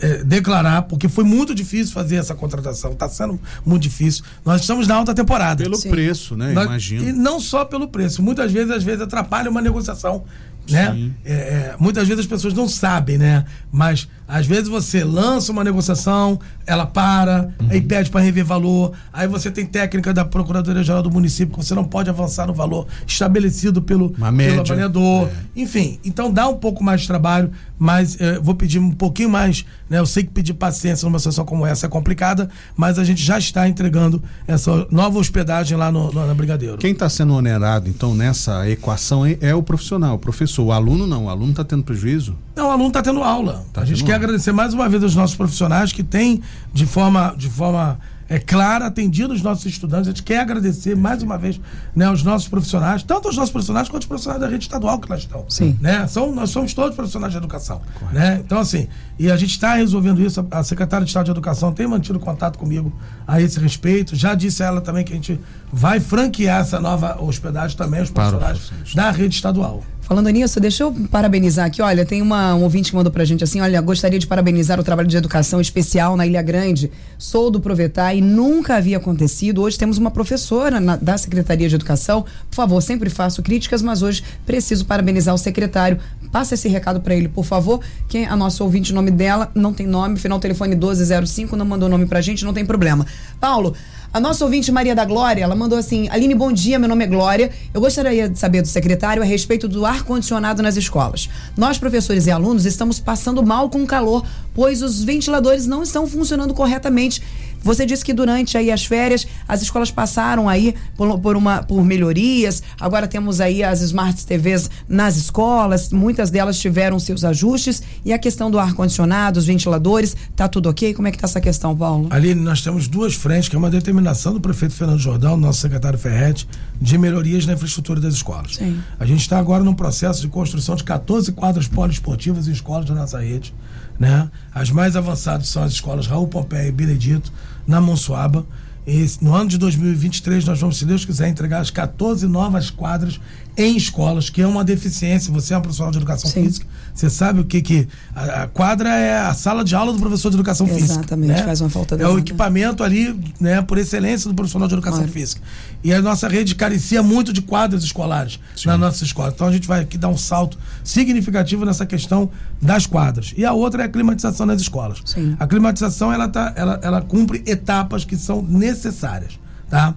é, 0.01 0.23
declarar, 0.23 0.83
porque 0.83 1.09
foi 1.09 1.23
muito 1.23 1.55
difícil 1.55 1.93
fazer 1.93 2.17
essa 2.17 2.35
contratação. 2.35 2.91
Está 2.91 3.09
sendo 3.09 3.39
muito 3.65 3.81
difícil. 3.81 4.23
Nós 4.45 4.61
estamos 4.61 4.87
na 4.87 4.93
alta 4.93 5.15
temporada. 5.15 5.63
Pelo 5.63 5.77
Sim. 5.77 5.89
preço, 5.89 6.37
né? 6.37 6.53
Nós, 6.53 6.65
Imagino. 6.65 7.09
E 7.09 7.11
não 7.11 7.39
só 7.39 7.65
pelo 7.65 7.87
preço. 7.87 8.21
Muitas 8.21 8.51
vezes, 8.51 8.69
às 8.69 8.83
vezes, 8.83 9.01
atrapalha 9.01 9.49
uma 9.49 9.61
negociação 9.61 10.23
né? 10.71 11.11
É, 11.23 11.33
é, 11.33 11.75
muitas 11.79 12.07
vezes 12.07 12.21
as 12.21 12.27
pessoas 12.27 12.53
não 12.53 12.67
sabem, 12.67 13.17
né? 13.17 13.45
Mas 13.71 14.07
às 14.27 14.45
vezes 14.45 14.67
você 14.67 15.03
lança 15.03 15.51
uma 15.51 15.63
negociação, 15.63 16.39
ela 16.65 16.85
para, 16.85 17.53
uhum. 17.61 17.67
aí 17.69 17.81
pede 17.81 18.09
para 18.09 18.21
rever 18.21 18.43
valor, 18.43 18.91
aí 19.13 19.27
você 19.27 19.49
tem 19.49 19.65
técnica 19.65 20.13
da 20.13 20.25
Procuradoria 20.25 20.83
Geral 20.83 21.01
do 21.01 21.09
município 21.09 21.57
que 21.57 21.65
você 21.65 21.73
não 21.73 21.85
pode 21.85 22.09
avançar 22.09 22.45
no 22.45 22.53
valor 22.53 22.87
estabelecido 23.05 23.81
pelo, 23.81 24.09
pelo 24.09 24.59
avaliador. 24.61 25.27
É. 25.27 25.61
Enfim, 25.61 25.99
então 26.03 26.31
dá 26.31 26.47
um 26.47 26.55
pouco 26.55 26.83
mais 26.83 27.01
de 27.01 27.07
trabalho, 27.07 27.51
mas 27.79 28.19
é, 28.19 28.39
vou 28.39 28.53
pedir 28.53 28.79
um 28.79 28.91
pouquinho 28.91 29.29
mais, 29.29 29.65
né? 29.89 29.99
Eu 29.99 30.05
sei 30.05 30.23
que 30.23 30.29
pedir 30.29 30.53
paciência 30.53 31.07
numa 31.07 31.19
situação 31.19 31.45
como 31.45 31.65
essa 31.65 31.85
é 31.85 31.89
complicada, 31.89 32.49
mas 32.75 32.99
a 32.99 33.03
gente 33.03 33.23
já 33.23 33.37
está 33.37 33.67
entregando 33.67 34.21
essa 34.45 34.85
nova 34.91 35.17
hospedagem 35.19 35.77
lá 35.77 35.91
no, 35.91 36.11
no 36.11 36.27
na 36.27 36.33
Brigadeiro. 36.33 36.77
Quem 36.77 36.91
está 36.91 37.07
sendo 37.09 37.33
onerado, 37.33 37.89
então, 37.89 38.13
nessa 38.13 38.69
equação 38.69 39.23
é 39.25 39.55
o 39.55 39.63
profissional, 39.63 40.15
o 40.15 40.19
professor 40.19 40.63
o 40.63 40.71
aluno 40.71 41.07
não, 41.07 41.25
o 41.25 41.29
aluno 41.29 41.51
está 41.51 41.63
tendo 41.63 41.83
prejuízo? 41.83 42.35
Não, 42.55 42.67
o 42.67 42.71
aluno 42.71 42.87
está 42.87 43.01
tendo 43.01 43.23
aula. 43.23 43.65
Tá 43.71 43.81
a 43.81 43.85
gente 43.85 44.03
quer. 44.03 44.16
Agradecer 44.17 44.51
mais 44.51 44.73
uma 44.73 44.89
vez 44.89 45.03
aos 45.03 45.15
nossos 45.15 45.35
profissionais 45.35 45.91
que 45.93 46.03
têm, 46.03 46.41
de 46.73 46.85
forma, 46.85 47.33
de 47.37 47.49
forma 47.49 47.97
é 48.29 48.39
claro, 48.39 48.83
atendido 48.83 49.33
os 49.33 49.41
nossos 49.41 49.65
estudantes. 49.65 50.07
A 50.07 50.11
gente 50.11 50.23
quer 50.23 50.39
agradecer 50.39 50.95
mais 50.95 51.23
uma 51.23 51.37
vez 51.37 51.59
né, 51.95 52.05
aos 52.05 52.23
nossos 52.23 52.47
profissionais, 52.47 53.01
tanto 53.01 53.29
os 53.29 53.37
nossos 53.37 53.51
profissionais 53.51 53.87
quanto 53.87 54.01
os 54.01 54.07
profissionais 54.07 54.41
da 54.41 54.47
rede 54.47 54.65
estadual 54.65 54.99
que 54.99 55.09
lá 55.09 55.17
estão. 55.17 55.45
Sim. 55.47 55.77
Né? 55.79 56.05
São, 56.07 56.33
nós 56.33 56.49
somos 56.49 56.73
todos 56.73 56.95
profissionais 56.95 57.31
de 57.31 57.37
educação. 57.37 57.81
Né? 58.11 58.41
Então, 58.43 58.59
assim, 58.59 58.87
e 59.17 59.31
a 59.31 59.37
gente 59.37 59.51
está 59.51 59.75
resolvendo 59.75 60.21
isso. 60.21 60.45
A 60.51 60.61
secretária 60.63 61.05
de 61.05 61.09
Estado 61.09 61.25
de 61.25 61.31
Educação 61.31 61.71
tem 61.71 61.87
mantido 61.87 62.19
contato 62.19 62.59
comigo 62.59 62.93
a 63.25 63.41
esse 63.41 63.59
respeito. 63.59 64.15
Já 64.15 64.35
disse 64.35 64.61
a 64.61 64.67
ela 64.67 64.81
também 64.81 65.05
que 65.05 65.13
a 65.13 65.15
gente 65.15 65.39
vai 65.71 65.99
franquear 65.99 66.61
essa 66.61 66.79
nova 66.79 67.21
hospedagem 67.21 67.77
também 67.77 68.01
aos 68.01 68.09
profissionais 68.09 68.71
da 68.93 69.09
rede 69.09 69.35
estadual. 69.35 69.83
Falando 70.07 70.29
nisso, 70.29 70.57
deixa 70.61 70.83
eu 70.83 70.95
parabenizar 71.11 71.65
aqui. 71.65 71.81
Olha, 71.81 72.05
tem 72.05 72.21
uma, 72.21 72.55
um 72.55 72.63
ouvinte 72.63 72.91
que 72.91 72.95
mandou 72.95 73.11
pra 73.11 73.25
gente 73.25 73.43
assim: 73.43 73.59
olha, 73.59 73.81
gostaria 73.81 74.17
de 74.17 74.25
parabenizar 74.25 74.79
o 74.79 74.83
trabalho 74.83 75.05
de 75.05 75.17
educação 75.17 75.59
especial 75.59 76.15
na 76.15 76.25
Ilha 76.25 76.41
Grande. 76.41 76.89
Sou 77.17 77.51
do 77.51 77.59
Provetar 77.59 78.15
e 78.15 78.21
nunca 78.21 78.77
havia 78.77 78.95
acontecido. 78.95 79.61
Hoje 79.61 79.77
temos 79.77 79.97
uma 79.97 80.09
professora 80.09 80.79
na, 80.79 80.95
da 80.95 81.17
Secretaria 81.17 81.67
de 81.67 81.75
Educação. 81.75 82.23
Por 82.49 82.55
favor, 82.55 82.79
sempre 82.79 83.09
faço 83.09 83.43
críticas, 83.43 83.81
mas 83.81 84.01
hoje 84.01 84.23
preciso 84.45 84.85
parabenizar 84.85 85.35
o 85.35 85.37
secretário. 85.37 85.99
Passa 86.31 86.53
esse 86.53 86.67
recado 86.67 87.01
para 87.01 87.15
ele, 87.15 87.27
por 87.27 87.45
favor. 87.45 87.81
Quem 88.07 88.25
a 88.25 88.35
nossa 88.35 88.63
ouvinte, 88.63 88.91
o 88.91 88.95
nome 88.95 89.11
dela 89.11 89.51
não 89.55 89.73
tem 89.73 89.87
nome, 89.87 90.17
final 90.17 90.39
telefone 90.39 90.75
1205, 90.75 91.55
não 91.55 91.65
mandou 91.65 91.89
nome 91.89 92.05
pra 92.05 92.21
gente, 92.21 92.43
não 92.45 92.53
tem 92.53 92.65
problema. 92.65 93.05
Paulo, 93.39 93.75
a 94.13 94.19
nossa 94.19 94.45
ouvinte 94.45 94.71
Maria 94.71 94.95
da 94.95 95.05
Glória, 95.05 95.43
ela 95.43 95.55
mandou 95.55 95.77
assim: 95.77 96.07
Aline, 96.09 96.33
bom 96.33 96.51
dia, 96.51 96.79
meu 96.79 96.87
nome 96.87 97.03
é 97.03 97.07
Glória. 97.07 97.51
Eu 97.73 97.81
gostaria 97.81 98.29
de 98.29 98.39
saber 98.39 98.61
do 98.61 98.67
secretário 98.67 99.21
a 99.21 99.25
respeito 99.25 99.67
do 99.67 99.85
ar-condicionado 99.85 100.63
nas 100.63 100.77
escolas. 100.77 101.29
Nós, 101.55 101.77
professores 101.77 102.25
e 102.25 102.31
alunos, 102.31 102.65
estamos 102.65 102.99
passando 102.99 103.45
mal 103.45 103.69
com 103.69 103.83
o 103.83 103.85
calor, 103.85 104.25
pois 104.53 104.81
os 104.81 105.03
ventiladores 105.03 105.67
não 105.67 105.83
estão 105.83 106.07
funcionando 106.07 106.53
corretamente. 106.53 107.21
Você 107.67 107.85
disse 107.85 108.05
que 108.05 108.13
durante 108.13 108.57
aí 108.57 108.71
as 108.71 108.85
férias 108.85 109.27
as 109.45 109.61
escolas 109.61 109.91
passaram 109.91 110.47
aí 110.47 110.73
por, 110.95 111.19
por, 111.19 111.35
uma, 111.35 111.61
por 111.61 111.83
melhorias. 111.83 112.63
Agora 112.79 113.09
temos 113.09 113.41
aí 113.41 113.61
as 113.61 113.81
Smart 113.81 114.25
TVs 114.25 114.69
nas 114.87 115.17
escolas, 115.17 115.91
muitas 115.91 116.31
delas 116.31 116.57
tiveram 116.57 116.97
seus 116.97 117.25
ajustes. 117.25 117.83
E 118.05 118.13
a 118.13 118.17
questão 118.17 118.49
do 118.49 118.57
ar-condicionado, 118.57 119.37
os 119.37 119.45
ventiladores, 119.45 120.15
tá 120.33 120.47
tudo 120.47 120.69
ok? 120.69 120.93
Como 120.93 121.09
é 121.09 121.11
que 121.11 121.17
tá 121.17 121.27
essa 121.27 121.41
questão, 121.41 121.75
Paulo? 121.75 122.07
Ali 122.09 122.33
nós 122.33 122.61
temos 122.61 122.87
duas 122.87 123.15
frentes, 123.15 123.49
que 123.49 123.55
é 123.57 123.59
uma 123.59 123.69
determinação 123.69 124.33
do 124.33 124.39
prefeito 124.39 124.73
Fernando 124.73 124.99
Jordão, 124.99 125.35
nosso 125.35 125.59
secretário 125.59 125.99
Ferretti, 125.99 126.47
de 126.81 126.97
melhorias 126.97 127.45
na 127.45 127.51
infraestrutura 127.51 127.99
das 127.99 128.13
escolas. 128.13 128.55
Sim. 128.55 128.79
A 128.97 129.05
gente 129.05 129.19
está 129.19 129.37
agora 129.37 129.61
num 129.61 129.73
processo 129.73 130.21
de 130.21 130.29
construção 130.29 130.77
de 130.77 130.85
14 130.85 131.33
quadras 131.33 131.67
poliesportivas 131.67 132.47
em 132.47 132.51
escolas 132.51 132.85
da 132.85 132.95
nossa 132.95 133.19
rede. 133.19 133.53
Né? 133.99 134.29
As 134.53 134.69
mais 134.69 134.95
avançadas 134.95 135.47
são 135.49 135.63
as 135.63 135.73
escolas 135.73 136.05
Raul 136.07 136.27
Pompeia 136.27 136.67
e 136.67 136.71
Benedito, 136.71 137.31
na 137.67 137.81
Monsuaba. 137.81 138.45
E 138.87 139.05
no 139.21 139.35
ano 139.35 139.49
de 139.49 139.57
2023, 139.57 140.45
nós 140.45 140.61
vamos, 140.61 140.77
se 140.77 140.85
Deus 140.85 141.03
quiser, 141.03 141.27
entregar 141.27 141.59
as 141.59 141.69
14 141.69 142.25
novas 142.25 142.69
quadras 142.69 143.19
em 143.57 143.75
escolas, 143.75 144.29
que 144.29 144.41
é 144.41 144.47
uma 144.47 144.63
deficiência. 144.63 145.33
Você 145.33 145.53
é 145.53 145.57
um 145.57 145.61
profissional 145.61 145.91
de 145.91 145.97
educação 145.97 146.29
Sim. 146.29 146.43
física, 146.43 146.65
você 146.93 147.09
sabe 147.09 147.39
o 147.39 147.43
que 147.45 147.61
que. 147.61 147.87
A, 148.15 148.43
a 148.43 148.47
quadra 148.47 148.89
é 148.89 149.17
a 149.19 149.33
sala 149.33 149.63
de 149.63 149.75
aula 149.75 149.91
do 149.91 149.99
professor 149.99 150.29
de 150.29 150.35
educação 150.35 150.67
física. 150.67 150.93
Exatamente, 150.93 151.33
né? 151.33 151.43
faz 151.43 151.59
uma 151.61 151.69
falta 151.69 151.95
É 151.95 151.97
o 151.97 152.01
danada. 152.01 152.19
equipamento 152.19 152.83
ali, 152.83 153.19
né, 153.39 153.61
por 153.63 153.77
excelência 153.77 154.29
do 154.29 154.35
profissional 154.35 154.67
de 154.67 154.75
educação 154.75 154.99
Claro. 154.99 155.11
física. 155.11 155.41
E 155.83 155.91
a 155.93 156.01
nossa 156.01 156.27
rede 156.27 156.53
carecia 156.55 157.01
muito 157.01 157.33
de 157.33 157.41
quadras 157.41 157.83
escolares 157.83 158.39
na 158.65 158.77
nossa 158.77 159.03
escola. 159.03 159.31
Então 159.35 159.47
a 159.47 159.51
gente 159.51 159.67
vai 159.67 159.81
aqui 159.81 159.97
dar 159.97 160.09
um 160.09 160.17
salto 160.17 160.57
significativo 160.83 161.65
nessa 161.65 161.85
questão 161.85 162.29
das 162.61 162.85
quadras. 162.85 163.33
E 163.35 163.43
a 163.45 163.53
outra 163.53 163.83
é 163.83 163.85
a 163.85 163.89
climatização 163.89 164.45
nas 164.45 164.61
escolas. 164.61 164.99
Sim. 165.05 165.35
A 165.39 165.47
climatização 165.47 166.13
ela, 166.13 166.27
tá, 166.27 166.53
ela, 166.55 166.79
ela 166.83 167.01
cumpre 167.01 167.43
etapas 167.45 168.03
que 168.05 168.15
são 168.15 168.41
necessárias, 168.41 169.39
tá? 169.69 169.95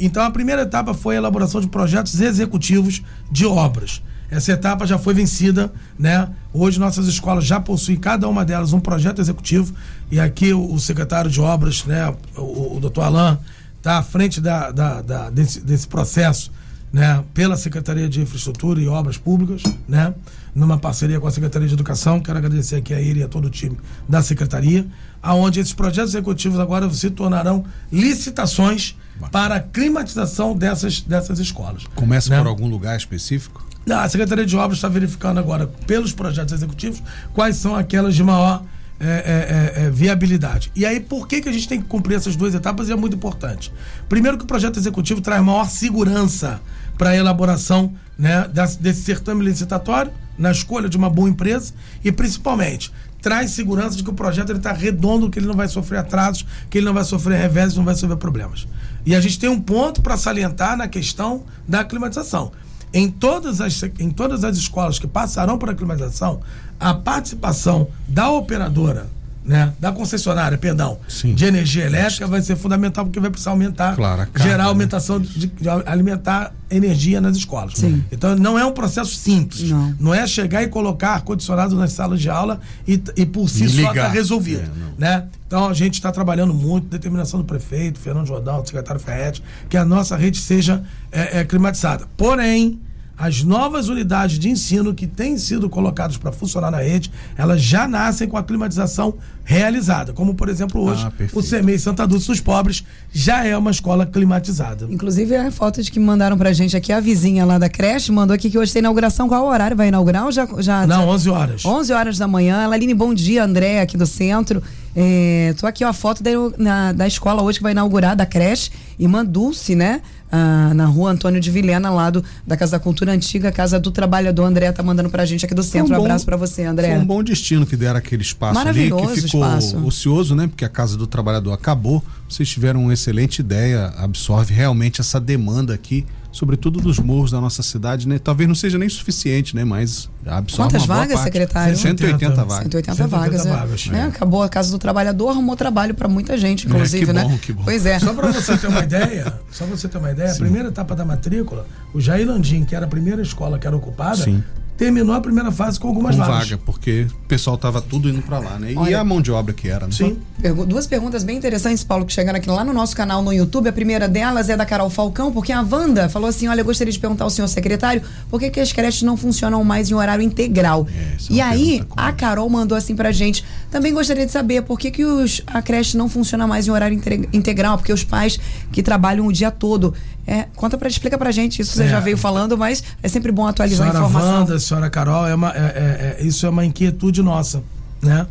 Então 0.00 0.22
a 0.24 0.30
primeira 0.30 0.62
etapa 0.62 0.94
foi 0.94 1.14
a 1.14 1.18
elaboração 1.18 1.60
de 1.60 1.68
projetos 1.68 2.18
executivos 2.20 3.02
de 3.30 3.44
obras. 3.44 4.02
Essa 4.30 4.52
etapa 4.52 4.86
já 4.86 4.96
foi 4.96 5.12
vencida, 5.12 5.72
né? 5.98 6.28
Hoje 6.52 6.78
nossas 6.78 7.06
escolas 7.06 7.44
já 7.44 7.60
possuem 7.60 7.98
cada 7.98 8.28
uma 8.28 8.44
delas 8.44 8.72
um 8.72 8.80
projeto 8.80 9.20
executivo 9.20 9.74
e 10.10 10.18
aqui 10.20 10.52
o, 10.52 10.72
o 10.72 10.78
secretário 10.78 11.30
de 11.30 11.40
obras, 11.40 11.84
né, 11.84 12.14
o, 12.36 12.76
o 12.76 12.80
doutor 12.80 13.02
Alain, 13.02 13.36
está 13.76 13.98
à 13.98 14.02
frente 14.02 14.40
da, 14.40 14.70
da- 14.70 15.02
da- 15.02 15.30
desse, 15.30 15.60
desse 15.60 15.88
processo, 15.88 16.52
né, 16.92 17.24
pela 17.34 17.56
Secretaria 17.56 18.08
de 18.08 18.20
Infraestrutura 18.20 18.80
e 18.80 18.86
Obras 18.86 19.16
Públicas, 19.16 19.62
né, 19.88 20.14
numa 20.54 20.78
parceria 20.78 21.18
com 21.18 21.26
a 21.26 21.30
Secretaria 21.32 21.66
de 21.66 21.74
Educação. 21.74 22.20
Quero 22.20 22.38
agradecer 22.38 22.76
aqui 22.76 22.94
a 22.94 23.00
ele 23.00 23.20
e 23.20 23.22
a 23.24 23.28
todo 23.28 23.46
o 23.46 23.50
time 23.50 23.76
da 24.08 24.22
Secretaria, 24.22 24.86
aonde 25.20 25.58
esses 25.58 25.72
projetos 25.74 26.14
executivos 26.14 26.58
agora 26.60 26.88
se 26.90 27.10
tornarão 27.10 27.64
licitações 27.90 28.96
para 29.28 29.56
a 29.56 29.60
climatização 29.60 30.56
dessas, 30.56 31.00
dessas 31.00 31.38
escolas. 31.38 31.84
Começa 31.94 32.30
né? 32.30 32.38
por 32.38 32.46
algum 32.46 32.68
lugar 32.68 32.96
específico? 32.96 33.66
Não, 33.86 33.98
a 33.98 34.08
Secretaria 34.08 34.44
de 34.44 34.56
Obras 34.56 34.78
está 34.78 34.88
verificando 34.88 35.38
agora, 35.38 35.66
pelos 35.86 36.12
projetos 36.12 36.52
executivos, 36.52 37.02
quais 37.32 37.56
são 37.56 37.74
aquelas 37.74 38.14
de 38.14 38.22
maior 38.22 38.62
é, 39.02 39.06
é, 39.06 39.82
é, 39.82 39.86
é, 39.86 39.90
viabilidade. 39.90 40.70
E 40.76 40.84
aí, 40.84 41.00
por 41.00 41.26
que, 41.26 41.40
que 41.40 41.48
a 41.48 41.52
gente 41.52 41.66
tem 41.66 41.80
que 41.80 41.88
cumprir 41.88 42.16
essas 42.16 42.36
duas 42.36 42.54
etapas? 42.54 42.88
E 42.88 42.92
é 42.92 42.96
muito 42.96 43.16
importante. 43.16 43.72
Primeiro, 44.10 44.36
que 44.36 44.44
o 44.44 44.46
projeto 44.46 44.78
executivo 44.78 45.22
traz 45.22 45.42
maior 45.42 45.66
segurança 45.70 46.60
para 46.98 47.10
a 47.10 47.16
elaboração 47.16 47.94
né, 48.18 48.46
desse 48.78 49.02
certame 49.02 49.42
licitatório, 49.42 50.12
na 50.36 50.50
escolha 50.50 50.88
de 50.88 50.98
uma 50.98 51.08
boa 51.08 51.30
empresa 51.30 51.72
e, 52.04 52.12
principalmente, 52.12 52.92
traz 53.20 53.50
segurança 53.50 53.96
de 53.96 54.02
que 54.02 54.10
o 54.10 54.14
projeto 54.14 54.52
está 54.52 54.72
redondo, 54.72 55.30
que 55.30 55.38
ele 55.38 55.46
não 55.46 55.54
vai 55.54 55.68
sofrer 55.68 55.98
atrasos, 55.98 56.46
que 56.68 56.78
ele 56.78 56.86
não 56.86 56.94
vai 56.94 57.04
sofrer 57.04 57.38
revés, 57.38 57.74
não 57.74 57.84
vai 57.84 57.94
sofrer 57.94 58.16
problemas. 58.16 58.66
E 59.04 59.14
a 59.14 59.20
gente 59.20 59.38
tem 59.38 59.48
um 59.48 59.60
ponto 59.60 60.02
para 60.02 60.16
salientar 60.16 60.76
na 60.76 60.88
questão 60.88 61.44
da 61.66 61.84
climatização. 61.84 62.52
Em 62.92 63.08
todas, 63.08 63.60
as, 63.60 63.82
em 63.98 64.10
todas 64.10 64.42
as 64.42 64.56
escolas 64.56 64.98
que 64.98 65.06
passarão 65.06 65.56
por 65.56 65.70
a 65.70 65.74
climatização, 65.74 66.40
a 66.78 66.92
participação 66.92 67.88
da 68.08 68.30
operadora, 68.30 69.06
né, 69.44 69.72
da 69.80 69.90
concessionária, 69.90 70.58
perdão, 70.58 70.98
Sim. 71.08 71.34
de 71.34 71.44
energia 71.44 71.84
elétrica 71.86 72.26
vai 72.26 72.42
ser 72.42 72.56
fundamental 72.56 73.04
porque 73.04 73.18
vai 73.18 73.30
precisar 73.30 73.52
aumentar, 73.52 73.96
Claro, 73.96 74.18
carga, 74.32 74.42
gerar 74.42 74.64
né? 74.64 74.68
aumentação 74.68 75.18
de, 75.18 75.46
de 75.46 75.68
alimentar 75.86 76.52
energia 76.70 77.20
nas 77.20 77.36
escolas. 77.36 77.72
Sim. 77.74 78.04
Então 78.12 78.36
não 78.36 78.58
é 78.58 78.64
um 78.64 78.72
processo 78.72 79.14
simples. 79.14 79.70
Não. 79.98 80.14
é 80.14 80.26
chegar 80.26 80.62
e 80.62 80.68
colocar 80.68 81.14
ar-condicionado 81.14 81.74
nas 81.74 81.92
salas 81.92 82.20
de 82.20 82.28
aula 82.30 82.60
e, 82.86 83.02
e 83.16 83.26
por 83.26 83.48
si 83.48 83.64
E 83.64 83.68
só 83.68 83.78
está 83.78 83.88
ligar. 83.90 84.10
resolvido. 84.12 84.62
É, 84.62 84.78
não. 84.78 84.92
né? 84.98 85.24
Então 85.46 85.68
a 85.68 85.74
gente 85.74 85.94
está 85.94 86.12
trabalhando 86.12 86.54
muito, 86.54 86.86
determinação 86.88 87.40
do 87.40 87.44
prefeito, 87.46 87.98
Fernando 87.98 88.26
Jordão, 88.26 88.60
do 88.62 88.66
secretário 88.68 89.00
Ferretti, 89.00 89.42
que 89.68 89.76
a 89.76 89.84
nossa 89.84 90.16
rede 90.16 90.38
seja 90.38 90.82
é, 91.10 91.40
é, 91.40 91.44
climatizada. 91.44 92.04
Porém, 92.16 92.78
as 93.22 93.42
novas 93.42 93.88
unidades 93.90 94.38
de 94.38 94.48
ensino 94.48 94.94
que 94.94 95.06
têm 95.06 95.36
sido 95.36 95.68
colocadas 95.68 96.16
para 96.16 96.32
funcionar 96.32 96.70
na 96.70 96.78
rede, 96.78 97.12
elas 97.36 97.60
já 97.60 97.86
nascem 97.86 98.26
com 98.26 98.38
a 98.38 98.42
climatização 98.42 99.14
realizada. 99.44 100.12
Como, 100.14 100.34
por 100.34 100.48
exemplo, 100.48 100.80
hoje, 100.82 101.04
Ah, 101.06 101.12
o 101.34 101.42
CEMEI 101.42 101.78
Santa 101.78 102.06
Dulce 102.06 102.28
dos 102.28 102.40
Pobres 102.40 102.82
já 103.12 103.44
é 103.44 103.54
uma 103.56 103.70
escola 103.70 104.06
climatizada. 104.06 104.86
Inclusive, 104.88 105.36
a 105.36 105.50
foto 105.50 105.82
de 105.82 105.90
que 105.90 106.00
mandaram 106.00 106.38
pra 106.38 106.52
gente 106.54 106.76
aqui, 106.76 106.92
a 106.92 107.00
vizinha 107.00 107.44
lá 107.44 107.58
da 107.58 107.68
creche, 107.68 108.10
mandou 108.10 108.34
aqui 108.34 108.48
que 108.48 108.56
hoje 108.58 108.72
tem 108.72 108.80
inauguração. 108.80 109.28
Qual 109.28 109.44
horário 109.46 109.76
vai 109.76 109.88
inaugurar? 109.88 110.24
Ou 110.24 110.32
já, 110.32 110.46
já, 110.58 110.86
Não, 110.86 111.00
já- 111.00 111.06
11 111.06 111.30
horas. 111.30 111.64
11 111.64 111.92
horas 111.92 112.16
da 112.16 112.26
manhã. 112.26 112.66
Laline, 112.68 112.94
bom 112.94 113.12
dia. 113.12 113.44
André, 113.44 113.80
aqui 113.82 113.96
do 113.98 114.06
centro. 114.06 114.62
É, 114.94 115.54
tô 115.58 115.66
aqui, 115.66 115.84
ó, 115.84 115.88
a 115.88 115.92
foto 115.92 116.22
da, 116.22 116.30
na- 116.58 116.92
da 116.92 117.06
escola 117.06 117.42
hoje 117.42 117.58
que 117.58 117.62
vai 117.62 117.72
inaugurar, 117.72 118.16
da 118.16 118.26
creche. 118.26 118.70
Irmã 118.98 119.24
Dulce, 119.24 119.74
né? 119.74 120.00
Ah, 120.32 120.72
na 120.74 120.84
rua 120.86 121.10
Antônio 121.10 121.40
de 121.40 121.50
Vilhena, 121.50 121.90
lá 121.90 122.08
do, 122.10 122.24
da 122.46 122.56
Casa 122.56 122.72
da 122.72 122.78
Cultura 122.78 123.12
Antiga, 123.12 123.50
Casa 123.50 123.80
do 123.80 123.90
Trabalhador. 123.90 124.44
André 124.44 124.70
tá 124.70 124.82
mandando 124.82 125.10
pra 125.10 125.24
gente 125.24 125.44
aqui 125.44 125.54
do 125.54 125.62
centro. 125.62 125.92
Um 125.92 125.96
um 125.96 125.98
bom- 125.98 126.04
abraço 126.04 126.24
pra 126.24 126.36
você, 126.36 126.64
André. 126.64 126.88
Foi 126.90 126.98
um 126.98 127.04
bom 127.06 127.22
destino 127.22 127.66
que 127.66 127.76
deram 127.76 127.98
aquele 127.98 128.22
espaço 128.22 128.58
ali, 128.60 128.82
que 128.82 128.86
ficou 128.90 129.14
espaço. 129.14 129.84
ocioso, 129.84 130.34
né? 130.36 130.46
Porque 130.46 130.64
a 130.64 130.68
Casa 130.68 130.96
do 130.96 131.06
Trabalhador 131.06 131.52
acabou. 131.52 132.02
Vocês 132.28 132.48
tiveram 132.48 132.80
uma 132.84 132.92
excelente 132.94 133.40
ideia, 133.40 133.92
absorve 133.96 134.54
realmente 134.54 135.00
essa 135.00 135.18
demanda 135.20 135.74
aqui, 135.74 136.06
sobretudo 136.32 136.80
dos 136.80 136.98
morros 136.98 137.30
da 137.30 137.40
nossa 137.40 137.62
cidade, 137.62 138.06
né? 138.06 138.18
Talvez 138.18 138.48
não 138.48 138.54
seja 138.54 138.78
nem 138.78 138.88
suficiente, 138.88 139.54
né? 139.56 139.64
Mas 139.64 140.08
absorve 140.24 140.72
Quantas 140.72 140.82
uma 140.82 140.86
boa 140.88 140.98
vagas, 141.00 141.14
parte. 141.16 141.24
secretário? 141.24 141.76
180 141.76 142.34
vagas. 142.44 142.62
180, 142.64 142.94
180 142.94 143.08
vagas, 143.08 143.44
né? 143.44 143.52
vagas, 143.52 143.86
né? 143.86 143.98
é. 143.98 144.02
Acabou 144.04 144.42
a 144.42 144.48
Casa 144.48 144.70
do 144.70 144.78
Trabalhador, 144.78 145.30
arrumou 145.30 145.56
trabalho 145.56 145.94
pra 145.94 146.08
muita 146.08 146.36
gente, 146.38 146.66
inclusive, 146.66 147.06
que 147.06 147.12
né? 147.12 147.24
bom, 147.24 147.38
que 147.38 147.52
bom. 147.52 147.64
Pois 147.64 147.84
é. 147.86 147.98
Só 147.98 148.14
para 148.14 148.30
você 148.32 148.56
ter 148.56 148.66
uma 148.68 148.80
ideia, 148.84 149.40
só 149.50 149.64
pra 149.64 149.76
você 149.76 149.88
ter 149.88 149.98
uma 149.98 150.10
ideia, 150.10 150.32
a 150.32 150.36
primeira 150.36 150.68
etapa 150.68 150.94
da 150.94 151.04
matrícula, 151.04 151.66
o 151.92 152.00
Jair 152.00 152.26
Landim, 152.26 152.64
que 152.64 152.74
era 152.74 152.86
a 152.86 152.88
primeira 152.88 153.22
escola 153.22 153.58
que 153.58 153.66
era 153.66 153.76
ocupada, 153.76 154.24
Sim. 154.24 154.42
Terminou 154.80 155.14
a 155.14 155.20
primeira 155.20 155.52
fase 155.52 155.78
com 155.78 155.88
algumas 155.88 156.16
Com 156.16 156.22
vagas. 156.22 156.48
vaga, 156.48 156.58
porque 156.64 157.06
o 157.24 157.28
pessoal 157.28 157.58
tava 157.58 157.82
tudo 157.82 158.08
indo 158.08 158.22
pra 158.22 158.38
lá, 158.38 158.58
né? 158.58 158.72
E 158.72 158.76
Olha- 158.78 158.98
a 159.00 159.04
mão 159.04 159.20
de 159.20 159.30
obra 159.30 159.52
que 159.52 159.68
era, 159.68 159.84
né? 159.86 159.92
Sim. 159.92 160.16
Pergu- 160.40 160.64
Duas 160.64 160.86
perguntas 160.86 161.22
bem 161.22 161.36
interessantes, 161.36 161.84
Paulo, 161.84 162.06
que 162.06 162.12
chegaram 162.14 162.38
aqui 162.38 162.48
lá 162.48 162.64
no 162.64 162.72
nosso 162.72 162.96
canal 162.96 163.20
no 163.20 163.30
YouTube. 163.30 163.68
A 163.68 163.72
primeira 163.74 164.08
delas 164.08 164.48
é 164.48 164.56
da 164.56 164.64
Carol 164.64 164.88
Falcão, 164.88 165.30
porque 165.32 165.52
a 165.52 165.60
Wanda 165.60 166.08
falou 166.08 166.30
assim: 166.30 166.48
olha, 166.48 166.62
eu 166.62 166.64
gostaria 166.64 166.90
de 166.90 166.98
perguntar 166.98 167.24
ao 167.24 167.30
senhor 167.30 167.46
secretário 167.48 168.00
por 168.30 168.40
que, 168.40 168.48
que 168.48 168.58
as 168.58 168.72
creches 168.72 169.02
não 169.02 169.18
funcionam 169.18 169.62
mais 169.62 169.90
em 169.90 169.94
horário 169.94 170.22
integral. 170.24 170.88
É, 170.90 170.98
é 171.02 171.16
e 171.28 171.40
aí, 171.42 171.82
a 171.94 172.10
Carol 172.12 172.48
mandou 172.48 172.76
assim 172.78 172.96
pra 172.96 173.12
gente. 173.12 173.44
Também 173.70 173.92
gostaria 173.92 174.24
de 174.24 174.32
saber 174.32 174.62
por 174.62 174.78
que, 174.78 174.90
que 174.90 175.04
os, 175.04 175.42
a 175.46 175.60
creche 175.60 175.94
não 175.98 176.08
funciona 176.08 176.46
mais 176.46 176.66
em 176.66 176.70
horário 176.70 176.96
inte- 176.96 177.28
integral, 177.34 177.76
porque 177.76 177.92
os 177.92 178.02
pais 178.02 178.38
que 178.72 178.82
trabalham 178.82 179.26
o 179.26 179.32
dia 179.32 179.50
todo. 179.50 179.92
É, 180.32 180.46
conta 180.54 180.78
pra, 180.78 180.88
explica 180.88 181.18
pra 181.18 181.32
gente, 181.32 181.60
isso 181.60 181.72
você 181.72 181.82
É. 181.84 181.88
já 181.88 181.98
veio 181.98 182.16
falando, 182.16 182.56
mas 182.56 182.84
é 183.02 183.08
sempre 183.08 183.32
bom 183.32 183.46
atualizar 183.48 183.88
a 183.88 183.90
Senhora 183.90 184.06
informação. 184.08 184.38
Wanda, 184.40 184.58
senhora 184.60 184.88
Carol, 184.88 185.26
é 185.26 185.34
uma, 185.34 185.50
é- 185.50 185.58
é- 185.58 186.16
é- 186.20 186.24
isso 186.24 186.46
é 186.46 186.48
uma 186.48 186.64
inquietude 186.64 187.20
nossa, 187.20 187.64
né? 188.00 188.26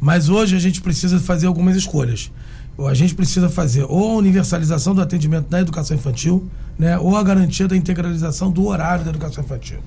Mas 0.00 0.28
hoje 0.28 0.54
a 0.54 0.60
gente 0.60 0.80
precisa 0.80 1.18
fazer 1.18 1.46
algumas 1.48 1.76
escolhas. 1.76 2.30
A 2.88 2.94
gente 2.94 3.14
precisa 3.16 3.50
fazer 3.50 3.84
ou 3.88 4.12
a 4.12 4.14
universalização 4.14 4.94
do 4.94 5.02
atendimento 5.02 5.48
da 5.48 5.60
educação 5.60 5.96
infantil, 5.96 6.48
né? 6.78 6.96
ou 6.98 7.14
a 7.16 7.22
garantia 7.22 7.66
da 7.68 7.76
integralização 7.76 8.50
do 8.50 8.66
horário 8.66 9.04
da 9.04 9.10
educação 9.10 9.42
infantil. 9.44 9.80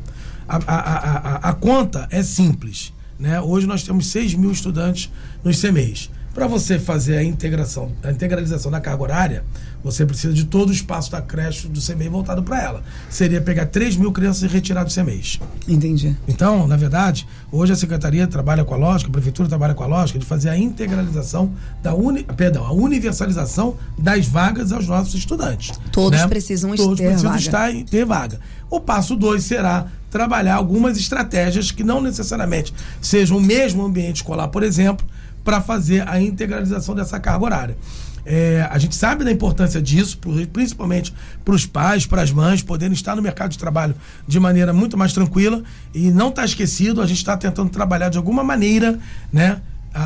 A, 0.48 0.58
a- 0.58 0.62
a- 0.68 1.18
a- 1.48 1.50
a 1.50 1.54
conta 1.54 2.08
é 2.12 2.22
simples. 2.22 2.94
Né? 3.18 3.40
Hoje 3.40 3.66
nós 3.66 3.84
temos 3.84 4.08
6 4.08 4.34
mil 4.36 4.52
estudantes 4.52 5.10
nos 5.44 5.60
CMEs. 5.62 6.10
Para 6.34 6.48
você 6.48 6.80
fazer 6.80 7.18
a 7.18 7.24
integração, 7.24 7.92
a 8.02 8.10
integralização 8.10 8.72
da 8.72 8.82
carga 8.82 9.04
horária, 9.04 9.44
você 9.84 10.04
precisa 10.04 10.34
de 10.34 10.46
todo 10.46 10.70
o 10.70 10.74
espaço 10.74 11.12
da 11.12 11.22
creche 11.22 11.68
do 11.68 11.80
CMEI 11.80 12.10
voltado 12.10 12.42
para 12.42 12.60
ela. 12.60 12.84
Seria 13.08 13.40
pegar 13.40 13.68
3 13.68 13.98
mil 13.98 14.12
crianças 14.12 14.42
e 14.42 14.48
retirar 14.48 14.84
dos 14.84 14.96
CMEs. 14.96 15.40
Entendi. 15.68 16.18
Então, 16.28 16.68
na 16.68 16.76
verdade, 16.76 17.28
hoje 17.52 17.74
a 17.74 17.76
Secretaria 17.76 18.26
trabalha 18.26 18.64
com 18.64 18.74
a 18.74 18.78
lógica, 18.78 19.12
a 19.12 19.14
Prefeitura 19.14 19.48
trabalha 19.48 19.76
com 19.76 19.84
a 19.84 19.88
lógica 19.88 20.18
de 20.18 20.26
fazer 20.26 20.50
a 20.50 20.58
integralização 20.58 21.54
da 21.84 21.94
uni, 21.94 22.24
perdão, 22.24 22.66
a 22.66 22.72
universalização 22.72 23.78
das 23.96 24.26
vagas 24.26 24.72
aos 24.72 24.88
nossos 24.88 25.14
estudantes. 25.14 25.78
Todos 25.92 26.20
né? 26.20 26.28
precisam 26.28 26.74
Todos 26.76 26.98
ter 26.98 27.06
precisam 27.06 27.30
vaga. 27.30 27.42
estar 27.42 27.72
em 27.72 27.86
ter 27.86 28.06
vaga. 28.06 28.40
O 28.72 28.80
passo 28.80 29.16
2 29.16 29.44
será 29.44 29.86
trabalhar 30.10 30.56
algumas 30.56 30.98
estratégias 30.98 31.70
que 31.70 31.84
não 31.84 32.02
necessariamente 32.02 32.74
sejam 33.02 33.38
o 33.38 33.42
mesmo 33.42 33.84
ambiente 33.84 34.18
escolar, 34.18 34.48
por 34.48 34.64
exemplo, 34.64 35.06
para 35.44 35.62
fazer 35.62 36.08
a 36.08 36.22
integralização 36.22 36.96
dessa 36.96 37.20
carga 37.20 37.46
horária. 37.46 37.78
É, 38.26 38.66
a 38.72 38.78
gente 38.78 38.96
sabe 38.96 39.26
da 39.26 39.32
importância 39.32 39.82
disso, 39.82 40.18
principalmente 40.52 41.14
para 41.44 41.54
os 41.54 41.66
pais, 41.66 42.06
para 42.06 42.22
as 42.22 42.32
mães, 42.32 42.62
poderem 42.62 42.94
estar 42.94 43.16
no 43.16 43.22
mercado 43.22 43.52
de 43.52 43.58
trabalho 43.58 43.96
de 44.26 44.40
maneira 44.40 44.72
muito 44.72 44.98
mais 44.98 45.12
tranquila 45.12 45.62
e 45.94 46.10
não 46.10 46.30
está 46.30 46.46
esquecido, 46.46 47.02
a 47.02 47.06
gente 47.06 47.18
está 47.18 47.36
tentando 47.36 47.70
trabalhar 47.70 48.10
de 48.10 48.18
alguma 48.18 48.44
maneira, 48.44 48.98
né? 49.32 49.62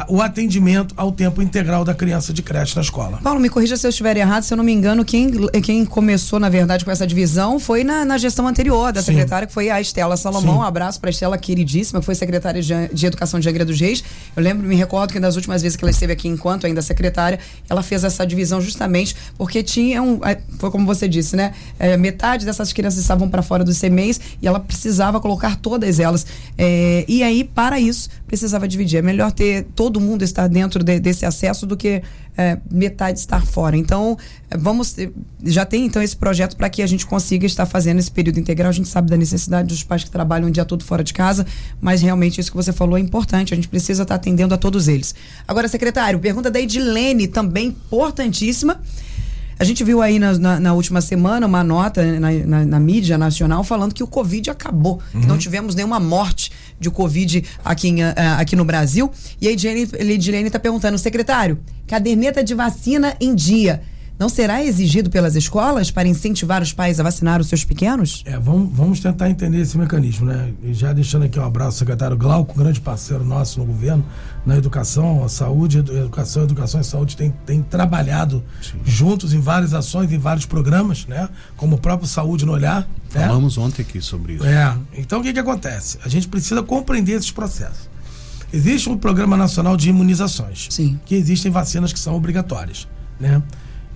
O 0.07 0.21
atendimento 0.21 0.93
ao 0.97 1.11
tempo 1.11 1.41
integral 1.41 1.85
da 1.85 1.93
criança 1.93 2.33
de 2.33 2.41
creche 2.41 2.75
na 2.75 2.81
escola. 2.81 3.19
Paulo, 3.23 3.39
me 3.39 3.49
corrija 3.49 3.77
se 3.77 3.87
eu 3.87 3.89
estiver 3.89 4.17
errado, 4.17 4.43
se 4.43 4.53
eu 4.53 4.57
não 4.57 4.63
me 4.63 4.73
engano, 4.73 5.05
quem, 5.05 5.31
quem 5.63 5.85
começou, 5.85 6.39
na 6.39 6.49
verdade, 6.49 6.83
com 6.83 6.91
essa 6.91 7.07
divisão 7.07 7.59
foi 7.59 7.83
na, 7.83 8.03
na 8.03 8.17
gestão 8.17 8.47
anterior 8.47 8.91
da 8.91 9.01
Sim. 9.01 9.13
secretária, 9.13 9.47
que 9.47 9.53
foi 9.53 9.69
a 9.69 9.79
Estela 9.79 10.17
Salomão. 10.17 10.57
Um 10.57 10.61
abraço 10.61 10.99
para 10.99 11.09
a 11.09 11.11
Estela, 11.11 11.37
queridíssima, 11.37 11.99
que 11.99 12.05
foi 12.05 12.15
secretária 12.15 12.61
de, 12.61 12.73
de 12.93 13.05
Educação 13.05 13.39
de 13.39 13.47
Angra 13.47 13.63
dos 13.63 13.79
Reis. 13.79 14.03
Eu 14.35 14.43
lembro, 14.43 14.67
me 14.67 14.75
recordo 14.75 15.13
que 15.13 15.19
das 15.19 15.35
últimas 15.35 15.61
vezes 15.61 15.77
que 15.77 15.83
ela 15.83 15.91
esteve 15.91 16.13
aqui, 16.13 16.27
enquanto 16.27 16.67
ainda 16.67 16.81
secretária, 16.81 17.39
ela 17.69 17.81
fez 17.81 18.03
essa 18.03 18.25
divisão 18.25 18.59
justamente 18.59 19.15
porque 19.37 19.63
tinha 19.63 20.01
um. 20.01 20.19
É, 20.25 20.37
foi 20.59 20.69
como 20.69 20.85
você 20.85 21.07
disse, 21.07 21.35
né? 21.35 21.53
É, 21.79 21.95
metade 21.95 22.45
dessas 22.45 22.73
crianças 22.73 22.99
estavam 22.99 23.29
para 23.29 23.41
fora 23.41 23.63
dos 23.63 23.79
CMEs 23.79 24.19
e 24.41 24.47
ela 24.47 24.59
precisava 24.59 25.19
colocar 25.19 25.55
todas 25.55 25.99
elas. 25.99 26.25
É, 26.57 27.05
e 27.07 27.23
aí, 27.23 27.43
para 27.43 27.79
isso, 27.79 28.09
precisava 28.27 28.67
dividir. 28.67 28.97
É 28.97 29.01
melhor 29.01 29.31
ter 29.31 29.65
todo 29.73 29.99
mundo 29.99 30.21
estar 30.21 30.47
dentro 30.47 30.83
de, 30.83 30.99
desse 30.99 31.25
acesso 31.25 31.65
do 31.65 31.75
que 31.75 32.03
é, 32.37 32.57
metade 32.69 33.17
estar 33.17 33.43
fora. 33.45 33.75
Então, 33.75 34.17
é, 34.51 34.57
vamos. 34.57 34.95
Já 35.43 35.65
tem 35.65 35.85
então 35.85 36.01
esse 36.01 36.15
projeto 36.15 36.55
para 36.55 36.69
que 36.69 36.83
a 36.83 36.87
gente 36.87 37.05
consiga 37.05 37.45
estar 37.45 37.65
fazendo 37.65 37.99
esse 37.99 38.11
período 38.11 38.39
integral. 38.39 38.69
A 38.69 38.73
gente 38.73 38.89
sabe 38.89 39.09
da 39.09 39.17
necessidade 39.17 39.69
dos 39.69 39.83
pais 39.83 40.03
que 40.03 40.11
trabalham 40.11 40.49
o 40.49 40.51
dia 40.51 40.65
todo 40.65 40.83
fora 40.83 41.03
de 41.03 41.13
casa, 41.13 41.47
mas 41.81 42.01
realmente 42.01 42.39
isso 42.39 42.51
que 42.51 42.57
você 42.57 42.73
falou 42.73 42.97
é 42.97 43.01
importante. 43.01 43.53
A 43.53 43.55
gente 43.55 43.69
precisa 43.69 44.03
estar 44.03 44.15
atendendo 44.15 44.53
a 44.53 44.57
todos 44.57 44.87
eles. 44.87 45.15
Agora, 45.47 45.67
secretário, 45.67 46.19
pergunta 46.19 46.51
da 46.51 46.59
Edilene, 46.59 47.27
também 47.27 47.69
importantíssima. 47.69 48.79
A 49.59 49.63
gente 49.63 49.83
viu 49.83 50.01
aí 50.01 50.19
na, 50.19 50.37
na, 50.37 50.59
na 50.59 50.73
última 50.73 51.01
semana 51.01 51.47
uma 51.47 51.63
nota 51.63 52.03
na, 52.19 52.65
na, 52.65 52.79
mídia 52.79 53.17
nacional 53.17 53.63
falando 53.63 53.93
que 53.93 54.03
o 54.03 54.07
Covid 54.07 54.49
acabou, 54.49 55.01
uhum. 55.13 55.21
que 55.21 55.27
não 55.27 55.37
tivemos 55.37 55.73
nenhuma 55.73 55.99
morte 55.99 56.51
de 56.79 56.89
Covid 56.91 57.43
aqui, 57.65 57.87
em, 57.87 58.03
uh, 58.03 58.13
aqui 58.37 58.55
no 58.55 58.63
Brasil. 58.63 59.11
E 59.41 59.47
a 59.47 59.51
Edilene 59.51 60.47
está 60.47 60.59
perguntando, 60.59 60.97
secretário, 60.97 61.59
caderneta 61.87 62.43
de 62.43 62.53
vacina 62.53 63.15
em 63.19 63.33
dia 63.33 63.81
não 64.19 64.29
será 64.29 64.63
exigido 64.63 65.09
pelas 65.09 65.35
escolas 65.35 65.91
para 65.91 66.07
incentivar 66.07 66.61
os 66.61 66.73
pais 66.73 66.99
a 66.99 67.03
vacinar 67.03 67.39
os 67.39 67.47
seus 67.47 67.63
pequenos? 67.63 68.23
É, 68.25 68.37
vamos, 68.37 68.75
vamos 68.75 68.99
tentar 68.99 69.29
entender 69.29 69.61
esse 69.61 69.77
mecanismo, 69.77 70.25
né? 70.25 70.51
E 70.63 70.73
já 70.73 70.91
deixando 70.91 71.25
aqui 71.25 71.39
um 71.39 71.45
abraço 71.45 71.67
ao 71.67 71.79
secretário 71.79 72.17
Glauco, 72.17 72.57
grande 72.57 72.81
parceiro 72.81 73.23
nosso 73.23 73.59
no 73.59 73.65
governo, 73.65 74.03
na 74.47 74.55
educação, 74.55 75.25
a 75.25 75.27
saúde, 75.27 75.79
educação, 75.79 76.43
educação 76.43 76.79
e 76.79 76.83
saúde 76.85 77.17
tem, 77.17 77.31
tem 77.45 77.61
trabalhado 77.61 78.41
Sim. 78.61 78.79
juntos 78.85 79.33
em 79.33 79.41
várias 79.41 79.73
ações, 79.73 80.09
em 80.09 80.17
vários 80.17 80.45
programas, 80.45 81.05
né? 81.05 81.27
Como 81.57 81.75
o 81.75 81.77
próprio 81.77 82.07
Saúde 82.07 82.45
no 82.45 82.53
Olhar. 82.53 82.87
Né? 83.13 83.27
Falamos 83.27 83.57
né? 83.57 83.63
ontem 83.63 83.81
aqui 83.81 84.01
sobre 84.01 84.35
isso. 84.35 84.45
É, 84.45 84.73
então 84.93 85.19
o 85.19 85.23
que 85.23 85.33
que 85.33 85.39
acontece? 85.39 85.99
A 86.01 86.07
gente 86.07 86.29
precisa 86.29 86.63
compreender 86.63 87.11
esses 87.11 87.29
processos. 87.29 87.89
Existe 88.53 88.89
um 88.89 88.97
programa 88.97 89.35
nacional 89.35 89.75
de 89.75 89.89
imunizações. 89.89 90.67
Sim. 90.69 90.97
Que 91.05 91.15
existem 91.15 91.51
vacinas 91.51 91.91
que 91.91 91.99
são 91.99 92.15
obrigatórias, 92.15 92.87
né? 93.19 93.43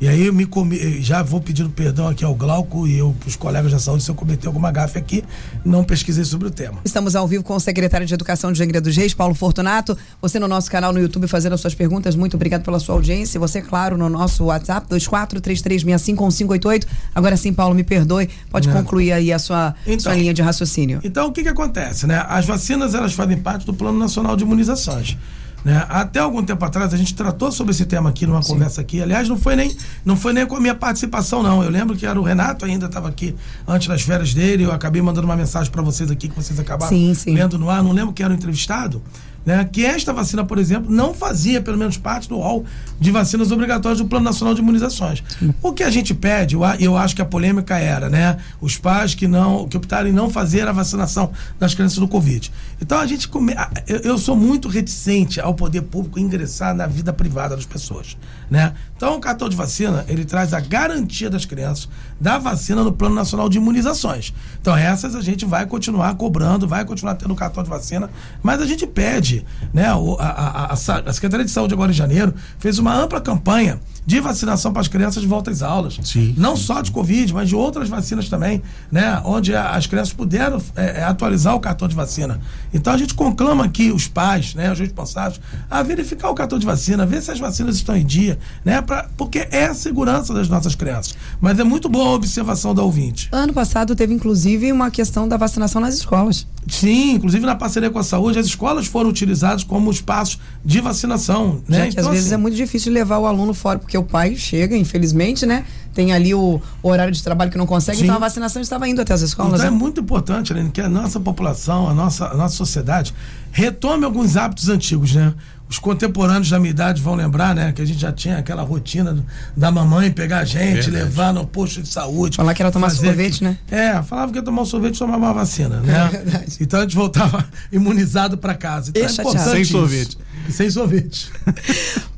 E 0.02 0.08
aí 0.08 0.26
eu 0.26 0.34
me 0.34 0.48
comi, 0.48 1.00
já 1.00 1.22
vou 1.22 1.40
pedindo 1.40 1.70
perdão 1.70 2.08
aqui 2.08 2.26
ao 2.26 2.34
Glauco 2.34 2.88
e 2.88 2.98
eu, 2.98 3.16
os 3.24 3.36
colegas 3.36 3.72
da 3.72 3.78
saúde 3.78 4.04
se 4.04 4.10
eu 4.10 4.16
cometer 4.16 4.48
alguma 4.48 4.72
gafe 4.72 4.98
aqui, 4.98 5.24
não 5.64 5.84
pesquisei 5.84 6.26
sobre 6.26 6.48
o 6.48 6.50
tema. 6.50 6.80
Estamos 6.84 7.16
ao 7.16 7.28
vivo 7.28 7.44
com 7.44 7.56
o 7.56 7.60
secretário 7.60 8.08
de 8.08 8.12
Educação 8.12 8.52
de 8.52 8.64
Angra 8.64 8.82
dos 8.82 8.98
Reis, 8.98 9.14
Paulo 9.14 9.36
Fortunato. 9.36 9.96
Você 10.20 10.40
no 10.40 10.48
nosso 10.48 10.72
canal 10.72 10.92
no 10.92 11.00
YouTube 11.00 11.28
fazendo 11.28 11.54
as 11.54 11.62
suas 11.62 11.76
perguntas. 11.76 12.16
Muito 12.16 12.34
obrigado 12.34 12.64
pela 12.64 12.80
sua 12.80 12.96
audiência. 12.96 13.40
Você, 13.40 13.62
claro, 13.62 13.96
no 13.96 14.10
nosso 14.10 14.46
WhatsApp, 14.46 14.88
2433651588. 14.90 16.88
Agora 17.14 17.38
sim, 17.38 17.54
Paulo, 17.54 17.76
me 17.76 17.84
perdoe. 17.84 18.28
Pode 18.50 18.70
não. 18.70 18.76
concluir 18.78 19.12
aí 19.12 19.32
a 19.32 19.38
sua, 19.38 19.76
então, 19.86 20.00
sua 20.00 20.16
linha 20.16 20.34
de 20.34 20.42
raciocínio. 20.42 21.00
Então, 21.04 21.28
o 21.28 21.32
que 21.32 21.44
que 21.44 21.50
acontece, 21.50 22.08
né? 22.08 22.26
As 22.28 22.48
vacinas, 22.48 22.96
elas 22.96 23.14
fazem 23.14 23.38
parte 23.38 23.68
do 23.68 23.74
Plano 23.76 24.00
Nacional 24.00 24.36
de 24.36 24.44
Imunizações. 24.44 25.16
Né? 25.64 25.86
Até 25.90 26.20
algum 26.20 26.44
tempo 26.44 26.64
atrás 26.66 26.94
a 26.94 26.98
gente 26.98 27.14
tratou 27.14 27.52
sobre 27.52 27.72
esse 27.72 27.86
tema 27.86 28.10
aqui 28.10 28.26
numa 28.26 28.42
Sim. 28.42 28.54
conversa 28.54 28.82
aqui. 28.82 29.02
Aliás, 29.02 29.30
não 29.30 29.38
foi 29.38 29.56
nem 29.56 29.76
não 30.04 30.16
foi 30.16 30.34
nem 30.34 30.46
com 30.46 30.56
a 30.56 30.60
minha 30.60 30.76
participação 30.76 31.44
não. 31.44 31.64
Eu 31.64 31.70
lembro 31.70 31.96
que 31.96 32.06
era 32.06 32.20
o 32.20 32.24
Renato 32.24 32.66
ainda 32.66 32.88
estava 32.88 33.08
aqui 33.08 33.36
antes 33.68 33.88
das 33.88 34.02
férias 34.02 34.34
dele. 34.34 34.64
Eu 34.64 34.72
acabei 34.72 35.02
mandando 35.02 35.28
uma 35.28 35.36
mensagem 35.36 35.72
para 35.72 35.82
vocês 35.82 36.10
aqui 36.10 36.28
que 36.28 36.36
vocês 36.36 36.60
acabaram 36.60 36.90
sim, 36.90 37.14
sim. 37.14 37.34
lendo 37.34 37.58
no 37.60 37.70
ar. 37.70 37.84
Não 37.84 37.92
lembro 37.92 38.14
quem 38.14 38.24
era 38.24 38.34
o 38.34 38.38
entrevistado 38.38 39.02
né, 39.46 39.68
que 39.72 39.86
esta 39.86 40.14
vacina, 40.14 40.44
por 40.44 40.58
exemplo, 40.58 40.92
não 40.92 41.14
fazia, 41.14 41.62
pelo 41.62 41.78
menos, 41.78 41.98
parte 41.98 42.30
do 42.30 42.38
rol 42.38 42.66
de 43.00 43.12
vacinas 43.12 43.52
obrigatórias 43.52 44.00
do 44.00 44.08
Plano 44.08 44.26
Nacional 44.26 44.54
de 44.54 44.62
Imunizações. 44.62 45.24
O 45.62 45.74
que 45.74 45.84
a 45.84 45.90
gente 45.90 46.14
pede, 46.14 46.56
eu, 46.80 46.98
acho 46.98 47.16
que 47.16 47.22
a 47.22 47.26
polêmica 47.26 47.78
era, 47.78 48.10
né, 48.10 48.38
os 48.60 48.78
pais 48.78 49.16
que 49.16 49.28
não 49.28 49.68
que 49.68 49.78
optaram 49.78 50.10
em 50.10 50.12
não 50.12 50.30
fazer 50.30 50.68
a 50.68 50.72
vacinação 50.72 51.32
das 51.60 51.74
crianças 51.74 51.98
do 51.98 52.08
Covid. 52.08 52.52
Então 52.82 53.00
a 53.00 53.06
gente 53.06 53.28
come, 53.28 53.54
eu 53.88 54.18
sou 54.18 54.36
muito 54.36 54.68
reticente 54.68 55.40
ao 55.40 55.54
poder 55.54 55.82
público 55.82 56.20
ingressar 56.20 56.76
na 56.76 56.88
vida 56.88 57.12
privada 57.12 57.56
das 57.56 57.66
pessoas, 57.66 58.18
né? 58.52 58.74
Então 58.98 59.16
o 59.16 59.20
cartão 59.22 59.48
de 59.48 59.56
vacina, 59.56 60.06
ele 60.10 60.26
traz 60.26 60.54
a 60.54 60.60
garantia 60.60 61.30
das 61.30 61.46
crianças 61.46 61.88
da 62.20 62.38
vacina 62.38 62.84
no 62.84 62.92
Plano 62.92 63.16
Nacional 63.16 63.48
de 63.48 63.58
Imunizações. 63.58 64.34
Então 64.60 64.76
essas 64.76 65.16
a 65.16 65.22
gente 65.22 65.46
vai 65.46 65.66
continuar 65.66 66.14
cobrando, 66.16 66.68
vai 66.68 66.84
continuar 66.84 67.16
tendo 67.16 67.34
cartão 67.34 67.64
de 67.64 67.70
vacina, 67.70 68.10
mas 68.44 68.62
a 68.62 68.66
gente 68.66 68.86
pede 68.86 69.46
né? 69.74 69.86
A, 69.86 70.26
a, 70.26 70.66
a, 70.66 70.74
a 70.74 71.14
Secretaria 71.14 71.46
de 71.46 71.52
Saúde 71.52 71.74
agora 71.74 71.92
em 71.92 71.96
janeiro 71.96 72.34
fez 72.60 72.78
uma 72.78 72.94
ampla 72.94 73.22
campanha 73.22 73.80
de 74.06 74.20
vacinação 74.20 74.72
para 74.72 74.82
as 74.82 74.88
crianças 74.88 75.22
de 75.22 75.28
volta 75.28 75.52
às 75.52 75.62
aulas. 75.62 76.00
Sim, 76.04 76.34
Não 76.38 76.56
sim, 76.56 76.64
só 76.64 76.78
sim. 76.78 76.84
de 76.84 76.92
Covid, 76.92 77.34
mas 77.34 77.50
de 77.50 77.56
outras 77.56 77.88
vacinas 77.90 78.30
também, 78.30 78.62
né? 78.92 79.22
Onde 79.24 79.56
as 79.56 79.86
crianças 79.88 80.14
puderam 80.14 80.62
é, 80.76 81.02
é, 81.02 81.04
atualizar 81.04 81.56
o 81.56 81.60
cartão 81.60 81.88
de 81.88 81.96
vacina. 81.96 82.40
Então 82.74 82.94
a 82.94 82.98
gente 82.98 83.14
conclama 83.14 83.66
aqui 83.66 83.92
os 83.92 84.08
pais, 84.08 84.56
né, 84.56 84.72
os 84.72 84.80
responsáveis, 84.80 85.40
a 85.70 85.84
verificar 85.84 86.30
o 86.30 86.34
cartão 86.34 86.58
de 86.58 86.66
vacina, 86.66 87.06
ver 87.06 87.22
se 87.22 87.32
as 87.32 87.40
vacinas 87.40 87.76
estão 87.76 87.96
em 87.96 88.06
dia, 88.06 88.40
né? 88.66 88.82
Pra, 88.82 89.08
porque 89.18 89.48
é 89.52 89.66
a 89.66 89.74
segurança 89.74 90.34
das 90.34 90.50
nossas 90.50 90.76
crianças. 90.76 91.16
Mas 91.40 91.60
é 91.60 91.64
muito 91.64 91.88
boa 91.90 92.10
a 92.10 92.14
observação 92.14 92.74
da 92.74 92.82
ouvinte. 92.82 93.30
Ano 93.32 93.54
passado 93.54 93.96
teve, 93.96 94.14
inclusive, 94.14 94.72
uma 94.72 94.90
questão 94.90 95.28
da 95.28 95.38
vacinação 95.38 95.82
nas 95.82 95.96
escolas. 95.96 96.48
Sim, 96.68 97.14
inclusive 97.14 97.46
na 97.46 97.56
parceria 97.56 97.90
com 97.90 98.00
a 98.00 98.04
saúde, 98.04 98.38
as 98.40 98.46
escolas 98.46 98.86
foram 98.86 99.10
utilizadas 99.10 99.64
como 99.64 99.90
espaços 99.90 100.40
de 100.64 100.80
vacinação. 100.80 101.62
Né? 101.68 101.78
Já 101.78 101.84
que 101.84 101.90
então, 101.94 102.06
às 102.06 102.10
vezes 102.12 102.26
assim, 102.28 102.36
é 102.36 102.38
muito 102.38 102.56
difícil 102.56 102.94
levar 102.94 103.18
o 103.18 103.26
aluno 103.26 103.54
fora, 103.54 103.80
porque 103.80 103.91
o 103.98 104.04
pai 104.04 104.36
chega, 104.36 104.76
infelizmente, 104.76 105.46
né? 105.46 105.66
Tem 105.94 106.14
ali 106.14 106.34
o, 106.34 106.62
o 106.82 106.88
horário 106.90 107.12
de 107.12 107.22
trabalho 107.22 107.52
que 107.52 107.58
não 107.58 107.66
consegue, 107.66 107.98
Sim. 107.98 108.04
então 108.06 108.16
a 108.16 108.20
vacinação 108.20 108.62
estava 108.62 108.88
indo 108.88 109.02
até 109.02 109.14
as 109.14 109.22
escolas. 109.22 109.60
Então 109.60 109.72
né? 109.72 109.76
é 109.76 109.80
muito 109.80 110.00
importante, 110.00 110.54
Aline, 110.54 110.72
que 110.72 110.80
a 110.80 110.88
nossa 110.88 111.20
população, 111.20 111.90
a 111.90 111.94
nossa, 111.94 112.28
a 112.28 112.36
nossa 112.36 112.56
sociedade 112.56 113.14
retome 113.52 114.06
alguns 114.06 114.38
hábitos 114.38 114.70
antigos, 114.70 115.14
né? 115.14 115.34
os 115.72 115.80
contemporâneos 115.80 116.50
da 116.50 116.60
minha 116.60 116.70
idade 116.70 117.02
vão 117.02 117.16
lembrar, 117.16 117.56
né? 117.56 117.72
Que 117.72 117.82
a 117.82 117.86
gente 117.86 117.98
já 117.98 118.12
tinha 118.12 118.38
aquela 118.38 118.62
rotina 118.62 119.14
do, 119.14 119.26
da 119.56 119.72
mamãe 119.72 120.12
pegar 120.12 120.40
a 120.40 120.44
gente, 120.44 120.90
Verdade. 120.90 120.92
levar 120.92 121.34
no 121.34 121.48
posto 121.48 121.82
de 121.82 121.88
saúde. 121.88 122.36
Falar 122.36 122.54
que 122.54 122.62
era 122.62 122.70
tomar 122.74 122.90
sorvete, 122.90 123.38
que, 123.38 123.46
né? 123.46 123.58
É, 123.72 124.04
falava 124.04 124.34
que 124.34 124.38
ia 124.38 124.44
tomar 124.44 124.64
um 124.64 124.66
sorvete 124.66 124.96
e 124.96 125.00
tomar 125.00 125.16
uma 125.16 125.34
vacina, 125.34 125.80
né? 125.80 125.94
É 126.12 126.18
verdade. 126.18 126.58
Então 126.60 126.80
a 126.80 126.84
gente 126.84 126.96
voltava 126.96 127.48
imunizado 127.72 128.38
para 128.38 128.54
casa. 128.54 128.92
Então, 128.94 129.34
é 129.34 129.38
Sem 129.38 129.64
sorvete. 129.64 130.18
sem 130.56 130.70
sorvete. 130.70 131.32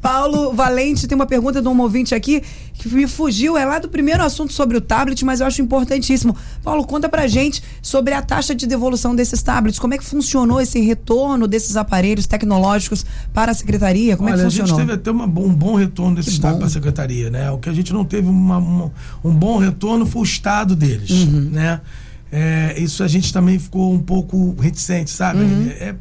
Paulo 0.01 0.53
Valente 0.53 1.07
tem 1.07 1.15
uma 1.15 1.25
pergunta 1.25 1.61
de 1.61 1.67
um 1.67 1.79
ouvinte 1.79 2.13
aqui 2.13 2.41
que 2.73 2.89
me 2.89 3.07
fugiu, 3.07 3.57
é 3.57 3.63
lá 3.65 3.79
do 3.79 3.88
primeiro 3.88 4.21
assunto 4.23 4.51
sobre 4.51 4.75
o 4.75 4.81
tablet, 4.81 5.23
mas 5.23 5.39
eu 5.39 5.47
acho 5.47 5.61
importantíssimo. 5.61 6.36
Paulo, 6.61 6.86
conta 6.86 7.07
pra 7.07 7.27
gente 7.27 7.63
sobre 7.81 8.13
a 8.13 8.21
taxa 8.21 8.53
de 8.53 8.67
devolução 8.67 9.15
desses 9.15 9.41
tablets. 9.41 9.79
Como 9.79 9.93
é 9.93 9.97
que 9.97 10.03
funcionou 10.03 10.59
esse 10.59 10.79
retorno 10.81 11.47
desses 11.47 11.77
aparelhos 11.77 12.27
tecnológicos 12.27 13.05
para 13.34 13.51
a 13.51 13.55
secretaria? 13.55 14.17
Como 14.17 14.27
Olha, 14.27 14.36
é 14.36 14.38
que 14.38 14.43
funcionou? 14.43 14.75
A 14.75 14.79
gente 14.79 14.88
teve 14.88 14.93
até 14.93 15.11
uma, 15.11 15.25
um 15.25 15.53
bom 15.53 15.75
retorno 15.75 16.15
desses 16.15 16.38
tablets 16.38 16.59
para 16.59 16.67
a 16.67 16.71
secretaria, 16.71 17.29
né? 17.29 17.51
O 17.51 17.57
que 17.57 17.69
a 17.69 17.73
gente 17.73 17.93
não 17.93 18.03
teve 18.03 18.27
uma, 18.27 18.57
uma, 18.57 18.91
um 19.23 19.34
bom 19.34 19.57
retorno 19.57 20.05
foi 20.05 20.21
o 20.21 20.25
estado 20.25 20.75
deles, 20.75 21.11
uhum. 21.11 21.49
né? 21.51 21.79
É, 22.36 22.73
isso 22.79 23.03
a 23.03 23.07
gente 23.07 23.31
também 23.31 23.59
ficou 23.59 23.93
um 23.93 23.99
pouco 23.99 24.55
reticente, 24.59 25.11
sabe? 25.11 25.43
Uhum. 25.43 25.69
É, 25.69 25.95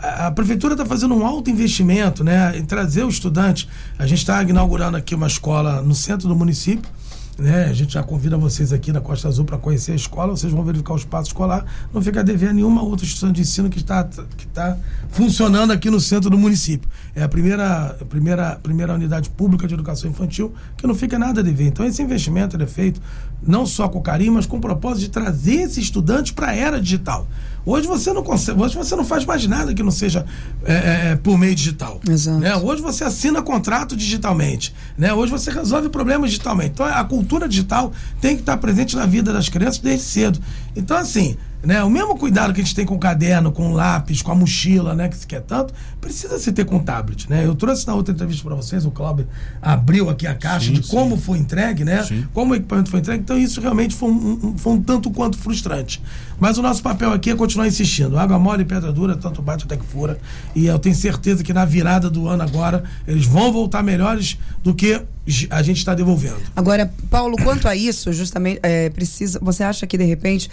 a 0.00 0.30
prefeitura 0.30 0.72
está 0.72 0.86
fazendo 0.86 1.14
um 1.14 1.26
alto 1.26 1.50
investimento 1.50 2.24
né, 2.24 2.56
em 2.56 2.64
trazer 2.64 3.04
o 3.04 3.08
estudante. 3.08 3.68
A 3.98 4.06
gente 4.06 4.20
está 4.20 4.42
inaugurando 4.42 4.96
aqui 4.96 5.14
uma 5.14 5.26
escola 5.26 5.82
no 5.82 5.94
centro 5.94 6.26
do 6.26 6.34
município. 6.34 6.90
Né? 7.38 7.64
A 7.64 7.72
gente 7.72 7.94
já 7.94 8.02
convida 8.02 8.36
vocês 8.36 8.72
aqui 8.72 8.92
na 8.92 9.00
Costa 9.00 9.28
Azul 9.28 9.46
para 9.46 9.56
conhecer 9.56 9.92
a 9.92 9.94
escola, 9.94 10.36
vocês 10.36 10.52
vão 10.52 10.62
verificar 10.62 10.92
o 10.92 10.96
espaço 10.96 11.28
escolar, 11.28 11.64
não 11.92 12.02
fica 12.02 12.20
a 12.20 12.22
dever 12.22 12.52
nenhuma 12.52 12.82
outra 12.82 13.04
instituição 13.04 13.32
de 13.32 13.40
ensino 13.40 13.70
que 13.70 13.78
está, 13.78 14.04
que 14.04 14.44
está 14.44 14.76
funcionando 15.08 15.70
aqui 15.70 15.88
no 15.88 15.98
centro 16.00 16.28
do 16.28 16.36
município. 16.36 16.88
É 17.14 17.22
a 17.22 17.28
primeira, 17.28 17.96
a 17.98 18.04
primeira, 18.04 18.56
primeira 18.62 18.94
unidade 18.94 19.30
pública 19.30 19.66
de 19.66 19.72
educação 19.72 20.10
infantil 20.10 20.52
que 20.76 20.86
não 20.86 20.94
fica 20.94 21.18
nada 21.18 21.40
a 21.40 21.42
dever. 21.42 21.68
Então 21.68 21.86
esse 21.86 22.02
investimento 22.02 22.60
é 22.60 22.66
feito 22.66 23.00
não 23.42 23.64
só 23.64 23.88
com 23.88 24.02
carinho, 24.02 24.32
mas 24.34 24.44
com 24.44 24.58
o 24.58 24.60
propósito 24.60 25.00
de 25.00 25.08
trazer 25.08 25.62
esse 25.62 25.80
estudante 25.80 26.34
para 26.34 26.48
a 26.48 26.54
era 26.54 26.80
digital. 26.80 27.26
Hoje 27.64 27.86
você 27.86 28.12
não 28.12 28.22
consegue, 28.22 28.60
hoje 28.60 28.76
você 28.76 28.96
não 28.96 29.04
faz 29.04 29.24
mais 29.24 29.46
nada 29.46 29.74
que 29.74 29.82
não 29.82 29.90
seja 29.90 30.24
é, 30.64 30.72
é, 30.72 31.10
é 31.12 31.16
por 31.16 31.38
meio 31.38 31.54
digital. 31.54 32.00
Exato. 32.08 32.38
Né? 32.38 32.54
Hoje 32.56 32.82
você 32.82 33.04
assina 33.04 33.42
contrato 33.42 33.96
digitalmente. 33.96 34.74
Né? 34.96 35.12
Hoje 35.12 35.30
você 35.30 35.50
resolve 35.50 35.88
problemas 35.88 36.30
digitalmente. 36.30 36.70
Então 36.70 36.86
a 36.86 37.04
cultura 37.04 37.48
digital 37.48 37.92
tem 38.20 38.34
que 38.34 38.42
estar 38.42 38.56
presente 38.56 38.96
na 38.96 39.06
vida 39.06 39.32
das 39.32 39.48
crianças 39.48 39.78
desde 39.78 40.04
cedo. 40.04 40.40
Então, 40.74 40.96
assim, 40.96 41.36
né? 41.62 41.82
O 41.82 41.90
mesmo 41.90 42.16
cuidado 42.16 42.52
que 42.54 42.60
a 42.60 42.64
gente 42.64 42.74
tem 42.74 42.86
com 42.86 42.94
o 42.94 42.98
caderno, 42.98 43.52
com 43.52 43.70
o 43.70 43.74
lápis, 43.74 44.22
com 44.22 44.32
a 44.32 44.34
mochila, 44.34 44.94
né? 44.94 45.08
Que 45.08 45.16
se 45.16 45.26
quer 45.26 45.42
tanto, 45.42 45.74
precisa 46.00 46.38
se 46.38 46.52
ter 46.52 46.64
com 46.64 46.76
o 46.76 46.80
tablet, 46.80 47.28
né? 47.28 47.44
Eu 47.44 47.54
trouxe 47.54 47.86
na 47.86 47.94
outra 47.94 48.14
entrevista 48.14 48.42
para 48.44 48.54
vocês, 48.54 48.84
o 48.86 48.90
Cláudio 48.90 49.28
abriu 49.60 50.08
aqui 50.08 50.26
a 50.26 50.34
caixa 50.34 50.66
sim, 50.66 50.74
de 50.74 50.86
sim. 50.86 50.90
como 50.90 51.16
foi 51.16 51.38
entregue, 51.38 51.84
né? 51.84 52.02
Sim. 52.02 52.26
Como 52.32 52.52
o 52.52 52.56
equipamento 52.56 52.90
foi 52.90 53.00
entregue. 53.00 53.22
Então 53.22 53.38
isso 53.38 53.60
realmente 53.60 53.94
foi 53.94 54.10
um, 54.10 54.38
um, 54.42 54.58
foi 54.58 54.72
um 54.72 54.82
tanto 54.82 55.10
quanto 55.10 55.36
frustrante. 55.38 56.02
Mas 56.38 56.56
o 56.56 56.62
nosso 56.62 56.82
papel 56.82 57.12
aqui 57.12 57.30
é 57.30 57.36
continuar 57.36 57.66
insistindo. 57.66 58.18
Água 58.18 58.38
mole 58.38 58.62
e 58.62 58.64
pedra 58.64 58.90
dura, 58.90 59.14
tanto 59.16 59.42
bate 59.42 59.64
até 59.64 59.76
que 59.76 59.84
fura. 59.84 60.18
E 60.54 60.66
eu 60.66 60.78
tenho 60.78 60.94
certeza 60.94 61.44
que 61.44 61.52
na 61.52 61.64
virada 61.64 62.08
do 62.08 62.26
ano 62.26 62.42
agora, 62.42 62.84
eles 63.06 63.26
vão 63.26 63.52
voltar 63.52 63.82
melhores 63.82 64.38
do 64.62 64.74
que 64.74 65.00
a 65.48 65.62
gente 65.62 65.78
está 65.78 65.94
devolvendo. 65.94 66.40
Agora, 66.56 66.92
Paulo, 67.08 67.36
quanto 67.42 67.68
a 67.68 67.76
isso, 67.76 68.12
justamente, 68.12 68.58
é, 68.62 68.90
precisa, 68.90 69.38
você 69.40 69.62
acha 69.62 69.86
que 69.86 69.96
de 69.96 70.04
repente 70.04 70.50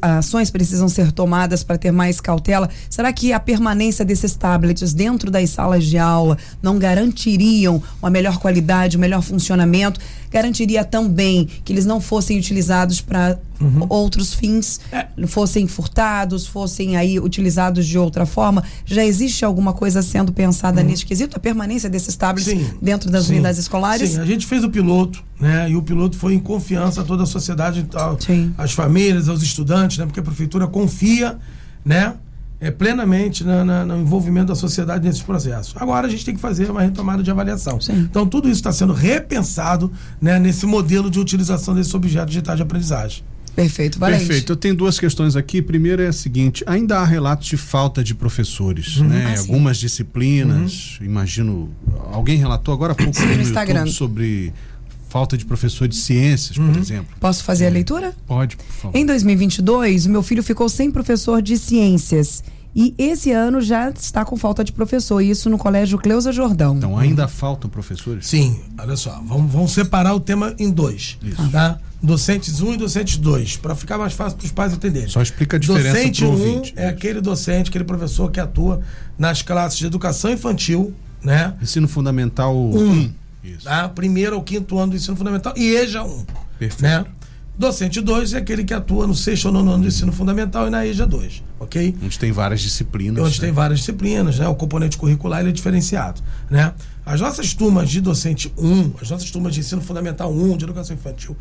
ações 0.00 0.50
precisam 0.50 0.88
ser 0.88 1.10
tomadas 1.10 1.64
para 1.64 1.76
ter 1.76 1.90
mais 1.90 2.20
cautela? 2.20 2.68
Será 2.88 3.12
que 3.12 3.32
a 3.32 3.40
permanência 3.40 4.04
desses 4.04 4.34
tablets 4.36 4.92
dentro 4.92 5.30
das 5.30 5.50
salas 5.50 5.84
de 5.84 5.98
aula 5.98 6.38
não 6.62 6.78
garantiriam 6.78 7.82
uma 8.00 8.10
melhor 8.10 8.38
qualidade, 8.38 8.96
um 8.96 9.00
melhor 9.00 9.22
funcionamento? 9.22 10.00
garantiria 10.30 10.84
também 10.84 11.46
que 11.64 11.72
eles 11.72 11.84
não 11.84 12.00
fossem 12.00 12.38
utilizados 12.38 13.00
para 13.00 13.38
uhum. 13.60 13.86
outros 13.88 14.34
fins, 14.34 14.80
é. 14.90 15.06
fossem 15.26 15.66
furtados, 15.66 16.46
fossem 16.46 16.96
aí 16.96 17.18
utilizados 17.18 17.86
de 17.86 17.98
outra 17.98 18.26
forma. 18.26 18.64
Já 18.84 19.04
existe 19.04 19.44
alguma 19.44 19.72
coisa 19.72 20.02
sendo 20.02 20.32
pensada 20.32 20.80
uhum. 20.80 20.86
nesse 20.86 21.04
quesito? 21.04 21.36
A 21.36 21.40
permanência 21.40 21.88
desses 21.88 22.16
tablets 22.16 22.54
dentro 22.80 23.10
das 23.10 23.26
sim, 23.26 23.34
unidades 23.34 23.58
escolares? 23.58 24.10
Sim, 24.10 24.20
a 24.20 24.24
gente 24.24 24.46
fez 24.46 24.64
o 24.64 24.70
piloto, 24.70 25.22
né? 25.38 25.70
E 25.70 25.76
o 25.76 25.82
piloto 25.82 26.16
foi 26.16 26.34
em 26.34 26.40
confiança 26.40 27.02
a 27.02 27.04
toda 27.04 27.24
a 27.24 27.26
sociedade, 27.26 27.86
as 28.56 28.72
famílias, 28.72 29.28
aos 29.28 29.42
estudantes, 29.42 29.98
né? 29.98 30.06
Porque 30.06 30.20
a 30.20 30.22
prefeitura 30.22 30.66
confia, 30.66 31.38
né? 31.84 32.14
é, 32.60 32.70
plenamente 32.70 33.42
na, 33.42 33.64
na, 33.64 33.86
no 33.86 33.96
envolvimento 33.96 34.48
da 34.48 34.54
sociedade 34.54 35.04
nesses 35.04 35.22
processos. 35.22 35.74
Agora 35.76 36.06
a 36.06 36.10
gente 36.10 36.24
tem 36.24 36.34
que 36.34 36.40
fazer 36.40 36.70
uma 36.70 36.82
retomada 36.82 37.22
de 37.22 37.30
avaliação. 37.30 37.80
Sim. 37.80 38.06
Então 38.10 38.26
tudo 38.26 38.48
isso 38.48 38.60
está 38.60 38.70
sendo 38.70 38.92
repensado 38.92 39.90
né, 40.20 40.38
nesse 40.38 40.66
modelo 40.66 41.10
de 41.10 41.18
utilização 41.18 41.74
desses 41.74 41.94
objetos 41.94 42.28
digitais 42.28 42.58
de 42.58 42.62
aprendizagem. 42.62 43.24
Perfeito, 43.54 43.98
Valente. 43.98 44.26
Perfeito. 44.26 44.52
Eu 44.52 44.56
tenho 44.56 44.74
duas 44.74 44.98
questões 44.98 45.36
aqui. 45.36 45.60
Primeiro 45.60 46.02
é 46.02 46.08
a 46.08 46.12
seguinte: 46.12 46.64
ainda 46.66 46.98
há 46.98 47.04
relatos 47.04 47.48
de 47.48 47.56
falta 47.56 48.02
de 48.02 48.14
professores, 48.14 48.96
uhum. 48.98 49.08
né? 49.08 49.34
Ah, 49.36 49.40
Algumas 49.40 49.76
disciplinas. 49.76 50.98
Uhum. 51.00 51.06
Imagino. 51.06 51.70
Alguém 52.12 52.38
relatou 52.38 52.72
agora 52.72 52.92
há 52.92 52.96
pouco 52.96 53.14
sim, 53.14 53.26
no, 53.26 53.42
Instagram 53.42 53.86
sobre 53.86 54.52
falta 55.08 55.36
de 55.36 55.44
professor 55.44 55.88
de 55.88 55.96
ciências, 55.96 56.56
uhum. 56.56 56.72
por 56.72 56.80
exemplo. 56.80 57.14
Posso 57.18 57.42
fazer 57.42 57.64
é. 57.64 57.66
a 57.68 57.70
leitura? 57.70 58.14
Pode, 58.26 58.56
por 58.56 58.66
favor. 58.66 58.96
Em 58.96 59.04
2022, 59.04 60.06
o 60.06 60.10
meu 60.10 60.22
filho 60.22 60.42
ficou 60.42 60.68
sem 60.68 60.90
professor 60.90 61.42
de 61.42 61.58
ciências. 61.58 62.42
E 62.74 62.94
esse 62.96 63.32
ano 63.32 63.60
já 63.60 63.90
está 63.90 64.24
com 64.24 64.36
falta 64.36 64.62
de 64.62 64.72
professor, 64.72 65.20
isso 65.20 65.50
no 65.50 65.58
Colégio 65.58 65.98
Cleusa 65.98 66.32
Jordão. 66.32 66.76
Então 66.76 66.96
ainda 66.96 67.26
faltam 67.26 67.68
professores? 67.68 68.26
Sim, 68.26 68.60
olha 68.78 68.96
só, 68.96 69.20
vamos, 69.26 69.52
vamos 69.52 69.72
separar 69.72 70.14
o 70.14 70.20
tema 70.20 70.54
em 70.58 70.70
dois. 70.70 71.18
Isso. 71.22 71.48
Tá? 71.50 71.78
Docentes 72.02 72.60
1 72.60 72.68
um 72.68 72.74
e 72.74 72.76
docentes 72.76 73.16
2, 73.18 73.56
para 73.58 73.74
ficar 73.74 73.98
mais 73.98 74.12
fácil 74.14 74.38
para 74.38 74.46
os 74.46 74.52
pais 74.52 74.72
entenderem. 74.72 75.08
Só 75.08 75.20
explica 75.20 75.56
a 75.56 75.60
diferença 75.60 75.98
Docente 75.98 76.24
1 76.24 76.28
um 76.30 76.62
é 76.76 76.88
aquele 76.88 77.20
docente, 77.20 77.68
aquele 77.68 77.84
professor 77.84 78.30
que 78.30 78.40
atua 78.40 78.80
nas 79.18 79.42
classes 79.42 79.78
de 79.78 79.86
educação 79.86 80.30
infantil, 80.30 80.94
né? 81.22 81.54
Ensino 81.60 81.88
fundamental 81.88 82.56
1. 82.56 82.78
Um. 82.78 82.90
um. 82.90 83.12
Isso. 83.42 83.64
Tá? 83.64 83.88
Primeiro 83.88 84.36
ao 84.36 84.42
quinto 84.42 84.78
ano 84.78 84.92
do 84.92 84.96
ensino 84.96 85.16
fundamental 85.16 85.52
e 85.56 85.74
EJA 85.74 86.02
1. 86.04 86.24
Perfeito. 86.58 86.82
Né? 86.82 87.04
Docente 87.58 88.00
2 88.00 88.32
é 88.32 88.38
aquele 88.38 88.64
que 88.64 88.72
atua 88.72 89.06
no 89.06 89.14
sexto 89.14 89.46
ou 89.46 89.52
nono 89.52 89.72
ano 89.72 89.82
do 89.82 89.88
ensino 89.88 90.10
fundamental 90.12 90.66
e 90.66 90.70
na 90.70 90.86
EJA 90.86 91.06
2, 91.06 91.42
ok? 91.58 91.94
Onde 92.02 92.18
tem 92.18 92.32
várias 92.32 92.62
disciplinas. 92.62 93.22
Onde 93.22 93.38
né? 93.38 93.46
tem 93.46 93.52
várias 93.52 93.80
disciplinas, 93.80 94.38
né? 94.38 94.48
O 94.48 94.54
componente 94.54 94.96
curricular 94.96 95.40
ele 95.40 95.50
é 95.50 95.52
diferenciado, 95.52 96.22
né? 96.48 96.72
As 97.04 97.20
nossas 97.20 97.52
turmas 97.52 97.90
de 97.90 98.00
docente 98.00 98.52
1, 98.56 98.94
as 99.02 99.10
nossas 99.10 99.30
turmas 99.30 99.52
de 99.52 99.60
ensino 99.60 99.82
fundamental 99.82 100.32
1, 100.32 100.56
de 100.56 100.64
educação 100.64 100.96
infantil, 100.96 101.36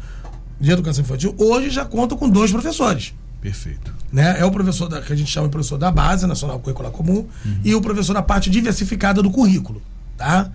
de 0.59 0.71
educação 0.71 1.03
infantil, 1.03 1.33
hoje 1.37 1.69
já 1.69 1.85
contam 1.85 2.17
com 2.17 2.29
dois 2.29 2.51
professores. 2.51 3.13
Perfeito. 3.41 3.93
Né? 4.11 4.39
É 4.39 4.45
o 4.45 4.51
professor 4.51 4.89
da, 4.89 5.01
que 5.01 5.13
a 5.13 5.15
gente 5.15 5.31
chama 5.31 5.47
de 5.47 5.51
professor 5.51 5.77
da 5.77 5.91
base, 5.91 6.27
Nacional 6.27 6.59
Curricular 6.59 6.91
Comum, 6.91 7.25
uhum. 7.45 7.59
e 7.63 7.73
o 7.73 7.81
professor 7.81 8.13
da 8.13 8.21
parte 8.21 8.49
diversificada 8.49 9.21
do 9.23 9.31
currículo, 9.31 9.81
tá? 10.17 10.51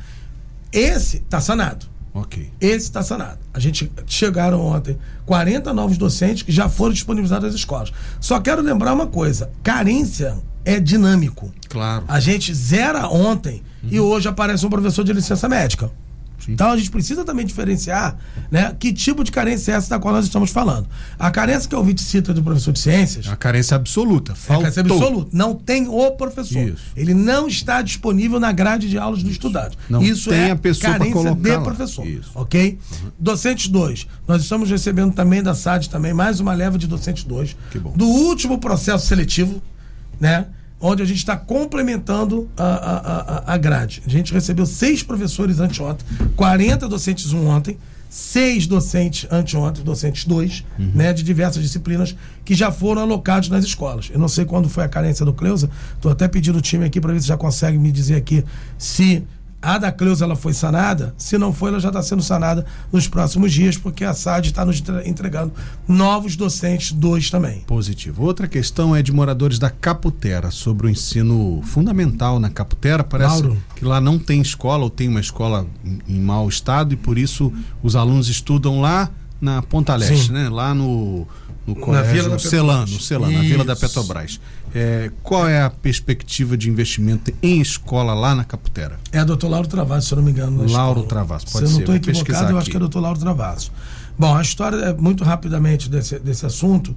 Esse 0.71 1.19
está 1.19 1.41
sanado. 1.41 1.87
Ok. 2.15 2.49
Esse 2.61 2.87
está 2.87 3.03
sanado. 3.03 3.41
A 3.53 3.59
gente 3.59 3.91
chegaram 4.07 4.61
ontem 4.61 4.97
40 5.27 5.75
novos 5.75 5.99
docentes 5.99 6.45
que 6.45 6.53
já 6.53 6.69
foram 6.69 6.93
disponibilizados 6.93 7.49
às 7.49 7.55
escolas. 7.57 7.93
Só 8.21 8.39
quero 8.39 8.63
lembrar 8.63 8.95
uma 8.95 9.09
coisa: 9.09 9.51
carência 9.65 10.39
é 10.65 10.79
dinâmico. 10.79 11.53
Claro. 11.69 12.05
A 12.07 12.21
gente 12.21 12.55
zera 12.55 13.09
ontem 13.09 13.63
uhum. 13.83 13.89
e 13.91 13.99
hoje 13.99 14.29
aparece 14.29 14.65
um 14.65 14.71
professor 14.71 15.05
de 15.05 15.13
licença 15.13 15.49
médica. 15.49 15.91
Sim. 16.39 16.53
Então 16.53 16.71
a 16.71 16.77
gente 16.77 16.91
precisa 16.91 17.25
também 17.25 17.47
diferenciar 17.47 18.17
né, 18.51 18.75
que 18.79 18.93
tipo 18.93 19.25
de 19.25 19.33
carência 19.33 19.73
é 19.73 19.75
essa 19.77 19.91
da 19.91 19.99
qual 19.99 20.15
nós 20.15 20.25
estamos 20.25 20.51
falando. 20.51 20.87
A 21.19 21.31
carência 21.31 21.69
que 21.69 21.75
o 21.75 21.79
ouvinte 21.79 22.03
cita 22.03 22.35
do 22.35 22.43
professor 22.43 22.73
de 22.73 22.79
ciências. 22.79 23.27
A 23.29 23.37
carência 23.37 23.77
absoluta. 23.77 24.35
Faltou. 24.35 24.67
É 24.67 24.69
a 24.69 24.73
carência 24.73 24.81
absoluta. 24.81 25.31
Não 25.33 25.55
tem 25.55 25.89
o 25.89 26.11
professor. 26.13 26.63
Isso. 26.63 26.83
Ele 26.97 27.15
não 27.15 27.49
está 27.49 27.83
disponível 27.83 28.39
na 28.39 28.53
grade 28.53 28.89
de 28.89 28.99
aulas 28.99 29.23
do 29.23 29.31
estudante. 29.31 29.79
Não 29.89 30.03
Isso 30.03 30.31
tem 30.31 30.41
é 30.41 30.51
a 30.51 30.57
pessoa 30.57 30.93
carência 30.93 31.35
de 31.35 31.51
lá. 31.51 31.61
professor. 31.61 32.07
Isso. 32.07 32.31
Ok? 32.35 32.79
Uhum. 32.91 33.11
Docentes 33.19 33.69
2. 33.69 34.07
Nós 34.27 34.43
estamos 34.43 34.71
recebendo 34.71 35.13
também 35.13 35.43
da 35.43 35.55
SAD 35.55 35.89
também 35.89 36.13
mais 36.13 36.41
uma 36.41 36.53
leva 36.53 36.77
de 36.77 36.87
docentes 36.87 37.25
2. 37.25 37.57
Do 37.95 38.07
último 38.07 38.59
processo 38.59 39.07
seletivo, 39.07 39.63
né? 40.21 40.47
Onde 40.87 41.03
a 41.03 41.07
gente 41.07 41.17
está 41.17 41.35
complementando 41.35 42.47
a, 42.59 42.63
a, 42.63 42.97
a, 43.53 43.55
a 43.55 43.57
grade. 43.57 44.03
A 44.07 44.11
gente 44.11 44.35
recebeu 44.35 44.67
seis 44.67 45.03
professores 45.03 45.59
anteontem, 45.59 46.07
40 46.37 46.87
docentes 46.87 47.33
um 47.33 47.49
ontem, 47.49 47.79
seis 48.11 48.67
docentes 48.67 49.27
anteontem, 49.33 49.83
docentes 49.83 50.27
dois, 50.27 50.63
uhum. 50.79 50.91
né, 50.95 51.15
de 51.15 51.23
diversas 51.23 51.63
disciplinas, 51.63 52.15
que 52.45 52.55
já 52.55 52.71
foram 52.71 53.01
alocados 53.01 53.49
nas 53.49 53.65
escolas. 53.65 54.11
Eu 54.13 54.19
não 54.19 54.29
sei 54.29 54.45
quando 54.45 54.69
foi 54.69 54.85
a 54.85 54.89
carência 54.89 55.25
do 55.25 55.33
Cleusa, 55.33 55.71
estou 55.95 56.13
até 56.13 56.29
pedindo 56.29 56.59
o 56.59 56.61
time 56.61 56.85
aqui 56.85 57.01
para 57.01 57.15
ver 57.15 57.21
se 57.23 57.29
já 57.29 57.37
consegue 57.39 57.79
me 57.79 57.91
dizer 57.91 58.17
aqui 58.17 58.45
se 58.77 59.25
a 59.65 59.79
da 59.79 59.91
Cleusa 59.91 60.25
ela 60.25 60.37
foi 60.37 60.53
sanada. 60.53 61.15
Se 61.17 61.39
não 61.39 61.53
foi, 61.53 61.71
ela 61.71 61.81
já 61.81 61.89
está 61.89 62.03
sendo 62.03 62.23
sanada 62.23 62.67
nos 62.93 63.09
próximos 63.09 63.53
dias, 63.53 63.79
porque 63.79 64.05
a 64.05 64.13
SAD 64.13 64.49
está 64.49 64.65
nos 64.65 64.83
entregando 65.07 65.53
novos 65.89 66.37
docentes, 66.37 66.93
dois 66.93 67.31
também. 67.31 67.61
Positivo. 67.67 68.23
Outra 68.23 68.47
questão 68.47 68.95
é 68.95 69.03
de 69.03 69.11
moradores 69.11 69.59
da 69.59 69.71
Caputera, 69.71 70.51
sobre 70.51 70.87
o 70.87 70.91
ensino 70.91 71.63
fundamental 71.65 72.39
na 72.39 72.51
Caputera. 72.51 73.03
Parece 73.03 73.43
Lauro. 73.43 73.63
que 73.75 73.85
lá 73.85 74.01
não 74.01 74.19
tem 74.19 74.43
escola, 74.43 74.85
ou 74.85 74.91
tem 74.91 75.09
uma 75.09 75.21
escola 75.21 75.67
em, 75.83 76.01
em 76.17 76.21
mau 76.21 76.47
estado, 76.49 76.93
e 76.93 76.97
por 76.97 77.17
isso 77.17 77.53
os 77.83 77.97
alunos 77.97 78.29
estudam 78.29 78.81
lá 78.81 79.11
na 79.45 79.63
Ponta 79.63 79.95
Leste, 79.95 80.27
Sim. 80.27 80.33
né? 80.33 80.49
Lá 80.49 80.75
no 80.75 81.27
no 81.67 81.75
colégio, 81.75 82.07
na 82.07 82.13
Vila 82.13 82.29
da 82.31 82.39
Celano, 82.39 83.01
Celano, 83.01 83.33
na 83.33 83.41
Vila 83.41 83.65
da 83.65 83.75
Petrobras. 83.75 84.39
É, 84.75 85.11
qual 85.23 85.49
é 85.49 85.63
a 85.63 85.71
perspectiva 85.71 86.57
de 86.57 86.69
investimento 86.69 87.33
em 87.43 87.61
escola 87.61 88.13
lá 88.13 88.35
na 88.35 88.45
Caputera? 88.45 88.99
É 89.13 89.19
a 89.21 89.25
doutor 89.25 89.49
Lauro 89.49 89.67
Travasso, 89.67 90.09
se 90.09 90.13
eu 90.13 90.17
não 90.17 90.25
me 90.25 90.31
engano. 90.31 90.71
Lauro 90.71 91.05
Travasso, 91.05 91.47
pode 91.47 91.67
se 91.69 91.73
ser. 91.73 91.79
Se 91.79 91.83
eu 91.83 91.89
não 91.89 91.97
estou 91.97 92.13
equivocado, 92.13 92.53
eu 92.53 92.59
acho 92.59 92.71
que 92.71 92.77
é 92.77 92.81
doutor 92.81 93.01
Lauro 93.01 93.19
Travasso. 93.19 93.73
Bom, 94.19 94.37
a 94.37 94.43
história 94.43 94.77
é 94.77 94.93
muito 94.93 95.25
rapidamente 95.25 95.89
desse, 95.89 96.19
desse 96.19 96.45
assunto. 96.45 96.95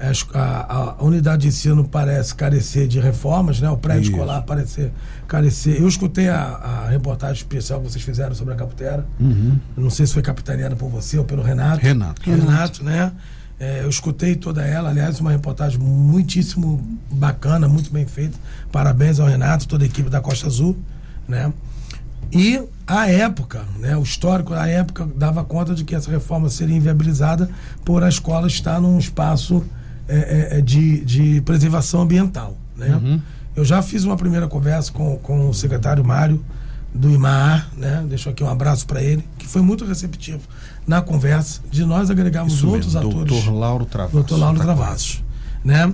É, 0.00 0.12
a, 0.32 0.94
a, 0.98 1.04
unidade 1.04 1.42
de 1.42 1.48
ensino 1.48 1.86
parece 1.86 2.34
carecer 2.34 2.88
de 2.88 2.98
reformas, 2.98 3.60
né? 3.60 3.68
O 3.68 3.76
pré-escolar 3.76 4.42
parece 4.44 4.90
carecer. 5.28 5.78
Eu 5.78 5.86
escutei 5.86 6.30
a, 6.30 6.42
a, 6.42 6.88
reportagem 6.88 7.36
especial 7.36 7.82
que 7.82 7.90
vocês 7.90 8.02
fizeram 8.02 8.34
sobre 8.34 8.54
a 8.54 8.56
Caputera. 8.56 9.06
Uhum. 9.20 9.58
Não 9.76 9.90
sei 9.90 10.06
se 10.06 10.14
foi 10.14 10.22
capitaneada 10.22 10.74
por 10.74 10.88
você 10.88 11.18
ou 11.18 11.24
pelo 11.24 11.42
Renato. 11.42 11.82
Renato. 11.82 12.22
Renato, 12.22 12.46
Renato 12.46 12.84
né? 12.84 13.12
É, 13.60 13.82
eu 13.82 13.90
escutei 13.90 14.34
toda 14.36 14.64
ela, 14.64 14.88
aliás, 14.88 15.20
uma 15.20 15.32
reportagem 15.32 15.78
muitíssimo 15.78 16.82
bacana, 17.10 17.68
muito 17.68 17.92
bem 17.92 18.06
feita. 18.06 18.38
Parabéns 18.72 19.20
ao 19.20 19.28
Renato, 19.28 19.68
toda 19.68 19.84
a 19.84 19.86
equipe 19.86 20.08
da 20.08 20.22
Costa 20.22 20.46
Azul, 20.46 20.78
né? 21.28 21.52
E 22.32 22.58
a 22.86 23.10
época, 23.10 23.66
né, 23.78 23.94
o 23.98 24.02
histórico 24.02 24.54
a 24.54 24.66
época 24.66 25.06
dava 25.14 25.44
conta 25.44 25.74
de 25.74 25.84
que 25.84 25.94
essa 25.94 26.10
reforma 26.10 26.48
seria 26.48 26.74
inviabilizada 26.74 27.50
por 27.84 28.02
a 28.02 28.08
escola 28.08 28.46
estar 28.46 28.80
num 28.80 28.98
espaço 28.98 29.62
é, 30.10 30.48
é, 30.54 30.58
é 30.58 30.60
de, 30.60 31.04
de 31.04 31.40
preservação 31.42 32.02
ambiental, 32.02 32.56
né? 32.76 32.96
Uhum. 32.96 33.20
Eu 33.54 33.64
já 33.64 33.82
fiz 33.82 34.04
uma 34.04 34.16
primeira 34.16 34.46
conversa 34.46 34.92
com, 34.92 35.16
com 35.18 35.50
o 35.50 35.54
secretário 35.54 36.04
Mário 36.04 36.44
do 36.94 37.10
IMAR, 37.10 37.68
né? 37.76 38.04
Deixo 38.08 38.28
aqui 38.28 38.42
um 38.42 38.48
abraço 38.48 38.86
para 38.86 39.02
ele, 39.02 39.24
que 39.38 39.46
foi 39.46 39.62
muito 39.62 39.84
receptivo 39.84 40.40
na 40.86 41.00
conversa, 41.00 41.60
de 41.70 41.84
nós 41.84 42.10
agregarmos 42.10 42.54
Isso 42.54 42.68
outros 42.68 42.94
mesmo, 42.94 43.10
atores. 43.10 43.28
Doutor 43.28 43.52
Lauro 43.52 43.84
Travassos. 43.84 44.14
Doutor 44.14 44.38
Lauro 44.38 44.60
Travassos. 44.60 45.24
Né? 45.64 45.92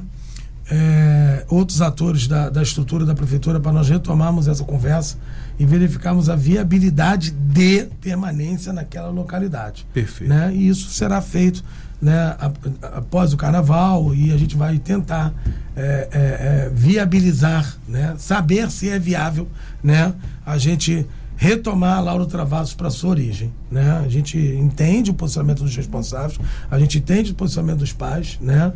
é, 0.71 1.45
outros 1.49 1.81
atores 1.81 2.27
da, 2.27 2.51
da 2.51 2.63
estrutura 2.63 3.05
da 3.05 3.15
prefeitura 3.15 3.61
para 3.61 3.73
nós 3.73 3.89
retomarmos 3.89 4.49
essa 4.49 4.65
conversa 4.65 5.17
e 5.59 5.65
verificarmos 5.65 6.29
a 6.29 6.37
viabilidade 6.37 7.31
de 7.31 7.87
permanência 8.01 8.73
naquela 8.73 9.09
localidade. 9.09 9.87
Perfeito. 9.93 10.29
Né? 10.29 10.53
E 10.55 10.69
isso 10.69 10.91
será 10.91 11.21
feito 11.21 11.65
né, 12.01 12.37
após 12.83 13.33
o 13.33 13.37
carnaval 13.37 14.15
e 14.15 14.33
a 14.33 14.37
gente 14.37 14.57
vai 14.57 14.79
tentar 14.79 15.33
é, 15.75 15.81
é, 15.81 16.19
é, 16.19 16.71
viabilizar, 16.73 17.77
né, 17.89 18.15
saber 18.19 18.71
se 18.71 18.89
é 18.89 18.99
viável 18.99 19.49
né, 19.83 20.15
a 20.45 20.59
gente 20.59 21.07
retomar 21.37 22.03
Lauro 22.03 22.27
Travassos 22.27 22.75
para 22.75 22.91
sua 22.91 23.11
origem. 23.11 23.53
Né? 23.71 24.03
A 24.05 24.09
gente 24.09 24.39
entende 24.39 25.11
o 25.11 25.15
posicionamento 25.15 25.63
dos 25.63 25.77
responsáveis, 25.77 26.39
a 26.71 26.79
gente 26.79 26.99
entende 26.99 27.33
o 27.33 27.35
posicionamento 27.35 27.81
dos 27.81 27.93
pais. 27.93 28.39
Né? 28.41 28.73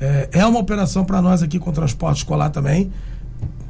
É, 0.00 0.28
é 0.32 0.46
uma 0.46 0.58
operação 0.58 1.04
para 1.04 1.22
nós 1.22 1.42
aqui 1.42 1.58
com 1.58 1.70
o 1.70 1.72
transporte 1.72 2.18
escolar 2.18 2.50
também, 2.50 2.92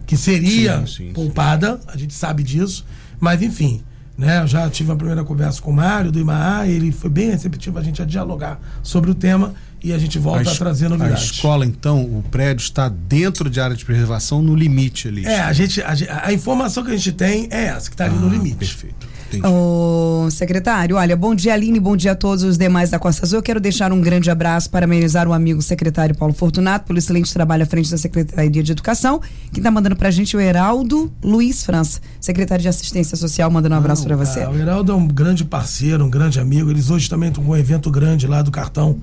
que 0.06 0.16
seria 0.16 0.80
sim, 0.80 0.86
sim, 0.86 1.12
poupada, 1.12 1.78
sim. 1.78 1.88
a 1.88 1.96
gente 1.96 2.14
sabe 2.14 2.42
disso, 2.42 2.84
mas 3.20 3.40
enfim. 3.42 3.82
Né, 4.16 4.42
eu 4.42 4.46
já 4.46 4.68
tive 4.68 4.90
uma 4.90 4.96
primeira 4.96 5.24
conversa 5.24 5.60
com 5.60 5.70
o 5.70 5.74
Mário 5.74 6.12
do 6.12 6.20
IMAA, 6.20 6.66
ele 6.66 6.92
foi 6.92 7.08
bem 7.08 7.30
receptivo 7.30 7.78
a 7.78 7.82
gente 7.82 8.02
a 8.02 8.04
dialogar 8.04 8.60
sobre 8.82 9.10
o 9.10 9.14
tema 9.14 9.54
e 9.82 9.92
a 9.92 9.98
gente 9.98 10.18
volta 10.18 10.50
a, 10.50 10.52
a 10.52 10.56
trazer 10.56 10.88
novidades. 10.88 11.30
A 11.30 11.32
escola, 11.34 11.66
então, 11.66 12.02
o 12.02 12.22
prédio 12.30 12.62
está 12.62 12.88
dentro 12.88 13.48
de 13.48 13.60
área 13.60 13.74
de 13.74 13.84
preservação, 13.84 14.42
no 14.42 14.54
limite 14.54 15.08
ali. 15.08 15.26
É, 15.26 15.40
a, 15.40 15.52
gente, 15.52 15.82
a, 15.82 15.94
a 16.24 16.32
informação 16.32 16.84
que 16.84 16.90
a 16.90 16.96
gente 16.96 17.12
tem 17.12 17.48
é 17.50 17.64
essa, 17.64 17.88
que 17.88 17.94
está 17.94 18.04
ali 18.04 18.16
ah, 18.16 18.20
no 18.20 18.28
limite. 18.28 18.56
Perfeito. 18.56 19.11
O 19.44 20.30
secretário, 20.30 20.96
olha, 20.96 21.16
bom 21.16 21.34
dia 21.34 21.54
Aline, 21.54 21.80
bom 21.80 21.96
dia 21.96 22.12
a 22.12 22.14
todos 22.14 22.44
os 22.44 22.58
demais 22.58 22.90
da 22.90 22.98
Costa 22.98 23.24
Azul. 23.24 23.38
Eu 23.38 23.42
quero 23.42 23.60
deixar 23.60 23.92
um 23.92 24.00
grande 24.00 24.30
abraço 24.30 24.68
para 24.70 24.84
amenizar 24.84 25.26
o 25.28 25.32
amigo 25.32 25.62
secretário 25.62 26.14
Paulo 26.14 26.34
Fortunato 26.34 26.86
pelo 26.86 26.98
excelente 26.98 27.32
trabalho 27.32 27.62
à 27.62 27.66
frente 27.66 27.90
da 27.90 27.96
Secretaria 27.96 28.62
de 28.62 28.72
Educação. 28.72 29.20
Quem 29.52 29.60
está 29.60 29.70
mandando 29.70 29.96
para 29.96 30.08
a 30.08 30.10
gente 30.10 30.36
é 30.36 30.38
o 30.38 30.42
Heraldo 30.42 31.12
Luiz 31.22 31.64
França, 31.64 32.00
secretário 32.20 32.62
de 32.62 32.68
Assistência 32.68 33.16
Social, 33.16 33.50
mandando 33.50 33.74
um 33.74 33.78
abraço 33.78 34.04
para 34.04 34.16
você. 34.16 34.44
o 34.46 34.56
Heraldo 34.56 34.92
é 34.92 34.94
um 34.94 35.06
grande 35.06 35.44
parceiro, 35.44 36.04
um 36.04 36.10
grande 36.10 36.38
amigo. 36.38 36.70
Eles 36.70 36.90
hoje 36.90 37.08
também 37.08 37.28
estão 37.28 37.44
com 37.44 37.52
um 37.52 37.56
evento 37.56 37.90
grande 37.90 38.26
lá 38.26 38.42
do 38.42 38.50
cartão 38.50 39.00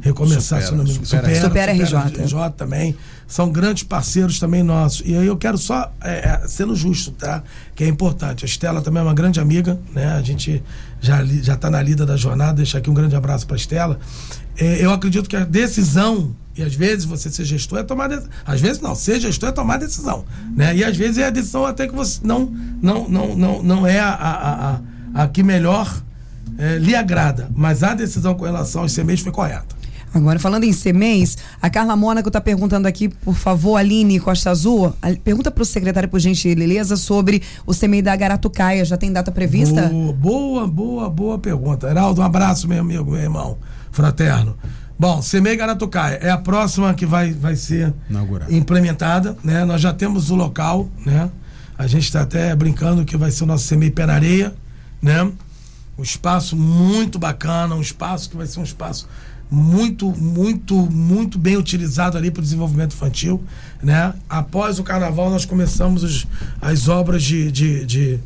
recomeçar 0.00 0.60
supera, 0.60 0.76
não 0.76 0.84
me 0.84 0.92
supera, 0.92 1.40
supera, 1.40 1.72
RJ. 1.72 2.22
RJ 2.22 2.50
também. 2.56 2.96
São 3.26 3.50
grandes 3.50 3.82
parceiros 3.82 4.38
também 4.38 4.62
nossos. 4.62 5.02
E 5.04 5.16
aí 5.16 5.26
eu 5.26 5.36
quero 5.36 5.56
só, 5.56 5.92
é, 6.02 6.28
é, 6.28 6.48
sendo 6.48 6.74
justo, 6.74 7.12
tá? 7.12 7.42
Que 7.74 7.84
é 7.84 7.88
importante. 7.88 8.44
A 8.44 8.46
Estela 8.46 8.82
também 8.82 9.00
é 9.00 9.04
uma 9.04 9.14
grande 9.14 9.40
amiga, 9.40 9.78
né? 9.92 10.12
A 10.12 10.22
gente 10.22 10.62
já 11.00 11.24
já 11.24 11.54
está 11.54 11.70
na 11.70 11.82
lida 11.82 12.04
da 12.04 12.16
jornada. 12.16 12.54
Deixar 12.54 12.78
aqui 12.78 12.90
um 12.90 12.94
grande 12.94 13.16
abraço 13.16 13.46
para 13.46 13.56
a 13.56 13.58
Estela. 13.58 13.98
É, 14.56 14.84
eu 14.84 14.92
acredito 14.92 15.28
que 15.28 15.36
a 15.36 15.44
decisão 15.44 16.34
e 16.56 16.62
às 16.62 16.74
vezes 16.74 17.04
você 17.04 17.30
ser 17.30 17.44
gestor 17.44 17.78
é 17.78 17.82
tomar 17.82 18.08
decisão. 18.08 18.30
Às 18.44 18.60
vezes 18.60 18.82
não, 18.82 18.94
ser 18.94 19.20
gestor 19.20 19.48
é 19.48 19.52
tomar 19.52 19.78
decisão. 19.78 20.24
Né? 20.54 20.76
E 20.76 20.84
às 20.84 20.96
vezes 20.96 21.18
é 21.18 21.26
a 21.26 21.30
decisão 21.30 21.64
até 21.64 21.86
que 21.86 21.94
você 21.94 22.20
não, 22.22 22.44
não, 22.82 23.08
não, 23.08 23.36
não, 23.36 23.62
não 23.62 23.86
é 23.86 23.98
a, 23.98 24.10
a, 24.10 24.70
a, 24.70 24.80
a 25.22 25.28
que 25.28 25.42
melhor 25.42 25.90
é, 26.58 26.78
lhe 26.78 26.94
agrada. 26.94 27.48
Mas 27.54 27.82
a 27.82 27.94
decisão 27.94 28.34
com 28.34 28.44
relação 28.44 28.82
aos 28.82 28.92
semeios 28.92 29.22
foi 29.22 29.32
correta. 29.32 29.81
Agora, 30.14 30.38
falando 30.38 30.64
em 30.64 30.72
CMEs, 30.72 31.38
a 31.60 31.70
Carla 31.70 31.96
Mônaco 31.96 32.28
está 32.28 32.40
perguntando 32.40 32.86
aqui, 32.86 33.08
por 33.08 33.34
favor, 33.34 33.76
Aline 33.76 34.20
Costa 34.20 34.50
Azul, 34.50 34.92
pergunta 35.24 35.50
para 35.50 35.62
o 35.62 35.66
secretário, 35.66 36.08
por 36.08 36.20
gentileza, 36.20 36.96
sobre 36.96 37.42
o 37.66 37.74
CMEI 37.74 38.02
da 38.02 38.14
Garatucaia. 38.14 38.84
Já 38.84 38.96
tem 38.96 39.10
data 39.10 39.32
prevista? 39.32 39.88
Boa, 39.88 40.12
boa, 40.12 40.66
boa, 40.68 41.10
boa 41.10 41.38
pergunta. 41.38 41.88
Heraldo, 41.88 42.20
um 42.20 42.24
abraço, 42.24 42.68
meu 42.68 42.80
amigo, 42.80 43.10
meu 43.10 43.20
irmão, 43.20 43.56
fraterno. 43.90 44.56
Bom, 44.98 45.20
CMEI 45.20 45.56
Garatucaia 45.56 46.16
é 46.22 46.30
a 46.30 46.38
próxima 46.38 46.92
que 46.94 47.06
vai, 47.06 47.32
vai 47.32 47.56
ser 47.56 47.92
Inaugurada. 48.08 48.54
implementada, 48.54 49.36
né? 49.42 49.64
Nós 49.64 49.80
já 49.80 49.92
temos 49.92 50.30
o 50.30 50.34
local, 50.34 50.88
né? 51.04 51.30
A 51.76 51.86
gente 51.86 52.04
está 52.04 52.20
até 52.20 52.54
brincando 52.54 53.04
que 53.04 53.16
vai 53.16 53.30
ser 53.30 53.44
o 53.44 53.46
nosso 53.46 53.68
CMEI 53.68 53.90
Pé 53.90 54.06
na 54.06 54.12
Areia, 54.12 54.54
né? 55.00 55.28
Um 55.98 56.02
espaço 56.02 56.54
muito 56.54 57.18
bacana, 57.18 57.74
um 57.74 57.80
espaço 57.80 58.30
que 58.30 58.36
vai 58.36 58.46
ser 58.46 58.60
um 58.60 58.62
espaço 58.62 59.08
muito, 59.52 60.10
muito, 60.18 60.74
muito 60.90 61.38
bem 61.38 61.58
utilizado 61.58 62.16
ali 62.16 62.30
para 62.30 62.40
o 62.40 62.42
desenvolvimento 62.42 62.94
infantil. 62.94 63.44
Né? 63.82 64.14
Após 64.26 64.78
o 64.78 64.82
carnaval, 64.82 65.28
nós 65.28 65.44
começamos 65.44 66.02
os, 66.02 66.26
as 66.58 66.88
obras 66.88 67.22
de, 67.22 67.52
de, 67.52 67.84
de 67.84 68.20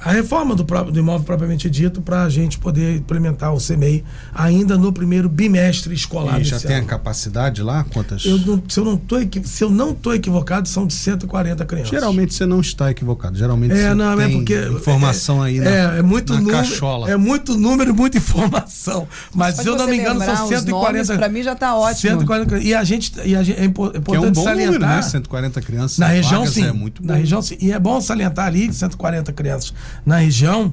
a 0.00 0.10
reforma 0.10 0.56
do, 0.56 0.64
próprio, 0.64 0.92
do 0.92 0.98
imóvel 0.98 1.24
propriamente 1.24 1.70
dito 1.70 2.02
para 2.02 2.24
a 2.24 2.28
gente 2.28 2.58
poder 2.58 2.96
implementar 2.96 3.54
o 3.54 3.58
CMEI 3.58 4.04
ainda 4.34 4.76
no 4.76 4.92
primeiro 4.92 5.28
bimestre 5.28 5.94
escolar. 5.94 6.40
E 6.40 6.44
já 6.44 6.58
tem 6.58 6.76
ano. 6.76 6.86
a 6.86 6.88
capacidade 6.88 7.62
lá? 7.62 7.84
Quantas? 7.84 8.24
Eu 8.24 8.38
não, 8.38 8.62
se, 8.68 8.80
eu 8.80 8.84
não 8.84 8.96
tô, 8.96 9.16
se 9.44 9.62
eu 9.62 9.70
não 9.70 9.90
estou 9.92 10.14
equivocado, 10.14 10.66
são 10.66 10.84
de 10.84 10.94
140 10.94 11.64
crianças. 11.64 11.90
Geralmente 11.90 12.34
você 12.34 12.44
não 12.44 12.60
está 12.60 12.90
equivocado. 12.90 13.38
Geralmente 13.38 13.72
é, 13.72 13.94
não, 13.94 14.20
é 14.20 14.28
porque 14.28 14.54
informação 14.68 15.44
é, 15.44 15.48
aí 15.48 15.60
na, 15.60 15.70
é, 15.70 15.98
é 15.98 16.02
muito 16.02 16.32
na 16.32 16.40
número, 16.40 16.58
cachola. 16.58 17.10
É 17.10 17.16
muito 17.16 17.56
número 17.56 17.90
e 17.90 17.94
muita 17.94 18.18
informação. 18.18 19.06
Mas 19.32 19.56
se 19.56 19.66
eu 19.66 19.76
não 19.76 19.86
me 19.86 19.96
engano, 19.96 20.20
são 20.24 20.48
140. 20.48 21.16
Para 21.16 21.28
mim 21.28 21.42
já 21.42 21.52
está 21.52 21.76
ótimo. 21.76 22.18
140, 22.18 22.58
e 22.58 22.74
a 22.74 22.82
gente, 22.82 23.12
e 23.24 23.36
a 23.36 23.44
gente 23.44 23.60
é 23.60 23.64
importante 23.64 24.04
que 24.04 24.16
é 24.16 24.20
um 24.20 24.32
bom 24.32 24.42
salientar. 24.42 24.72
Número, 24.72 24.96
né? 24.96 25.02
140 25.02 25.60
crianças. 25.62 25.98
Na 25.98 26.08
região, 26.08 26.44
sim. 26.46 26.64
É 26.64 26.72
muito 26.72 27.06
na 27.06 27.14
região, 27.14 27.40
sim. 27.40 27.56
E 27.60 27.70
é 27.70 27.78
bom 27.78 28.00
salientar 28.00 28.46
ali 28.46 28.72
140 28.72 29.32
crianças 29.32 29.67
na 30.04 30.18
região, 30.18 30.72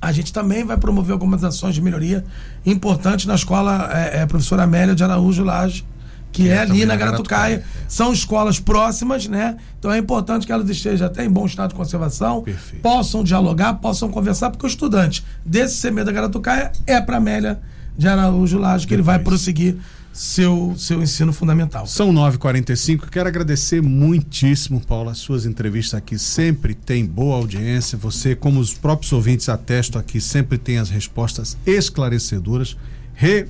a 0.00 0.12
gente 0.12 0.32
também 0.32 0.64
vai 0.64 0.76
promover 0.76 1.12
algumas 1.12 1.44
ações 1.44 1.74
de 1.74 1.82
melhoria 1.82 2.24
importantes 2.64 3.26
na 3.26 3.34
escola 3.34 3.90
é, 3.92 4.22
é, 4.22 4.26
professora 4.26 4.62
Amélia 4.62 4.94
de 4.94 5.04
Araújo 5.04 5.44
Laje, 5.44 5.84
que, 6.32 6.48
é, 6.48 6.54
é 6.54 6.58
ali 6.60 6.86
na 6.86 6.96
Garatucaia. 6.96 7.62
São 7.86 8.12
escolas 8.12 8.58
próximas, 8.58 9.26
né? 9.26 9.56
Então 9.78 9.92
é 9.92 9.98
importante 9.98 10.46
que 10.46 10.52
elas 10.52 10.68
estejam 10.70 11.06
até 11.06 11.24
em 11.24 11.30
bom 11.30 11.44
estado 11.44 11.70
de 11.70 11.74
conservação, 11.74 12.42
Perfeito. 12.42 12.82
possam 12.82 13.22
dialogar, 13.22 13.74
possam 13.74 14.08
conversar, 14.08 14.50
porque 14.50 14.64
o 14.64 14.68
estudante 14.68 15.24
desse 15.44 15.86
CME 15.86 16.04
da 16.04 16.12
Garatucaia 16.12 16.72
é 16.86 17.00
para 17.00 17.18
Amélia 17.18 17.60
de 17.98 18.08
Araújo 18.08 18.58
Laje, 18.58 18.86
que 18.86 18.94
ele 18.94 19.02
vai 19.02 19.18
prosseguir 19.18 19.76
seu, 20.12 20.74
seu 20.76 21.02
ensino 21.02 21.32
fundamental. 21.32 21.86
São 21.86 22.12
9h45. 22.12 23.08
Quero 23.08 23.28
agradecer 23.28 23.80
muitíssimo, 23.80 24.80
Paulo, 24.80 25.10
as 25.10 25.18
suas 25.18 25.46
entrevistas 25.46 25.98
aqui. 25.98 26.18
Sempre 26.18 26.74
tem 26.74 27.06
boa 27.06 27.36
audiência. 27.36 27.96
Você, 27.98 28.34
como 28.34 28.60
os 28.60 28.74
próprios 28.74 29.12
ouvintes 29.12 29.48
atestam 29.48 30.00
aqui, 30.00 30.20
sempre 30.20 30.58
tem 30.58 30.78
as 30.78 30.90
respostas 30.90 31.56
esclarecedoras. 31.64 32.76
Re, 33.14 33.46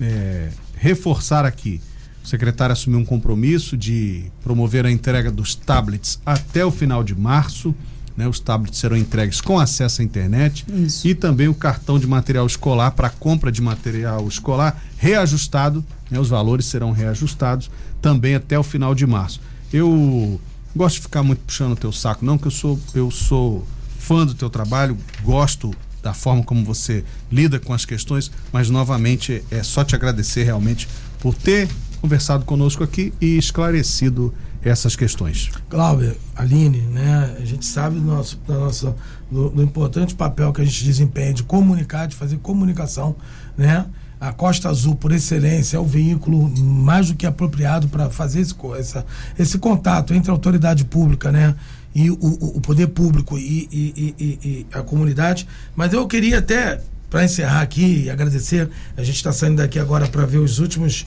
é, 0.00 0.50
reforçar 0.76 1.44
aqui. 1.44 1.80
O 2.22 2.28
secretário 2.28 2.72
assumiu 2.72 2.98
um 2.98 3.04
compromisso 3.04 3.76
de 3.76 4.24
promover 4.42 4.84
a 4.84 4.90
entrega 4.90 5.30
dos 5.30 5.54
tablets 5.54 6.20
até 6.26 6.64
o 6.64 6.70
final 6.70 7.04
de 7.04 7.14
março. 7.14 7.74
Né, 8.16 8.26
os 8.26 8.40
tablets 8.40 8.78
serão 8.78 8.96
entregues 8.96 9.42
com 9.42 9.58
acesso 9.58 10.00
à 10.00 10.04
internet 10.04 10.64
Isso. 10.72 11.06
e 11.06 11.14
também 11.14 11.48
o 11.48 11.54
cartão 11.54 11.98
de 11.98 12.06
material 12.06 12.46
escolar 12.46 12.92
para 12.92 13.10
compra 13.10 13.52
de 13.52 13.60
material 13.60 14.26
escolar 14.26 14.82
reajustado, 14.96 15.84
né, 16.10 16.18
os 16.18 16.30
valores 16.30 16.64
serão 16.64 16.92
reajustados 16.92 17.70
também 18.00 18.34
até 18.34 18.58
o 18.58 18.62
final 18.62 18.94
de 18.94 19.06
março. 19.06 19.38
Eu 19.70 20.40
gosto 20.74 20.96
de 20.96 21.02
ficar 21.02 21.22
muito 21.22 21.40
puxando 21.40 21.72
o 21.72 21.76
teu 21.76 21.92
saco, 21.92 22.24
não 22.24 22.38
que 22.38 22.46
eu 22.46 22.50
sou 22.50 22.80
eu 22.94 23.10
sou 23.10 23.66
fã 23.98 24.24
do 24.24 24.34
teu 24.34 24.48
trabalho, 24.48 24.96
gosto 25.22 25.74
da 26.02 26.14
forma 26.14 26.42
como 26.42 26.64
você 26.64 27.04
lida 27.30 27.58
com 27.58 27.74
as 27.74 27.84
questões, 27.84 28.30
mas 28.52 28.70
novamente 28.70 29.42
é 29.50 29.62
só 29.62 29.82
te 29.82 29.96
agradecer 29.96 30.44
realmente 30.44 30.88
por 31.18 31.34
ter 31.34 31.68
conversado 32.00 32.44
conosco 32.44 32.84
aqui 32.84 33.12
e 33.20 33.36
esclarecido 33.36 34.32
essas 34.64 34.96
questões. 34.96 35.50
Cláudio, 35.68 36.16
Aline, 36.34 36.80
né, 36.80 37.36
a 37.40 37.44
gente 37.44 37.64
sabe 37.64 37.98
do, 37.98 38.06
nosso, 38.06 38.38
da 38.46 38.54
nossa, 38.54 38.94
do, 39.30 39.50
do, 39.50 39.62
importante 39.62 40.14
papel 40.14 40.52
que 40.52 40.60
a 40.60 40.64
gente 40.64 40.84
desempenha 40.84 41.32
de 41.32 41.42
comunicar, 41.42 42.06
de 42.06 42.16
fazer 42.16 42.38
comunicação, 42.38 43.16
né? 43.56 43.86
A 44.18 44.32
Costa 44.32 44.70
Azul, 44.70 44.96
por 44.96 45.12
excelência, 45.12 45.76
é 45.76 45.80
o 45.80 45.84
veículo 45.84 46.48
mais 46.58 47.08
do 47.08 47.14
que 47.14 47.26
apropriado 47.26 47.86
para 47.88 48.08
fazer 48.08 48.40
esse, 48.40 48.54
essa, 48.78 49.04
esse 49.38 49.58
contato 49.58 50.14
entre 50.14 50.30
a 50.30 50.34
autoridade 50.34 50.86
pública, 50.86 51.30
né? 51.30 51.54
E 51.94 52.10
o, 52.10 52.16
o 52.20 52.60
poder 52.60 52.88
público 52.88 53.38
e, 53.38 53.68
e, 53.70 54.14
e, 54.18 54.38
e, 54.42 54.66
a 54.72 54.82
comunidade. 54.82 55.46
Mas 55.74 55.92
eu 55.92 56.06
queria 56.06 56.38
até, 56.38 56.80
para 57.10 57.24
encerrar 57.24 57.60
aqui 57.60 58.04
e 58.04 58.10
agradecer, 58.10 58.70
a 58.96 59.02
gente 59.02 59.16
está 59.16 59.32
saindo 59.32 59.56
daqui 59.56 59.78
agora 59.78 60.06
para 60.06 60.24
ver 60.24 60.38
os 60.38 60.58
últimos 60.58 61.06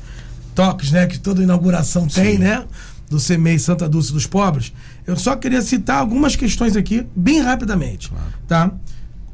toques, 0.53 0.91
né? 0.91 1.07
Que 1.07 1.19
toda 1.19 1.41
inauguração 1.41 2.07
Sim. 2.07 2.21
tem, 2.21 2.37
né? 2.37 2.63
Do 3.09 3.19
CEMEI 3.19 3.59
Santa 3.59 3.89
Dulce 3.89 4.13
dos 4.13 4.27
Pobres, 4.27 4.71
eu 5.05 5.15
só 5.15 5.35
queria 5.35 5.61
citar 5.61 5.97
algumas 5.97 6.35
questões 6.35 6.75
aqui, 6.75 7.05
bem 7.15 7.41
rapidamente. 7.41 8.09
Claro. 8.09 8.25
Tá? 8.47 8.71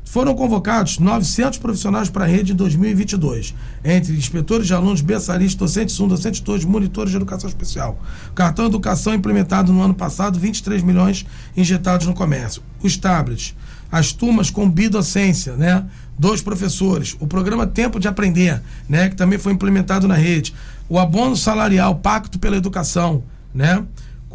Foram 0.05 0.33
convocados 0.33 0.97
900 0.97 1.59
profissionais 1.59 2.09
para 2.09 2.23
a 2.23 2.27
rede 2.27 2.53
em 2.53 2.55
2022, 2.55 3.53
entre 3.83 4.13
inspetores 4.13 4.65
de 4.65 4.73
alunos, 4.73 5.01
berçaristas, 5.01 5.55
docentes 5.55 5.99
1, 5.99 6.07
docentes 6.07 6.39
2, 6.39 6.63
monitores 6.63 7.11
de 7.11 7.17
educação 7.17 7.49
especial. 7.49 7.99
Cartão 8.33 8.67
Educação 8.67 9.13
implementado 9.13 9.73
no 9.73 9.81
ano 9.81 9.93
passado, 9.93 10.39
23 10.39 10.83
milhões 10.83 11.25
injetados 11.57 12.07
no 12.07 12.13
comércio. 12.13 12.63
Os 12.81 12.95
tablets 12.95 13.55
as 13.91 14.11
turmas 14.11 14.49
com 14.49 14.69
bidocência, 14.69 15.55
né? 15.55 15.85
Dois 16.17 16.41
professores. 16.41 17.15
O 17.19 17.27
programa 17.27 17.67
Tempo 17.67 17.99
de 17.99 18.07
Aprender, 18.07 18.61
né? 18.89 19.09
Que 19.09 19.15
também 19.15 19.39
foi 19.39 19.53
implementado 19.53 20.07
na 20.07 20.15
rede. 20.15 20.53
O 20.89 20.99
abono 20.99 21.35
salarial, 21.35 21.95
Pacto 21.95 22.37
pela 22.37 22.57
Educação, 22.57 23.23
né? 23.55 23.83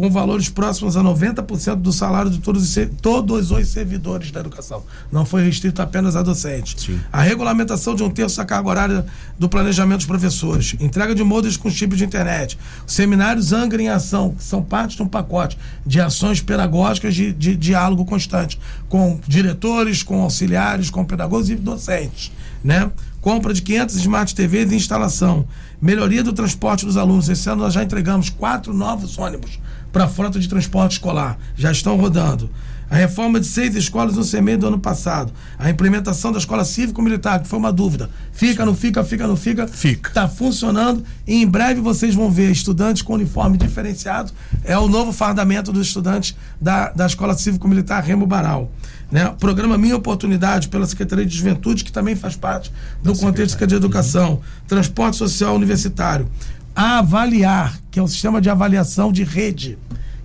com 0.01 0.09
valores 0.09 0.49
próximos 0.49 0.97
a 0.97 1.03
90% 1.03 1.75
do 1.77 1.93
salário 1.93 2.31
de 2.31 2.39
todos 2.39 2.63
os, 2.63 2.89
todos 3.03 3.51
os 3.51 3.69
servidores 3.69 4.31
da 4.31 4.41
educação. 4.41 4.83
Não 5.13 5.27
foi 5.27 5.45
restrito 5.45 5.83
apenas 5.83 6.17
a 6.17 6.23
docentes. 6.23 6.85
Sim. 6.85 6.99
A 7.13 7.21
regulamentação 7.21 7.95
de 7.95 8.03
um 8.03 8.09
terço 8.09 8.39
da 8.39 8.47
carga 8.47 8.67
horária 8.67 9.07
do 9.39 9.47
planejamento 9.47 9.99
dos 9.99 10.07
professores. 10.07 10.75
Entrega 10.81 11.15
de 11.15 11.23
modelos 11.23 11.59
com 11.59 11.69
chips 11.69 11.99
de 11.99 12.05
internet. 12.05 12.59
Seminários 12.87 13.53
Angra 13.53 13.83
em 13.83 13.91
Ação, 13.91 14.35
que 14.35 14.43
são 14.43 14.63
parte 14.63 14.97
de 14.97 15.03
um 15.03 15.07
pacote 15.07 15.59
de 15.85 16.01
ações 16.01 16.41
pedagógicas 16.41 17.15
de, 17.15 17.31
de 17.31 17.55
diálogo 17.55 18.07
constante 18.07 18.59
com 18.89 19.21
diretores, 19.29 20.03
com 20.03 20.23
auxiliares, 20.23 20.89
com 20.89 21.05
pedagogos 21.05 21.51
e 21.51 21.57
docentes. 21.57 22.33
Né? 22.65 22.91
Compra 23.21 23.53
de 23.53 23.61
500 23.61 23.97
Smart 23.97 24.35
TVs 24.35 24.73
e 24.73 24.77
instalação. 24.77 25.47
Melhoria 25.81 26.23
do 26.23 26.33
transporte 26.33 26.85
dos 26.85 26.97
alunos. 26.97 27.29
Esse 27.29 27.49
ano 27.49 27.63
nós 27.63 27.73
já 27.73 27.83
entregamos 27.83 28.29
quatro 28.29 28.75
novos 28.75 29.19
ônibus 29.19 29.59
para 29.91 30.05
a 30.05 30.09
frota 30.09 30.39
de 30.39 30.49
transporte 30.49 30.93
escolar. 30.93 31.39
Já 31.57 31.73
estão 31.73 31.97
rodando. 31.97 32.51
A 32.91 32.97
reforma 32.97 33.39
de 33.39 33.47
seis 33.47 33.77
escolas 33.77 34.17
no 34.17 34.27
CME 34.27 34.57
do 34.57 34.67
ano 34.67 34.79
passado. 34.79 35.33
A 35.57 35.71
implementação 35.71 36.33
da 36.33 36.39
escola 36.39 36.65
cívico-militar, 36.65 37.41
que 37.41 37.47
foi 37.47 37.57
uma 37.57 37.73
dúvida. 37.73 38.11
Fica, 38.33 38.67
não 38.67 38.75
fica, 38.75 39.05
fica, 39.05 39.29
não 39.29 39.37
fica. 39.37 39.69
Fica. 39.69 40.11
Está 40.11 40.27
funcionando. 40.29 41.05
E 41.25 41.41
em 41.41 41.47
breve 41.47 41.81
vocês 41.81 42.17
vão 42.17 42.29
ver 42.29 42.51
estudantes 42.51 43.01
com 43.03 43.15
uniforme 43.15 43.57
diferenciado. 43.57 44.33
É 44.65 44.77
o 44.77 44.89
novo 44.89 45.13
fardamento 45.13 45.71
dos 45.71 45.87
estudantes 45.87 46.37
da, 46.61 46.91
da 46.91 47.07
escola 47.07 47.35
cívico-militar 47.35 48.03
Remo 48.03 48.27
Baral. 48.27 48.73
Né? 49.11 49.35
Programa 49.41 49.77
Minha 49.77 49.97
Oportunidade, 49.97 50.69
pela 50.69 50.87
Secretaria 50.87 51.27
de 51.27 51.37
Juventude, 51.37 51.85
que 51.85 51.93
também 51.93 52.15
faz 52.15 52.37
parte 52.37 52.73
do 53.03 53.13
da 53.13 53.19
contexto 53.19 53.67
de 53.67 53.75
educação. 53.75 54.41
Transporte 54.69 55.17
Social 55.17 55.55
Universitário 55.55 56.29
a 56.75 56.99
avaliar, 56.99 57.79
que 57.91 57.99
é 57.99 58.03
o 58.03 58.09
sistema 58.09 58.41
de 58.41 58.49
avaliação 58.49 59.13
de 59.13 59.25
rede, 59.25 59.79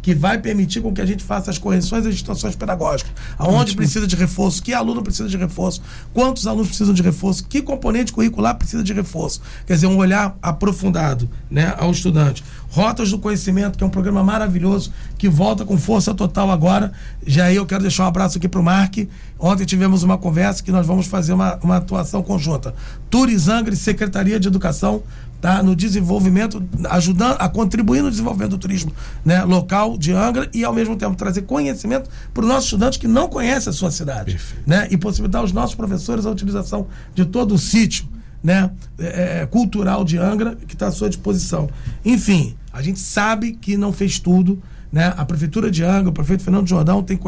que 0.06 0.14
vai 0.14 0.38
permitir 0.38 0.82
com 0.82 0.94
que 0.94 1.02
a 1.02 1.06
gente 1.06 1.24
faça 1.24 1.50
as 1.50 1.58
correções 1.58 2.06
e 2.06 2.10
as 2.10 2.16
situações 2.16 2.56
pedagógicas. 2.56 3.12
Aonde 3.40 3.76
precisa 3.76 4.06
de 4.06 4.16
reforço, 4.16 4.62
que 4.62 4.72
aluno 4.72 5.02
precisa 5.02 5.28
de 5.28 5.36
reforço, 5.36 5.82
quantos 6.14 6.46
alunos 6.46 6.68
precisam 6.68 6.94
de 6.94 7.02
reforço, 7.02 7.44
que 7.48 7.60
componente 7.60 8.14
curricular 8.14 8.56
precisa 8.56 8.84
de 8.84 8.94
reforço. 8.94 9.42
Quer 9.66 9.74
dizer, 9.74 9.88
um 9.88 9.98
olhar 9.98 10.38
aprofundado 10.44 11.28
né, 11.50 11.74
ao 11.76 11.90
estudante. 11.90 12.44
Rotas 12.70 13.10
do 13.10 13.18
Conhecimento, 13.18 13.80
que 13.80 13.84
é 13.84 13.88
um 13.88 13.90
programa 13.90 14.24
maravilhoso, 14.24 14.94
que 15.18 15.28
volta 15.28 15.66
com 15.66 15.76
força 15.76 16.14
total 16.14 16.52
agora. 16.52 16.92
Já 17.26 17.46
aí 17.46 17.56
eu 17.56 17.66
quero 17.66 17.82
deixar 17.82 18.04
um 18.04 18.08
abraço 18.08 18.38
aqui 18.38 18.48
para 18.48 18.60
o 18.60 18.64
Mark. 18.64 18.98
Ontem 19.40 19.66
tivemos 19.66 20.04
uma 20.04 20.20
conversa 20.20 20.62
que 20.62 20.72
nós 20.72 20.86
vamos 20.86 21.08
fazer 21.08 21.34
uma, 21.34 21.56
uma 21.64 21.78
atuação 21.78 22.22
conjunta. 22.22 22.76
Turizangre, 23.10 23.76
Secretaria 23.76 24.40
de 24.40 24.48
Educação, 24.48 25.02
tá? 25.42 25.62
no 25.62 25.76
desenvolvimento, 25.76 26.64
ajudando 26.90 27.38
a 27.40 27.48
contribuir 27.48 28.02
no 28.02 28.10
desenvolvimento 28.10 28.52
do 28.52 28.58
turismo 28.58 28.92
né? 29.24 29.44
local 29.44 29.98
de 29.98 30.12
Angra 30.12 30.50
e, 30.54 30.64
ao 30.64 30.74
mesmo 30.74 30.96
tempo, 30.96 31.16
trazer 31.16 31.44
conhecimento 31.44 32.10
para 32.34 32.44
os 32.44 32.48
nossos 32.48 32.66
estudantes 32.66 32.98
que 32.98 33.08
não 33.08 33.28
conhecem 33.28 33.70
a 33.70 33.74
sua 33.74 33.92
cidade. 33.92 34.40
Né? 34.66 34.88
E 34.92 34.98
possibilitar 34.98 35.42
aos 35.42 35.52
nossos 35.52 35.76
professores 35.76 36.26
a 36.26 36.32
utilização 36.32 36.88
de 37.14 37.26
todo 37.26 37.54
o 37.54 37.58
sítio 37.58 38.08
né? 38.46 38.70
É, 39.00 39.42
é 39.42 39.46
cultural 39.48 40.06
de 40.06 40.20
Angra 40.20 40.56
que 40.56 40.76
está 40.76 40.86
à 40.88 40.92
sua 40.92 41.10
disposição. 41.10 41.68
Enfim, 42.06 42.56
a 42.72 42.80
gente 42.80 43.00
sabe 43.00 43.54
que 43.54 43.76
não 43.76 43.92
fez 43.92 44.20
tudo. 44.20 44.62
Né? 44.92 45.12
A 45.18 45.26
Prefeitura 45.26 45.72
de 45.72 45.84
Angra, 45.84 46.10
o 46.10 46.14
prefeito 46.14 46.44
Fernando 46.44 46.70
Jordão, 46.70 47.02
tem 47.02 47.20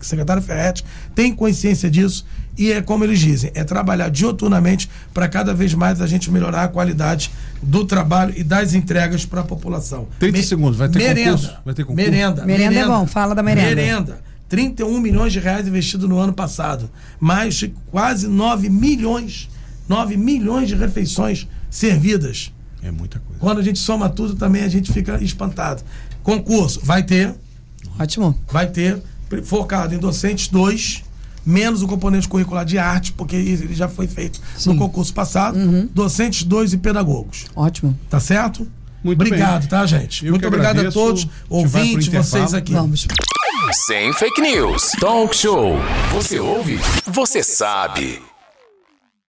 secretário 0.00 0.40
Ferretti, 0.40 0.84
tem 1.14 1.34
consciência 1.34 1.90
disso 1.90 2.24
e 2.56 2.70
é 2.70 2.82
como 2.82 3.04
eles 3.04 3.18
dizem, 3.18 3.50
é 3.54 3.64
trabalhar 3.64 4.10
dioturnamente 4.10 4.88
para 5.12 5.28
cada 5.28 5.54
vez 5.54 5.72
mais 5.74 6.00
a 6.00 6.06
gente 6.06 6.30
melhorar 6.30 6.64
a 6.64 6.68
qualidade 6.68 7.30
do 7.62 7.84
trabalho 7.84 8.34
e 8.36 8.44
das 8.44 8.74
entregas 8.74 9.24
para 9.24 9.40
a 9.40 9.44
população. 9.44 10.06
30 10.18 10.38
Me 10.38 10.44
segundos, 10.44 10.76
vai 10.76 10.88
ter 10.88 10.98
merenda, 10.98 11.30
concurso? 11.30 11.56
Vai 11.64 11.74
ter 11.74 11.84
concurso? 11.84 12.10
Merenda, 12.10 12.44
merenda. 12.44 12.70
Merenda 12.70 12.94
é 12.94 12.98
bom, 12.98 13.06
fala 13.06 13.34
da 13.34 13.42
merenda. 13.42 13.74
Merenda. 13.74 14.20
31 14.48 15.00
milhões 15.00 15.32
de 15.32 15.38
reais 15.40 15.66
investidos 15.66 16.06
no 16.06 16.18
ano 16.18 16.34
passado. 16.34 16.90
Mais 17.18 17.54
de 17.54 17.68
quase 17.90 18.28
9 18.28 18.68
milhões, 18.68 19.48
9 19.88 20.16
milhões 20.18 20.68
de 20.68 20.74
refeições 20.74 21.48
servidas. 21.70 22.52
É 22.82 22.90
muita 22.90 23.18
coisa. 23.18 23.40
Quando 23.40 23.60
a 23.60 23.62
gente 23.62 23.78
soma 23.78 24.10
tudo, 24.10 24.34
também 24.34 24.62
a 24.62 24.68
gente 24.68 24.92
fica 24.92 25.22
espantado. 25.24 25.82
Concurso, 26.22 26.80
vai 26.84 27.02
ter. 27.02 27.34
Ótimo. 27.98 28.38
Vai 28.50 28.66
ter. 28.66 29.02
Focado 29.44 29.94
em 29.94 29.98
docentes 29.98 30.48
2 30.48 31.02
menos 31.44 31.82
o 31.82 31.86
componente 31.88 32.28
curricular 32.28 32.64
de 32.64 32.78
arte, 32.78 33.12
porque 33.12 33.36
ele 33.36 33.74
já 33.74 33.88
foi 33.88 34.06
feito 34.06 34.40
Sim. 34.56 34.72
no 34.72 34.78
concurso 34.78 35.12
passado. 35.12 35.58
Uhum. 35.58 35.88
Docentes 35.92 36.44
dois 36.44 36.72
e 36.72 36.78
pedagogos. 36.78 37.46
Ótimo. 37.54 37.98
Tá 38.08 38.20
certo? 38.20 38.66
Muito 39.02 39.20
obrigado, 39.20 39.62
bem. 39.62 39.68
tá, 39.68 39.84
gente? 39.84 40.24
Eu 40.24 40.32
Muito 40.32 40.46
obrigado 40.46 40.78
agradeço. 40.78 40.98
a 40.98 41.02
todos, 41.02 41.28
ouvintes, 41.48 42.06
vocês 42.06 42.54
aqui. 42.54 42.72
Vamos. 42.72 43.06
Sem 43.86 44.12
fake 44.12 44.40
news. 44.40 44.92
Talk 45.00 45.34
show. 45.36 45.76
Você 46.12 46.38
ouve? 46.38 46.78
Você 47.06 47.42
sabe. 47.42 48.31